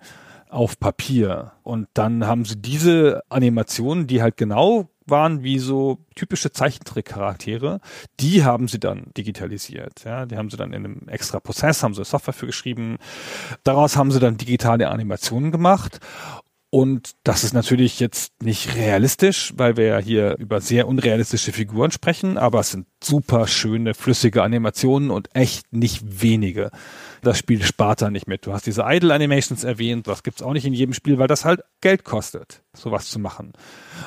[0.50, 1.54] auf Papier.
[1.64, 7.80] Und dann haben sie diese Animationen, die halt genau waren wie so typische Zeichentrickcharaktere,
[8.20, 10.04] die haben sie dann digitalisiert.
[10.04, 12.98] Ja, die haben sie dann in einem extra Prozess, haben sie Software für geschrieben.
[13.64, 16.00] Daraus haben sie dann digitale Animationen gemacht
[16.74, 21.92] und das ist natürlich jetzt nicht realistisch, weil wir ja hier über sehr unrealistische Figuren
[21.92, 26.72] sprechen, aber es sind super schöne, flüssige Animationen und echt nicht wenige.
[27.22, 28.46] Das Spiel spart da nicht mit.
[28.46, 31.46] Du hast diese Idle Animations erwähnt, das gibt's auch nicht in jedem Spiel, weil das
[31.46, 33.54] halt Geld kostet, sowas zu machen.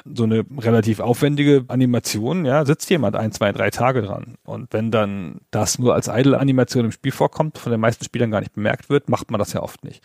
[0.05, 4.35] So eine relativ aufwendige Animation, ja, sitzt jemand ein, zwei, drei Tage dran.
[4.45, 8.31] Und wenn dann das nur als Idle Animation im Spiel vorkommt, von den meisten Spielern
[8.31, 10.03] gar nicht bemerkt wird, macht man das ja oft nicht.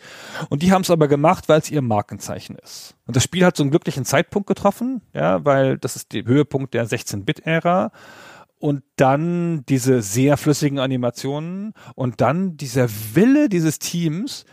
[0.48, 2.94] Und die haben es aber gemacht, weil es ihr Markenzeichen ist.
[3.06, 6.74] Und das Spiel hat so einen glücklichen Zeitpunkt getroffen, ja, weil das ist der Höhepunkt
[6.74, 7.90] der 16-Bit-Ära
[8.60, 14.44] und dann diese sehr flüssigen Animationen und dann dieser Wille dieses Teams,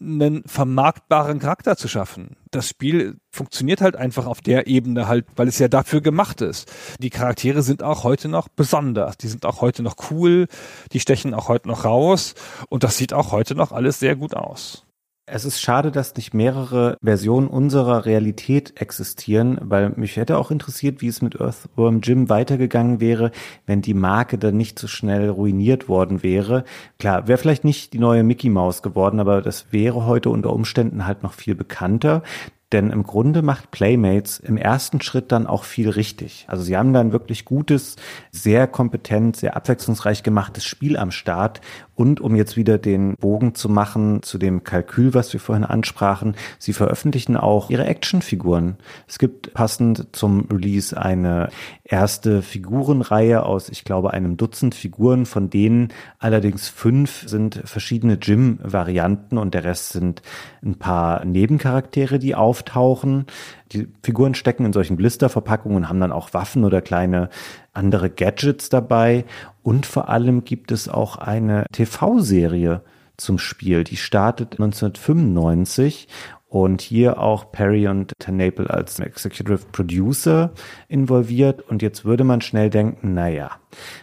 [0.00, 2.36] einen vermarktbaren Charakter zu schaffen.
[2.50, 6.70] Das Spiel funktioniert halt einfach auf der Ebene halt, weil es ja dafür gemacht ist.
[6.98, 9.16] Die Charaktere sind auch heute noch besonders.
[9.16, 10.48] Die sind auch heute noch cool.
[10.92, 12.34] Die stechen auch heute noch raus.
[12.68, 14.84] Und das sieht auch heute noch alles sehr gut aus.
[15.26, 21.00] Es ist schade, dass nicht mehrere Versionen unserer Realität existieren, weil mich hätte auch interessiert,
[21.00, 23.30] wie es mit Earthworm Jim weitergegangen wäre,
[23.64, 26.64] wenn die Marke dann nicht so schnell ruiniert worden wäre.
[26.98, 31.06] Klar, wäre vielleicht nicht die neue Mickey Mouse geworden, aber das wäre heute unter Umständen
[31.06, 32.24] halt noch viel bekannter.
[32.72, 36.46] Denn im Grunde macht Playmates im ersten Schritt dann auch viel richtig.
[36.48, 37.96] Also sie haben dann wirklich gutes,
[38.30, 41.60] sehr kompetent, sehr abwechslungsreich gemachtes Spiel am Start
[42.02, 46.34] Und um jetzt wieder den Bogen zu machen zu dem Kalkül, was wir vorhin ansprachen,
[46.58, 48.74] sie veröffentlichen auch ihre Actionfiguren.
[49.06, 51.50] Es gibt passend zum Release eine
[51.84, 59.38] erste Figurenreihe aus, ich glaube, einem Dutzend Figuren, von denen allerdings fünf sind verschiedene Jim-Varianten
[59.38, 60.22] und der Rest sind
[60.60, 63.26] ein paar Nebencharaktere, die auftauchen.
[63.72, 67.30] Die Figuren stecken in solchen Blisterverpackungen und haben dann auch Waffen oder kleine
[67.72, 69.24] andere Gadgets dabei.
[69.62, 72.82] Und vor allem gibt es auch eine TV-Serie
[73.16, 73.84] zum Spiel.
[73.84, 76.08] Die startet 1995
[76.52, 80.52] und hier auch Perry und Tenable als Executive Producer
[80.86, 81.62] involviert.
[81.62, 83.52] Und jetzt würde man schnell denken, naja,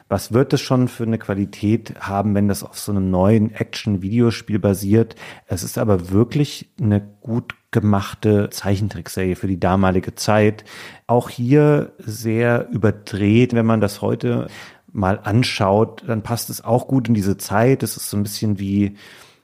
[0.08, 4.58] was wird es schon für eine Qualität haben, wenn das auf so einem neuen Action-Videospiel
[4.58, 5.16] basiert?
[5.46, 10.64] Es ist aber wirklich eine gut gemachte Zeichentrickserie für die damalige Zeit.
[11.06, 14.48] Auch hier sehr überdreht, wenn man das heute
[14.92, 17.84] mal anschaut, dann passt es auch gut in diese Zeit.
[17.84, 18.96] Es ist so ein bisschen wie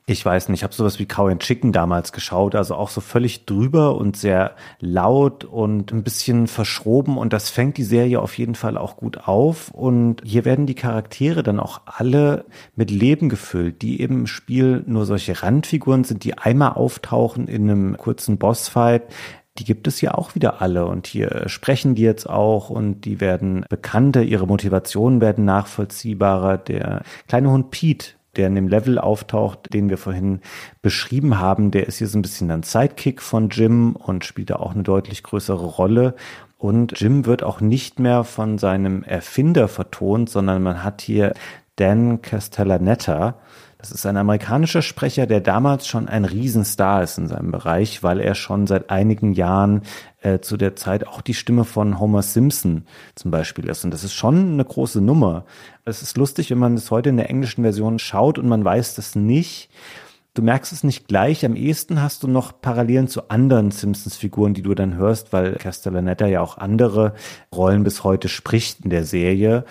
[0.07, 3.01] ich weiß nicht, ich habe sowas wie Cow and Chicken damals geschaut, also auch so
[3.01, 8.37] völlig drüber und sehr laut und ein bisschen verschroben und das fängt die Serie auf
[8.37, 12.45] jeden Fall auch gut auf und hier werden die Charaktere dann auch alle
[12.75, 17.63] mit Leben gefüllt, die eben im Spiel nur solche Randfiguren sind, die einmal auftauchen in
[17.63, 19.11] einem kurzen Bossfight,
[19.57, 23.21] die gibt es ja auch wieder alle und hier sprechen die jetzt auch und die
[23.21, 26.57] werden bekannter, ihre Motivationen werden nachvollziehbarer.
[26.57, 30.41] Der kleine Hund Pete der in dem Level auftaucht, den wir vorhin
[30.81, 34.57] beschrieben haben, der ist hier so ein bisschen ein Sidekick von Jim und spielt da
[34.57, 36.15] auch eine deutlich größere Rolle.
[36.57, 41.33] Und Jim wird auch nicht mehr von seinem Erfinder vertont, sondern man hat hier
[41.75, 43.35] Dan Castellaneta,
[43.85, 48.19] das ist ein amerikanischer Sprecher, der damals schon ein Riesenstar ist in seinem Bereich, weil
[48.19, 49.83] er schon seit einigen Jahren
[50.21, 53.85] äh, zu der Zeit auch die Stimme von Homer Simpson zum Beispiel ist.
[53.85, 55.45] Und das ist schon eine große Nummer.
[55.85, 58.95] Es ist lustig, wenn man es heute in der englischen Version schaut und man weiß
[58.95, 59.69] das nicht.
[60.33, 61.45] Du merkst es nicht gleich.
[61.45, 66.25] Am ehesten hast du noch Parallelen zu anderen Simpsons-Figuren, die du dann hörst, weil Castellaneta
[66.25, 67.13] ja auch andere
[67.53, 69.63] Rollen bis heute spricht in der Serie.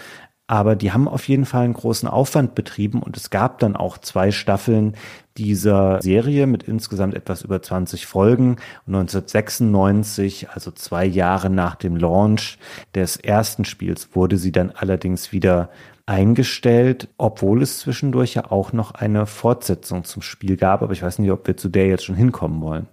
[0.47, 3.97] Aber die haben auf jeden Fall einen großen Aufwand betrieben und es gab dann auch
[3.97, 4.95] zwei Staffeln
[5.39, 8.57] dieser Serie mit insgesamt etwas über 20 Folgen.
[8.87, 12.59] 1996, also zwei Jahre nach dem Launch
[12.95, 15.71] des ersten Spiels, wurde sie dann allerdings wieder
[16.05, 20.83] eingestellt, obwohl es zwischendurch ja auch noch eine Fortsetzung zum Spiel gab.
[20.83, 22.87] Aber ich weiß nicht, ob wir zu der jetzt schon hinkommen wollen.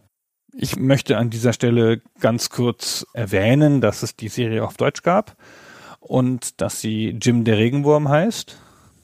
[0.54, 5.36] Ich möchte an dieser Stelle ganz kurz erwähnen, dass es die Serie auf Deutsch gab
[6.02, 8.58] und dass sie Jim der Regenwurm heißt.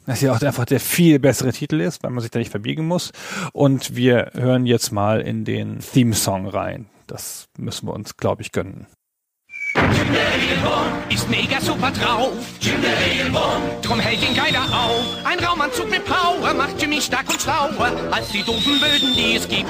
[0.06, 2.88] Dass sie auch einfach der viel bessere Titel ist, weil man sich da nicht verbiegen
[2.88, 3.11] muss.
[3.53, 6.88] Und wir hören jetzt mal in den Theme-Song rein.
[7.07, 8.88] Das müssen wir uns, glaube ich, gönnen.
[11.10, 12.34] Ist mega super drauf.
[12.60, 12.92] Jim der
[13.82, 15.04] drum hält ihn keiner auf.
[15.24, 19.48] Ein Raumanzug mit Power macht Jimmy stark und schlauer als die doofen Böden, die es
[19.48, 19.70] gibt.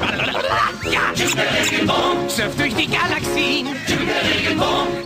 [0.92, 3.68] Ja, Jim der surft durch die Galaxien.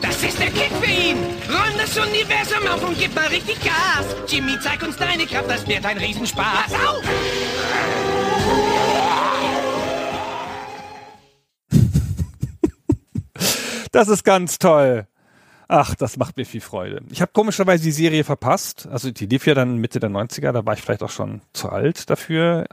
[0.02, 1.18] Das ist der Kick für ihn.
[1.50, 4.06] Räum das Universum auf und gib mal richtig Gas.
[4.28, 6.74] Jimmy, zeig uns deine Kraft, das wird ein Riesenspaß.
[6.74, 8.11] Auf!
[13.92, 15.08] Das ist ganz toll.
[15.68, 17.02] Ach, das macht mir viel Freude.
[17.12, 18.90] Ich habe komischerweise die Serie verpasst.
[18.92, 21.70] Also die lief ja dann Mitte der 90er, da war ich vielleicht auch schon zu
[21.70, 22.66] alt dafür.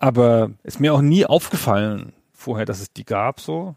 [0.00, 3.76] Aber ist mir auch nie aufgefallen vorher, dass es die gab so.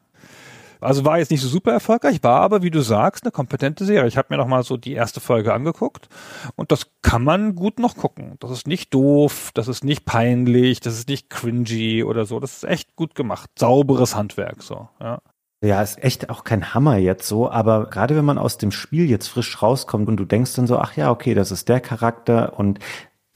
[0.80, 4.08] Also war jetzt nicht so super erfolgreich, war aber, wie du sagst, eine kompetente Serie.
[4.08, 6.08] Ich habe mir noch mal so die erste Folge angeguckt
[6.56, 8.38] und das kann man gut noch gucken.
[8.40, 12.40] Das ist nicht doof, das ist nicht peinlich, das ist nicht cringy oder so.
[12.40, 13.50] Das ist echt gut gemacht.
[13.58, 15.20] Sauberes Handwerk so, ja.
[15.64, 19.10] Ja, ist echt auch kein Hammer jetzt so, aber gerade wenn man aus dem Spiel
[19.10, 22.60] jetzt frisch rauskommt und du denkst dann so, ach ja, okay, das ist der Charakter
[22.60, 22.78] und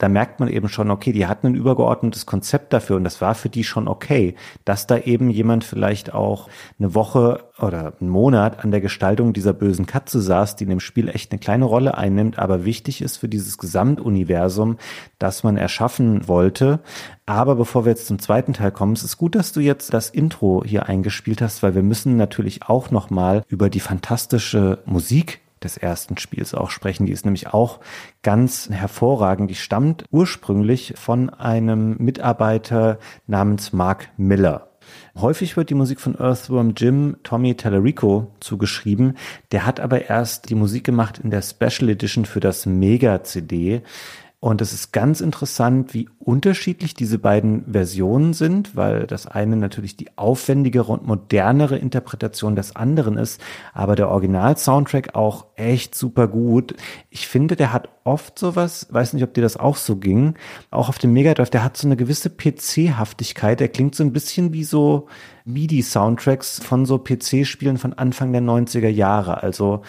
[0.02, 3.36] da merkt man eben schon, okay, die hatten ein übergeordnetes Konzept dafür und das war
[3.36, 4.34] für die schon okay,
[4.64, 6.48] dass da eben jemand vielleicht auch
[6.80, 10.80] eine Woche oder einen Monat an der Gestaltung dieser bösen Katze saß, die in dem
[10.80, 14.76] Spiel echt eine kleine Rolle einnimmt, aber wichtig ist für dieses Gesamtuniversum,
[15.20, 16.80] das man erschaffen wollte.
[17.24, 20.10] Aber bevor wir jetzt zum zweiten Teil kommen, es ist gut, dass du jetzt das
[20.10, 25.76] Intro hier eingespielt hast, weil wir müssen natürlich auch nochmal über die fantastische Musik des
[25.76, 27.06] ersten Spiels auch sprechen.
[27.06, 27.80] Die ist nämlich auch
[28.22, 29.50] ganz hervorragend.
[29.50, 34.68] Die stammt ursprünglich von einem Mitarbeiter namens Mark Miller.
[35.16, 39.16] Häufig wird die Musik von Earthworm Jim Tommy Tallarico zugeschrieben.
[39.52, 43.82] Der hat aber erst die Musik gemacht in der Special Edition für das Mega CD.
[44.44, 49.96] Und es ist ganz interessant, wie unterschiedlich diese beiden Versionen sind, weil das eine natürlich
[49.96, 53.40] die aufwendigere und modernere Interpretation des anderen ist,
[53.72, 56.74] aber der Original-Soundtrack auch echt super gut.
[57.08, 60.34] Ich finde, der hat oft sowas, weiß nicht, ob dir das auch so ging,
[60.72, 64.12] auch auf dem Mega Drive, der hat so eine gewisse PC-Haftigkeit, der klingt so ein
[64.12, 65.06] bisschen wie so
[65.44, 69.42] MIDI-Soundtracks von so PC-Spielen von Anfang der 90er Jahre.
[69.44, 69.82] Also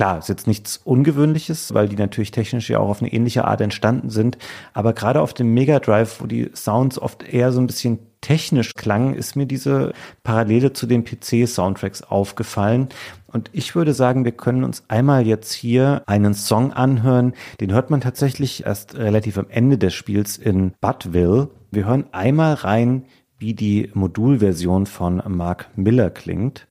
[0.00, 3.60] Klar, ist jetzt nichts Ungewöhnliches, weil die natürlich technisch ja auch auf eine ähnliche Art
[3.60, 4.38] entstanden sind.
[4.72, 8.72] Aber gerade auf dem Mega Drive, wo die Sounds oft eher so ein bisschen technisch
[8.72, 12.88] klangen, ist mir diese Parallele zu den PC-Soundtracks aufgefallen.
[13.26, 17.34] Und ich würde sagen, wir können uns einmal jetzt hier einen Song anhören.
[17.60, 21.50] Den hört man tatsächlich erst relativ am Ende des Spiels in Buttville.
[21.72, 23.04] Wir hören einmal rein,
[23.36, 26.69] wie die Modulversion von Mark Miller klingt.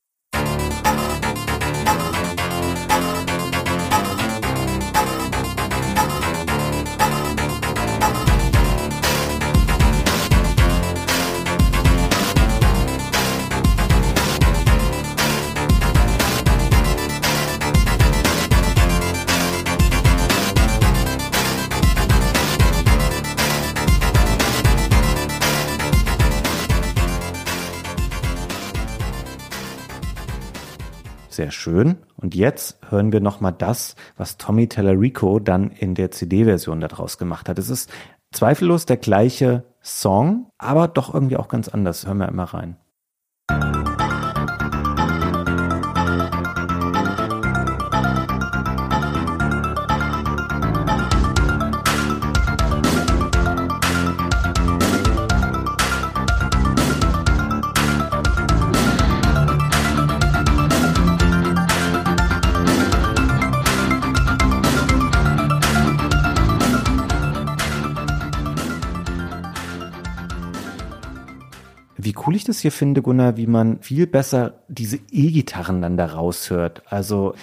[31.40, 31.96] Sehr schön.
[32.18, 37.48] Und jetzt hören wir nochmal das, was Tommy Tellerico dann in der CD-Version daraus gemacht
[37.48, 37.58] hat.
[37.58, 37.90] Es ist
[38.34, 42.06] zweifellos der gleiche Song, aber doch irgendwie auch ganz anders.
[42.06, 42.76] Hören wir einmal rein.
[72.60, 76.84] Das hier finde, Gunnar, wie man viel besser diese E-Gitarren dann da raushört.
[76.88, 77.34] Also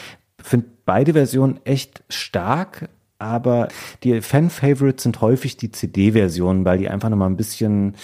[0.43, 3.69] finde beide Versionen echt stark, aber
[4.03, 7.95] die Fan-Favorites sind häufig die CD-Versionen, weil die einfach nochmal ein bisschen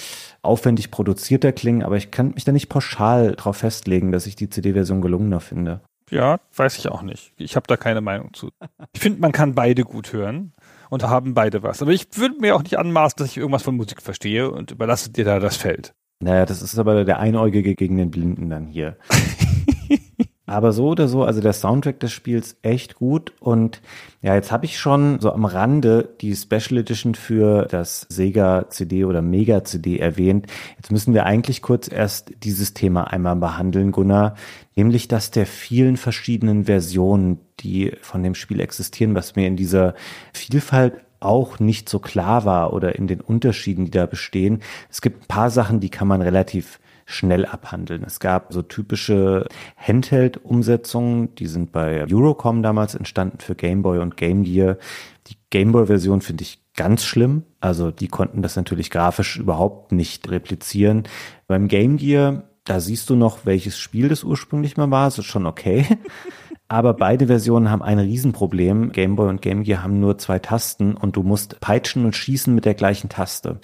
[0.40, 4.48] aufwendig produzierter klingen, aber ich kann mich da nicht pauschal drauf festlegen, dass ich die
[4.48, 5.82] CD-Version gelungener finde.
[6.10, 7.34] Ja, weiß ich auch nicht.
[7.36, 8.48] Ich habe da keine Meinung zu.
[8.94, 10.54] Ich finde, man kann beide gut hören
[10.88, 11.82] und haben beide was.
[11.82, 15.10] Aber ich würde mir auch nicht anmaßen, dass ich irgendwas von Musik verstehe und überlasse
[15.10, 15.92] dir da das Feld.
[16.22, 18.96] Naja, das ist aber der Einäugige gegen den Blinden dann hier.
[20.46, 23.80] aber so oder so, also der Soundtrack des Spiels echt gut und
[24.20, 29.04] ja, jetzt habe ich schon so am Rande die Special Edition für das Sega CD
[29.04, 30.46] oder Mega CD erwähnt.
[30.76, 34.36] Jetzt müssen wir eigentlich kurz erst dieses Thema einmal behandeln, Gunnar,
[34.76, 39.94] nämlich das der vielen verschiedenen Versionen, die von dem Spiel existieren, was mir in dieser
[40.32, 44.62] Vielfalt auch nicht so klar war oder in den Unterschieden, die da bestehen.
[44.90, 48.04] Es gibt ein paar Sachen, die kann man relativ schnell abhandeln.
[48.04, 49.46] Es gab so typische
[49.76, 54.78] Handheld-Umsetzungen, die sind bei Eurocom damals entstanden für Game Boy und Game Gear.
[55.26, 57.44] Die Game Boy-Version finde ich ganz schlimm.
[57.60, 61.04] Also die konnten das natürlich grafisch überhaupt nicht replizieren.
[61.46, 65.06] Beim Game Gear, da siehst du noch, welches Spiel das ursprünglich mal war.
[65.06, 65.86] Das ist schon okay.
[66.68, 68.92] Aber beide Versionen haben ein Riesenproblem.
[68.92, 72.54] Game Boy und Game Gear haben nur zwei Tasten und du musst peitschen und schießen
[72.54, 73.60] mit der gleichen Taste.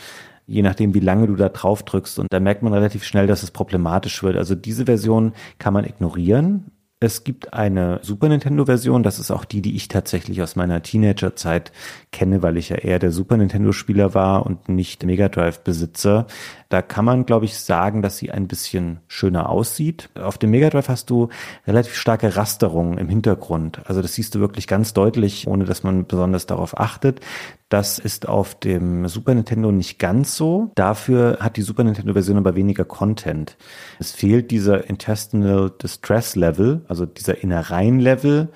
[0.46, 2.18] Je nachdem, wie lange du da drauf drückst.
[2.18, 4.36] Und da merkt man relativ schnell, dass es problematisch wird.
[4.36, 6.70] Also diese Version kann man ignorieren.
[7.00, 11.70] Es gibt eine Super Nintendo-Version, das ist auch die, die ich tatsächlich aus meiner Teenager-Zeit
[12.10, 16.26] kenne, weil ich ja eher der Super Nintendo-Spieler war und nicht Mega Drive-Besitzer.
[16.68, 20.10] Da kann man, glaube ich, sagen, dass sie ein bisschen schöner aussieht.
[20.20, 21.28] Auf dem Mega Drive hast du
[21.68, 23.80] relativ starke Rasterungen im Hintergrund.
[23.84, 27.20] Also das siehst du wirklich ganz deutlich, ohne dass man besonders darauf achtet.
[27.68, 30.72] Das ist auf dem Super Nintendo nicht ganz so.
[30.74, 33.58] Dafür hat die Super Nintendo-Version aber weniger Content.
[33.98, 38.48] Es fehlt dieser Intestinal Distress Level, also dieser Innereien-Level.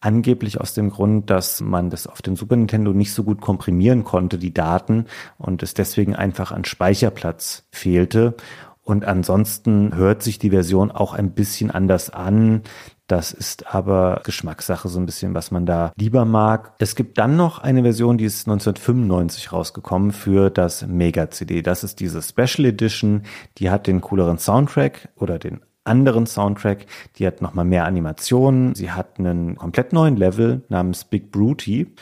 [0.00, 4.04] Angeblich aus dem Grund, dass man das auf dem Super Nintendo nicht so gut komprimieren
[4.04, 5.06] konnte, die Daten,
[5.38, 8.34] und es deswegen einfach an Speicherplatz fehlte.
[8.84, 12.62] Und ansonsten hört sich die Version auch ein bisschen anders an.
[13.08, 16.74] Das ist aber Geschmackssache so ein bisschen, was man da lieber mag.
[16.78, 21.62] Es gibt dann noch eine Version, die ist 1995 rausgekommen für das Mega CD.
[21.62, 23.22] Das ist diese Special Edition.
[23.58, 26.86] Die hat den cooleren Soundtrack oder den anderen Soundtrack.
[27.16, 28.74] Die hat nochmal mehr Animationen.
[28.74, 31.94] Sie hat einen komplett neuen Level namens Big Brooty.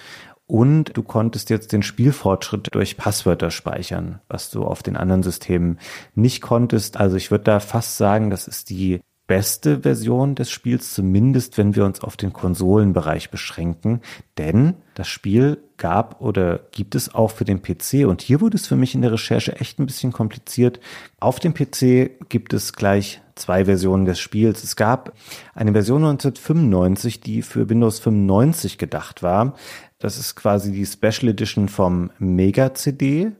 [0.46, 5.78] Und du konntest jetzt den Spielfortschritt durch Passwörter speichern, was du auf den anderen Systemen
[6.16, 6.96] nicht konntest.
[6.96, 9.00] Also ich würde da fast sagen, das ist die
[9.30, 14.00] beste Version des Spiels, zumindest wenn wir uns auf den Konsolenbereich beschränken.
[14.38, 18.08] Denn das Spiel gab oder gibt es auch für den PC.
[18.08, 20.80] Und hier wurde es für mich in der Recherche echt ein bisschen kompliziert.
[21.20, 24.64] Auf dem PC gibt es gleich zwei Versionen des Spiels.
[24.64, 25.12] Es gab
[25.54, 29.54] eine Version 1995, die für Windows 95 gedacht war.
[30.00, 33.30] Das ist quasi die Special Edition vom Mega CD.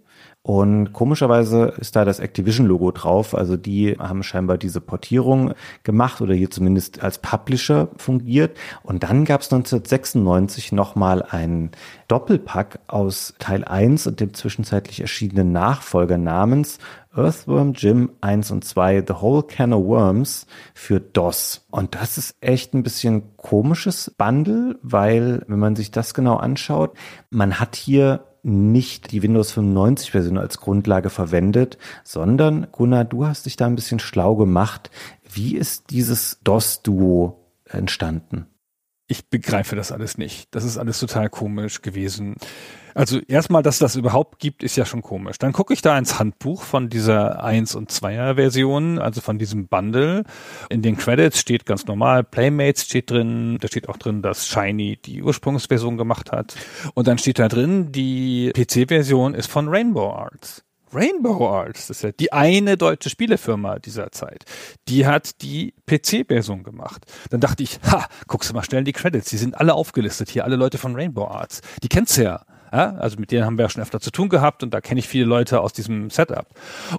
[0.43, 3.35] Und komischerweise ist da das Activision-Logo drauf.
[3.35, 5.53] Also die haben scheinbar diese Portierung
[5.83, 8.57] gemacht oder hier zumindest als Publisher fungiert.
[8.83, 11.73] Und dann gab es 1996 nochmal ein
[12.09, 16.79] Doppelpack aus Teil 1 und dem zwischenzeitlich erschienenen Nachfolger namens
[17.15, 21.67] Earthworm Jim 1 und 2 The Whole Can of Worms für DOS.
[21.71, 26.97] Und das ist echt ein bisschen komisches Bundle, weil wenn man sich das genau anschaut,
[27.29, 33.47] man hat hier nicht die Windows 95 Version als Grundlage verwendet, sondern Gunnar, du hast
[33.47, 34.91] dich da ein bisschen schlau gemacht.
[35.33, 38.47] Wie ist dieses DOS-Duo entstanden?
[39.07, 40.55] Ich begreife das alles nicht.
[40.55, 42.37] Das ist alles total komisch gewesen.
[42.95, 45.39] Also erstmal, dass das überhaupt gibt, ist ja schon komisch.
[45.39, 49.69] Dann gucke ich da ins Handbuch von dieser 1 und 2er Version, also von diesem
[49.69, 50.25] Bundle.
[50.69, 54.99] In den Credits steht ganz normal Playmates steht drin, da steht auch drin, dass Shiny
[55.05, 56.57] die Ursprungsversion gemacht hat.
[56.95, 60.65] Und dann steht da drin, die PC-Version ist von Rainbow Arts.
[60.93, 64.45] Rainbow Arts, das ist ja die eine deutsche Spielefirma dieser Zeit,
[64.89, 67.07] die hat die PC-Version gemacht.
[67.31, 70.31] Dann dachte ich, ha, guckst du mal schnell in die Credits, die sind alle aufgelistet
[70.31, 71.61] hier, alle Leute von Rainbow Arts.
[71.83, 72.45] Die kennst du ja.
[72.73, 75.01] Ja, also mit denen haben wir ja schon öfter zu tun gehabt und da kenne
[75.01, 76.47] ich viele Leute aus diesem Setup.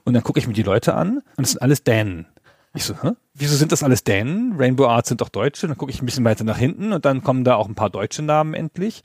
[0.03, 2.25] Und dann gucke ich mir die Leute an und es sind alles Dänen.
[2.73, 3.11] Ich so, hä?
[3.33, 4.55] wieso sind das alles Dänen?
[4.57, 5.67] Rainbow Arts sind doch Deutsche.
[5.67, 7.89] Dann gucke ich ein bisschen weiter nach hinten und dann kommen da auch ein paar
[7.89, 9.03] deutsche Namen endlich.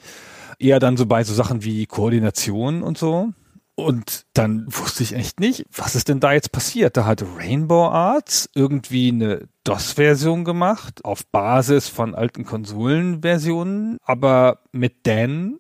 [0.59, 3.32] Eher dann so bei so Sachen wie Koordination und so.
[3.78, 6.96] Und dann wusste ich echt nicht, was ist denn da jetzt passiert?
[6.96, 15.06] Da hat Rainbow Arts irgendwie eine DOS-Version gemacht, auf Basis von alten Konsolenversionen, aber mit
[15.06, 15.58] Dan.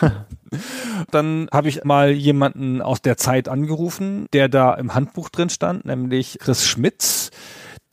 [1.10, 5.86] Dann habe ich mal jemanden aus der Zeit angerufen, der da im Handbuch drin stand,
[5.86, 7.30] nämlich Chris Schmitz.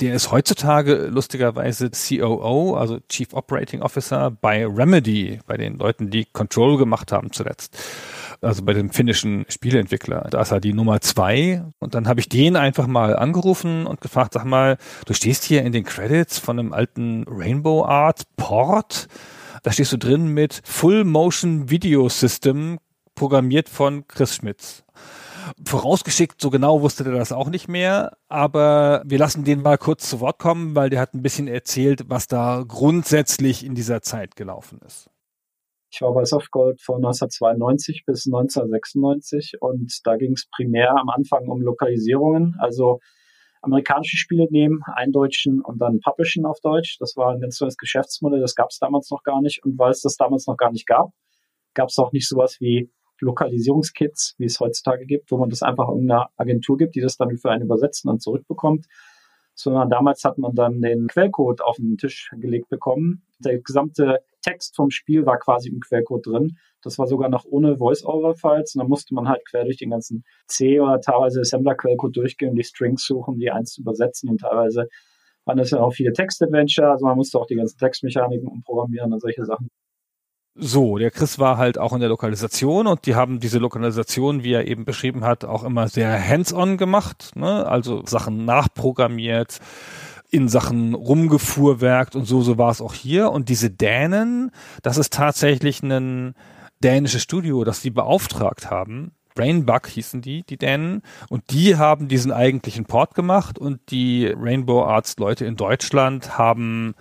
[0.02, 6.26] Der ist heutzutage lustigerweise COO, also Chief Operating Officer bei Remedy, bei den Leuten, die
[6.26, 7.78] Control gemacht haben zuletzt
[8.42, 10.28] also bei dem finnischen Spieleentwickler.
[10.32, 11.64] Da ist er die Nummer zwei.
[11.80, 15.64] Und dann habe ich den einfach mal angerufen und gefragt, sag mal, du stehst hier
[15.64, 19.08] in den Credits von einem alten Rainbow Art Port.
[19.64, 22.80] Da stehst du drin mit Full Motion Video System,
[23.14, 24.84] programmiert von Chris Schmitz.
[25.66, 30.08] Vorausgeschickt, so genau wusste der das auch nicht mehr, aber wir lassen den mal kurz
[30.10, 34.36] zu Wort kommen, weil der hat ein bisschen erzählt, was da grundsätzlich in dieser Zeit
[34.36, 35.10] gelaufen ist.
[35.94, 41.50] Ich war bei Softgold von 1992 bis 1996 und da ging es primär am Anfang
[41.50, 43.00] um Lokalisierungen, also
[43.62, 46.98] amerikanische Spiele nehmen, eindeutschen und dann publishen auf Deutsch.
[47.00, 49.66] Das war ein ganz neues Geschäftsmodell, das gab es damals noch gar nicht.
[49.66, 51.10] Und weil es das damals noch gar nicht gab,
[51.74, 52.90] gab es auch nicht sowas wie
[53.20, 57.38] Lokalisierungskits, wie es heutzutage gibt, wo man das einfach irgendeiner Agentur gibt, die das dann
[57.38, 58.86] für einen übersetzt und dann zurückbekommt.
[59.56, 63.24] Sondern damals hat man dann den Quellcode auf den Tisch gelegt bekommen.
[63.40, 66.58] Der gesamte Text vom Spiel war quasi im Quellcode drin.
[66.82, 68.76] Das war sogar noch ohne Voice-Over-Files.
[68.76, 72.64] Und dann musste man halt quer durch den ganzen C oder teilweise Assembler-Quellcode durchgehen die
[72.64, 74.30] Strings suchen, die eins übersetzen.
[74.30, 74.88] Und teilweise
[75.46, 76.92] waren das ja auch viele Text-Adventure.
[76.92, 79.70] Also man musste auch die ganzen Textmechaniken umprogrammieren und solche Sachen.
[80.56, 84.52] So, der Chris war halt auch in der Lokalisation und die haben diese Lokalisation, wie
[84.52, 87.66] er eben beschrieben hat, auch immer sehr hands-on gemacht, ne?
[87.66, 89.60] also Sachen nachprogrammiert,
[90.32, 93.32] in Sachen rumgefuhrwerkt und so, so war es auch hier.
[93.32, 94.52] Und diese Dänen,
[94.82, 96.34] das ist tatsächlich ein
[96.82, 99.12] dänisches Studio, das die beauftragt haben.
[99.36, 101.02] Brainbug hießen die, die Dänen.
[101.30, 106.96] Und die haben diesen eigentlichen Port gemacht und die Rainbow Arts Leute in Deutschland haben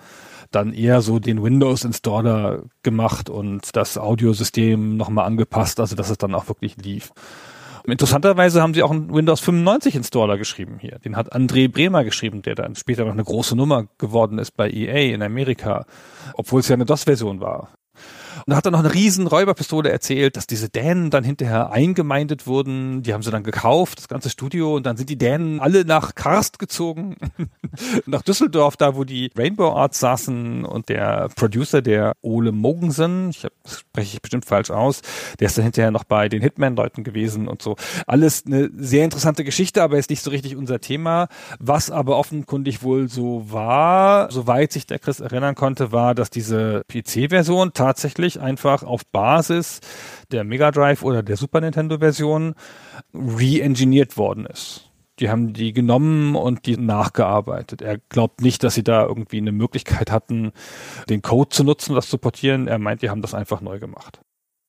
[0.51, 6.19] dann eher so den Windows Installer gemacht und das Audiosystem nochmal angepasst, also dass es
[6.19, 7.13] dann auch wirklich lief.
[7.91, 10.99] Interessanterweise haben sie auch einen Windows 95 Installer geschrieben hier.
[10.99, 14.71] Den hat André Bremer geschrieben, der dann später noch eine große Nummer geworden ist bei
[14.71, 15.87] EA in Amerika,
[16.35, 17.71] obwohl es ja eine DOS-Version war.
[18.39, 22.47] Und da hat er noch eine riesen Räuberpistole erzählt, dass diese Dänen dann hinterher eingemeindet
[22.47, 23.03] wurden.
[23.03, 24.77] Die haben sie dann gekauft, das ganze Studio.
[24.77, 27.17] Und dann sind die Dänen alle nach Karst gezogen,
[28.07, 30.65] nach Düsseldorf, da wo die Rainbow Arts saßen.
[30.65, 35.03] Und der Producer, der Ole Mogensen, ich hab, das spreche ich bestimmt falsch aus,
[35.39, 37.77] der ist dann hinterher noch bei den Hitman-Leuten gewesen und so.
[38.07, 41.29] Alles eine sehr interessante Geschichte, aber ist nicht so richtig unser Thema.
[41.59, 46.83] Was aber offenkundig wohl so war, soweit sich der Chris erinnern konnte, war, dass diese
[46.89, 49.81] PC-Version tatsächlich wirklich einfach auf Basis
[50.31, 52.55] der Mega Drive oder der Super Nintendo Version
[53.15, 54.91] re-engineert worden ist.
[55.21, 57.81] Die haben die genommen und die nachgearbeitet.
[57.81, 60.53] Er glaubt nicht, dass sie da irgendwie eine Möglichkeit hatten,
[61.09, 62.69] den Code zu nutzen, das zu portieren.
[62.69, 64.21] Er meint, die haben das einfach neu gemacht.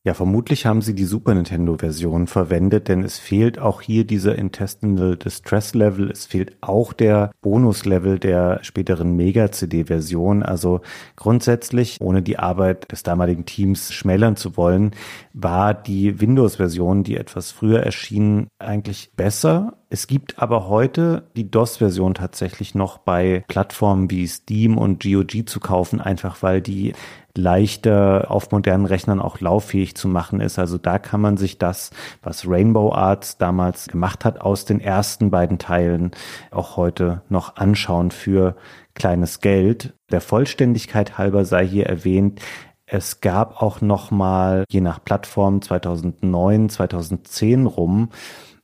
[0.04, 5.16] Ja, vermutlich haben sie die Super Nintendo-Version verwendet, denn es fehlt auch hier dieser Intestinal
[5.16, 6.10] Distress Level.
[6.10, 10.42] Es fehlt auch der Bonus-Level der späteren Mega-CD-Version.
[10.42, 10.82] Also
[11.16, 14.96] grundsätzlich, ohne die Arbeit des damaligen Teams schmälern zu wollen,
[15.34, 19.81] war die Windows-Version, die etwas früher erschien, eigentlich besser.
[19.94, 25.60] Es gibt aber heute die DOS-Version tatsächlich noch bei Plattformen wie Steam und GOG zu
[25.60, 26.94] kaufen, einfach weil die
[27.36, 30.58] leichter auf modernen Rechnern auch lauffähig zu machen ist.
[30.60, 31.92] Also da kann man sich das,
[32.24, 36.12] was Rainbow Arts damals gemacht hat, aus den ersten beiden Teilen
[36.52, 38.56] auch heute noch anschauen für
[38.94, 39.94] kleines Geld.
[40.10, 42.40] Der Vollständigkeit halber sei hier erwähnt,
[42.86, 48.10] es gab auch noch mal, je nach Plattform 2009, 2010 rum,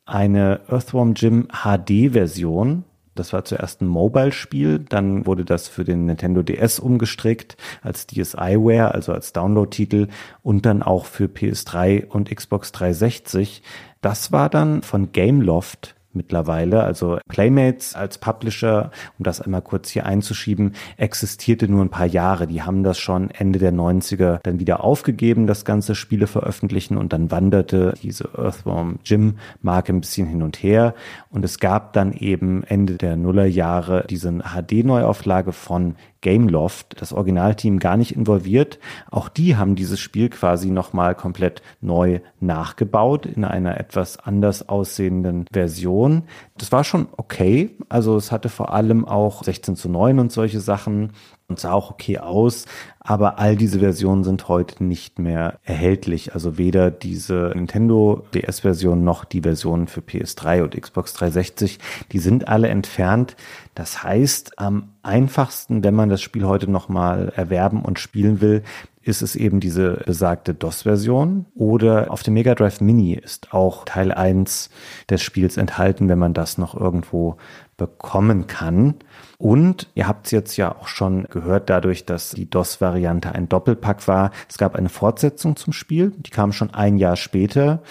[0.08, 2.86] eine Earthworm Jim HD Version,
[3.18, 8.94] das war zuerst ein Mobile-Spiel, dann wurde das für den Nintendo DS umgestrickt als DSiWare,
[8.94, 10.08] also als Download-Titel
[10.44, 13.64] und dann auch für PS3 und Xbox 360.
[14.02, 16.84] Das war dann von Gameloft mittlerweile.
[16.84, 22.48] Also Playmates als Publisher, um das einmal kurz hier einzuschieben, existierte nur ein paar Jahre.
[22.48, 27.14] Die haben das schon Ende der 90er dann wieder aufgegeben, das ganze Spiele veröffentlichen und
[27.14, 30.94] dann wanderte diese Earthworm Jim Marke ein bisschen hin und her
[31.30, 37.98] und es gab dann eben Ende der Nullerjahre diese HD-Neuauflage von Gameloft, das Originalteam gar
[37.98, 38.80] nicht involviert.
[39.12, 45.46] Auch die haben dieses Spiel quasi nochmal komplett neu nachgebaut in einer etwas anders aussehenden
[45.52, 46.24] Version.
[46.58, 47.72] Das war schon okay.
[47.90, 51.14] Also es hatte vor allem auch 16 zu 9 und solche Sachen
[51.48, 52.66] und sah auch okay aus,
[53.08, 56.34] aber all diese Versionen sind heute nicht mehr erhältlich.
[56.34, 61.80] Also weder diese Nintendo DS-Version noch die Versionen für PS3 und Xbox 360,
[62.12, 63.38] die sind alle entfernt.
[63.76, 68.64] Das heißt, am einfachsten, wenn man das Spiel heute nochmal erwerben und spielen will,
[69.04, 74.12] ist es eben diese besagte DOS-Version oder auf dem Mega Drive Mini ist auch Teil
[74.12, 74.70] 1
[75.10, 77.38] des Spiels enthalten, wenn man das noch irgendwo
[77.78, 78.96] bekommen kann.
[79.38, 84.08] Und ihr habt es jetzt ja auch schon gehört, dadurch, dass die DOS-Variante ein Doppelpack
[84.08, 84.32] war.
[84.50, 87.84] Es gab eine Fortsetzung zum Spiel, die kam schon ein Jahr später.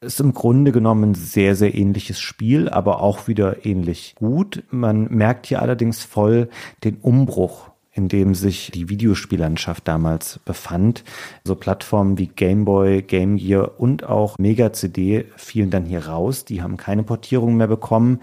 [0.00, 4.64] Ist im Grunde genommen ein sehr, sehr ähnliches Spiel, aber auch wieder ähnlich gut.
[4.70, 6.48] Man merkt hier allerdings voll
[6.84, 11.04] den Umbruch in dem sich die Videospiellandschaft damals befand.
[11.44, 16.46] So Plattformen wie Game Boy, Game Gear und auch Mega CD fielen dann hier raus.
[16.46, 18.20] Die haben keine Portierung mehr bekommen.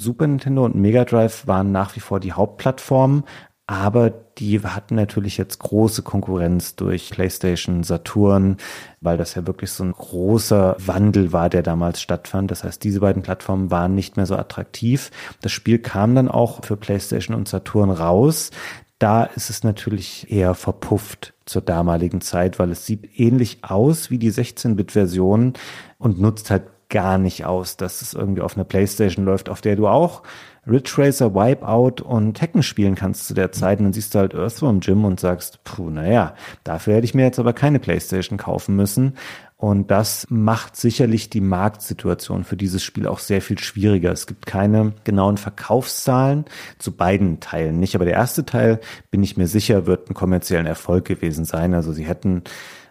[0.00, 3.24] Super Nintendo und Mega Drive waren nach wie vor die Hauptplattformen,
[3.66, 8.56] aber die hatten natürlich jetzt große Konkurrenz durch PlayStation, Saturn,
[9.00, 12.50] weil das ja wirklich so ein großer Wandel war, der damals stattfand.
[12.50, 15.10] Das heißt, diese beiden Plattformen waren nicht mehr so attraktiv.
[15.42, 18.52] Das Spiel kam dann auch für PlayStation und Saturn raus.
[18.98, 24.18] Da ist es natürlich eher verpufft zur damaligen Zeit, weil es sieht ähnlich aus wie
[24.18, 25.52] die 16-Bit-Version
[25.98, 29.76] und nutzt halt gar nicht aus, dass es irgendwie auf einer Playstation läuft, auf der
[29.76, 30.22] du auch
[30.66, 33.78] Ridge Racer, Wipeout und Tekken spielen kannst zu der Zeit.
[33.78, 36.34] Und dann siehst du halt Earthworm Jim und sagst, puh, naja,
[36.64, 39.14] dafür hätte ich mir jetzt aber keine Playstation kaufen müssen.
[39.56, 44.12] Und das macht sicherlich die Marktsituation für dieses Spiel auch sehr viel schwieriger.
[44.12, 46.44] Es gibt keine genauen Verkaufszahlen
[46.78, 47.96] zu beiden Teilen nicht.
[47.96, 48.78] Aber der erste Teil,
[49.10, 51.74] bin ich mir sicher, wird einen kommerziellen Erfolg gewesen sein.
[51.74, 52.44] Also sie hätten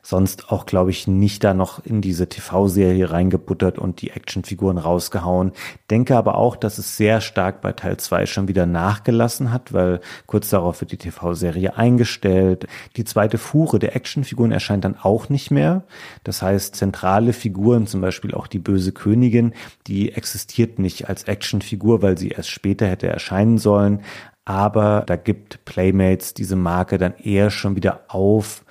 [0.07, 5.51] sonst auch, glaube ich, nicht da noch in diese TV-Serie reingebuttert und die Actionfiguren rausgehauen.
[5.89, 9.99] Denke aber auch, dass es sehr stark bei Teil 2 schon wieder nachgelassen hat, weil
[10.25, 12.67] kurz darauf wird die TV-Serie eingestellt.
[12.95, 15.83] Die zweite Fuhre der Actionfiguren erscheint dann auch nicht mehr.
[16.23, 19.53] Das heißt, zentrale Figuren, zum Beispiel auch die böse Königin,
[19.87, 24.03] die existiert nicht als Actionfigur, weil sie erst später hätte erscheinen sollen.
[24.45, 28.63] Aber da gibt Playmates diese Marke dann eher schon wieder auf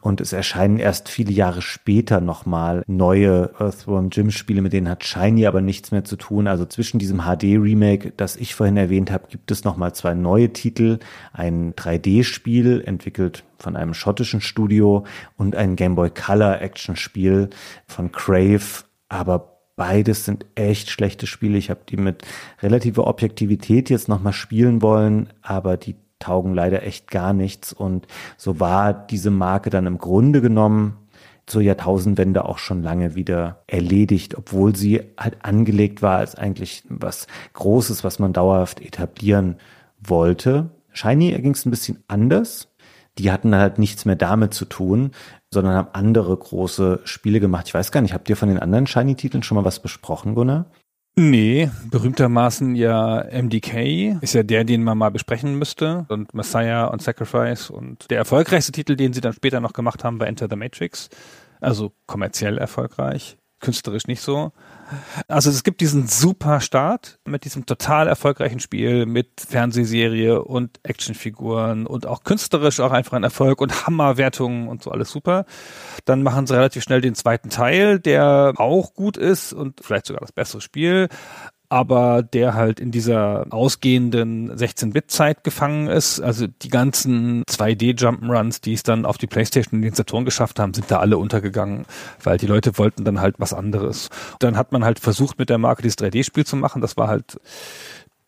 [0.00, 5.04] und es erscheinen erst viele Jahre später nochmal neue Earthworm Jim Spiele, mit denen hat
[5.04, 6.46] Shiny aber nichts mehr zu tun.
[6.46, 10.52] Also zwischen diesem HD Remake, das ich vorhin erwähnt habe, gibt es nochmal zwei neue
[10.52, 10.98] Titel.
[11.32, 15.04] Ein 3D-Spiel, entwickelt von einem schottischen Studio
[15.36, 17.50] und ein Game Boy Color Action Spiel
[17.86, 18.84] von Crave.
[19.08, 21.58] Aber beides sind echt schlechte Spiele.
[21.58, 22.22] Ich habe die mit
[22.62, 27.72] relativer Objektivität jetzt nochmal spielen wollen, aber die taugen leider echt gar nichts.
[27.72, 28.06] Und
[28.36, 30.96] so war diese Marke dann im Grunde genommen
[31.46, 37.26] zur Jahrtausendwende auch schon lange wieder erledigt, obwohl sie halt angelegt war als eigentlich was
[37.54, 39.56] Großes, was man dauerhaft etablieren
[39.98, 40.70] wollte.
[40.92, 42.68] Shiny ging es ein bisschen anders.
[43.18, 45.10] Die hatten halt nichts mehr damit zu tun,
[45.52, 47.66] sondern haben andere große Spiele gemacht.
[47.66, 50.66] Ich weiß gar nicht, habt ihr von den anderen Shiny-Titeln schon mal was besprochen, Gunnar?
[51.16, 57.02] Nee, berühmtermaßen ja MDK ist ja der, den man mal besprechen müsste und Messiah und
[57.02, 60.56] Sacrifice und der erfolgreichste Titel, den sie dann später noch gemacht haben, war Enter the
[60.56, 61.08] Matrix.
[61.60, 64.52] Also kommerziell erfolgreich, künstlerisch nicht so.
[65.28, 71.86] Also es gibt diesen super Start mit diesem total erfolgreichen Spiel mit Fernsehserie und Actionfiguren
[71.86, 75.44] und auch künstlerisch auch einfach ein Erfolg und Hammerwertungen und so alles super.
[76.04, 80.20] Dann machen sie relativ schnell den zweiten Teil, der auch gut ist und vielleicht sogar
[80.20, 81.08] das bessere Spiel,
[81.70, 86.20] aber der halt in dieser ausgehenden 16-Bit-Zeit gefangen ist.
[86.20, 90.74] Also die ganzen 2D-Jump'n'Runs, die es dann auf die Playstation und den Saturn geschafft haben,
[90.74, 91.86] sind da alle untergegangen,
[92.22, 94.10] weil die Leute wollten dann halt was anderes.
[94.40, 96.82] Dann hat man halt versucht, mit der Marke dieses 3D-Spiel zu machen.
[96.82, 97.38] Das war halt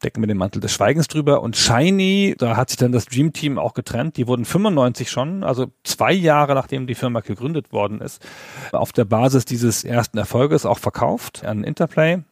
[0.05, 1.43] decken wir den Mantel des Schweigens drüber.
[1.43, 4.16] Und Shiny, da hat sich dann das Dream Team auch getrennt.
[4.16, 8.24] Die wurden 95 schon, also zwei Jahre nachdem die Firma gegründet worden ist,
[8.73, 12.23] auf der Basis dieses ersten Erfolges auch verkauft an Interplay.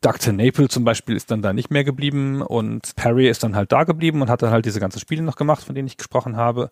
[0.00, 0.32] Dr.
[0.32, 3.84] Naple zum Beispiel ist dann da nicht mehr geblieben und Perry ist dann halt da
[3.84, 6.70] geblieben und hat dann halt diese ganzen Spiele noch gemacht, von denen ich gesprochen habe.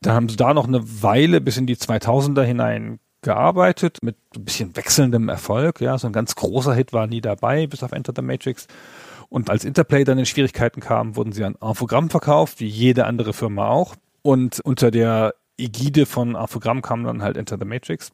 [0.00, 4.44] Dann haben sie da noch eine Weile bis in die 2000er hinein gearbeitet mit ein
[4.44, 5.80] bisschen wechselndem Erfolg.
[5.80, 8.66] Ja, so ein ganz großer Hit war nie dabei, bis auf Enter the Matrix.
[9.28, 13.32] Und als Interplay dann in Schwierigkeiten kam, wurden sie an Infogramm verkauft, wie jede andere
[13.32, 13.94] Firma auch.
[14.22, 18.12] Und unter der Ägide von Infogramm kam dann halt Enter the Matrix.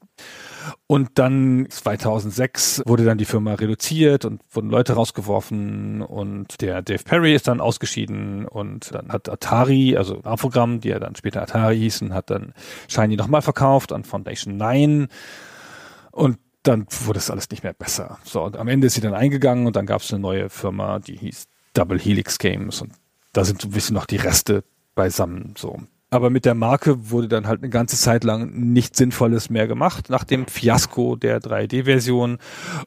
[0.87, 7.05] Und dann 2006 wurde dann die Firma reduziert und wurden Leute rausgeworfen und der Dave
[7.05, 11.77] Perry ist dann ausgeschieden und dann hat Atari, also Infogramm, die ja dann später Atari
[11.77, 12.55] hießen, hat dann
[12.89, 15.09] Shiny nochmal verkauft an Foundation 9
[16.13, 18.19] und dann wurde es alles nicht mehr besser.
[18.25, 20.99] So, und am Ende ist sie dann eingegangen und dann gab es eine neue Firma,
[20.99, 22.93] die hieß Double Helix Games und
[23.33, 24.65] da sind so ein bisschen noch die Reste
[24.95, 25.81] beisammen, so.
[26.11, 30.11] Aber mit der Marke wurde dann halt eine ganze Zeit lang nichts Sinnvolles mehr gemacht,
[30.11, 32.39] nach dem Fiasko der 3D-Version.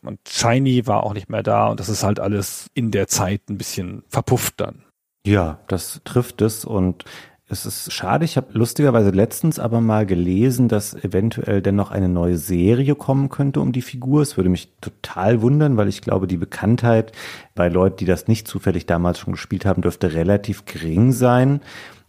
[0.02, 3.50] Und Shiny war auch nicht mehr da und das ist halt alles in der Zeit
[3.50, 4.86] ein bisschen verpufft dann.
[5.26, 7.04] Ja, das trifft es und
[7.50, 12.38] es ist schade, ich habe lustigerweise letztens aber mal gelesen, dass eventuell dennoch eine neue
[12.38, 14.22] Serie kommen könnte um die Figur.
[14.22, 17.14] Es würde mich total wundern, weil ich glaube, die Bekanntheit
[17.56, 21.62] bei Leuten, die das nicht zufällig damals schon gespielt haben, dürfte relativ gering sein.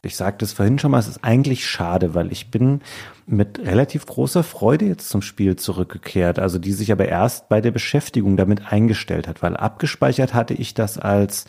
[0.03, 2.81] Ich sagte es vorhin schon mal, es ist eigentlich schade, weil ich bin
[3.27, 7.71] mit relativ großer Freude jetzt zum Spiel zurückgekehrt, also die sich aber erst bei der
[7.71, 11.47] Beschäftigung damit eingestellt hat, weil abgespeichert hatte ich das als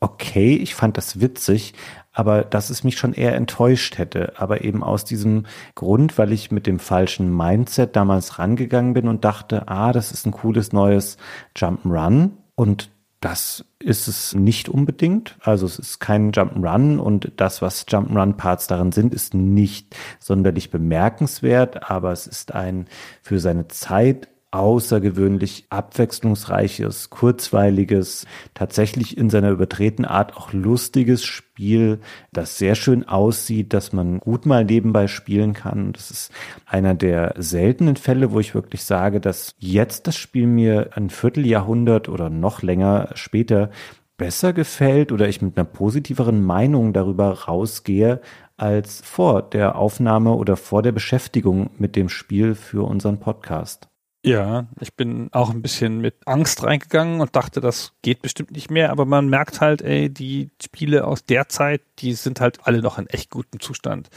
[0.00, 1.74] okay, ich fand das witzig,
[2.18, 4.32] aber dass es mich schon eher enttäuscht hätte.
[4.38, 5.46] Aber eben aus diesem
[5.76, 10.26] Grund, weil ich mit dem falschen Mindset damals rangegangen bin und dachte, ah, das ist
[10.26, 11.16] ein cooles neues
[11.56, 12.30] Jump'n'Run.
[12.56, 12.90] Und
[13.20, 15.36] das ist es nicht unbedingt.
[15.42, 21.88] Also es ist kein Jump'n'Run und das, was Jump'n'Run-Parts darin sind, ist nicht sonderlich bemerkenswert,
[21.88, 22.88] aber es ist ein
[23.22, 31.98] für seine Zeit außergewöhnlich abwechslungsreiches, kurzweiliges, tatsächlich in seiner übertreten Art auch lustiges Spiel,
[32.32, 35.92] das sehr schön aussieht, dass man gut mal nebenbei spielen kann.
[35.92, 36.32] Das ist
[36.64, 42.08] einer der seltenen Fälle, wo ich wirklich sage, dass jetzt das Spiel mir ein Vierteljahrhundert
[42.08, 43.70] oder noch länger später
[44.16, 48.20] besser gefällt oder ich mit einer positiveren Meinung darüber rausgehe,
[48.56, 53.87] als vor der Aufnahme oder vor der Beschäftigung mit dem Spiel für unseren Podcast.
[54.24, 58.70] Ja, ich bin auch ein bisschen mit Angst reingegangen und dachte, das geht bestimmt nicht
[58.70, 62.82] mehr, aber man merkt halt, ey, die Spiele aus der Zeit, die sind halt alle
[62.82, 64.08] noch in echt gutem Zustand.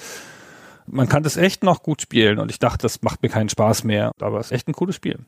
[0.88, 3.84] Man kann das echt noch gut spielen und ich dachte, das macht mir keinen Spaß
[3.84, 5.20] mehr, aber es ist echt ein cooles Spiel.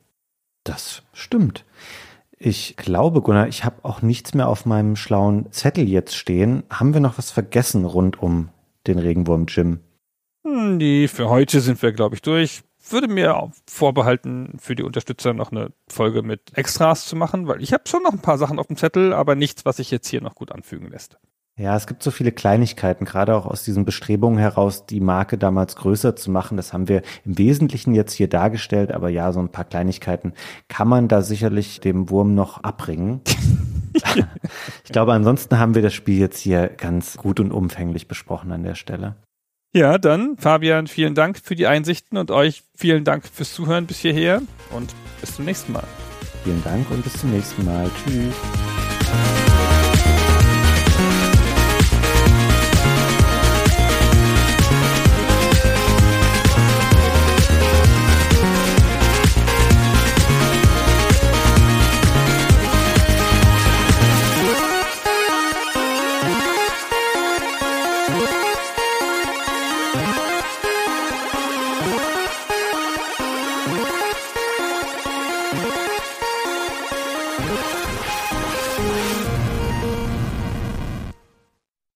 [0.64, 1.66] Das stimmt.
[2.40, 6.64] Ich glaube, Gunnar, ich habe auch nichts mehr auf meinem schlauen Zettel jetzt stehen.
[6.70, 8.50] Haben wir noch was vergessen rund um
[8.88, 9.80] den Regenwurm Jim?
[10.45, 15.34] Hm, nee, für heute sind wir, glaube ich, durch würde mir vorbehalten, für die Unterstützer
[15.34, 18.60] noch eine Folge mit Extras zu machen, weil ich habe schon noch ein paar Sachen
[18.60, 21.18] auf dem Zettel, aber nichts, was sich jetzt hier noch gut anfügen lässt.
[21.56, 25.76] Ja, es gibt so viele Kleinigkeiten, gerade auch aus diesen Bestrebungen heraus, die Marke damals
[25.76, 26.58] größer zu machen.
[26.58, 30.34] Das haben wir im Wesentlichen jetzt hier dargestellt, aber ja, so ein paar Kleinigkeiten
[30.68, 33.22] kann man da sicherlich dem Wurm noch abbringen.
[34.84, 38.64] ich glaube, ansonsten haben wir das Spiel jetzt hier ganz gut und umfänglich besprochen an
[38.64, 39.16] der Stelle.
[39.76, 43.98] Ja, dann, Fabian, vielen Dank für die Einsichten und euch vielen Dank fürs Zuhören bis
[44.00, 45.88] hierher und bis zum nächsten Mal.
[46.44, 47.90] Vielen Dank und bis zum nächsten Mal.
[48.06, 49.53] Tschüss.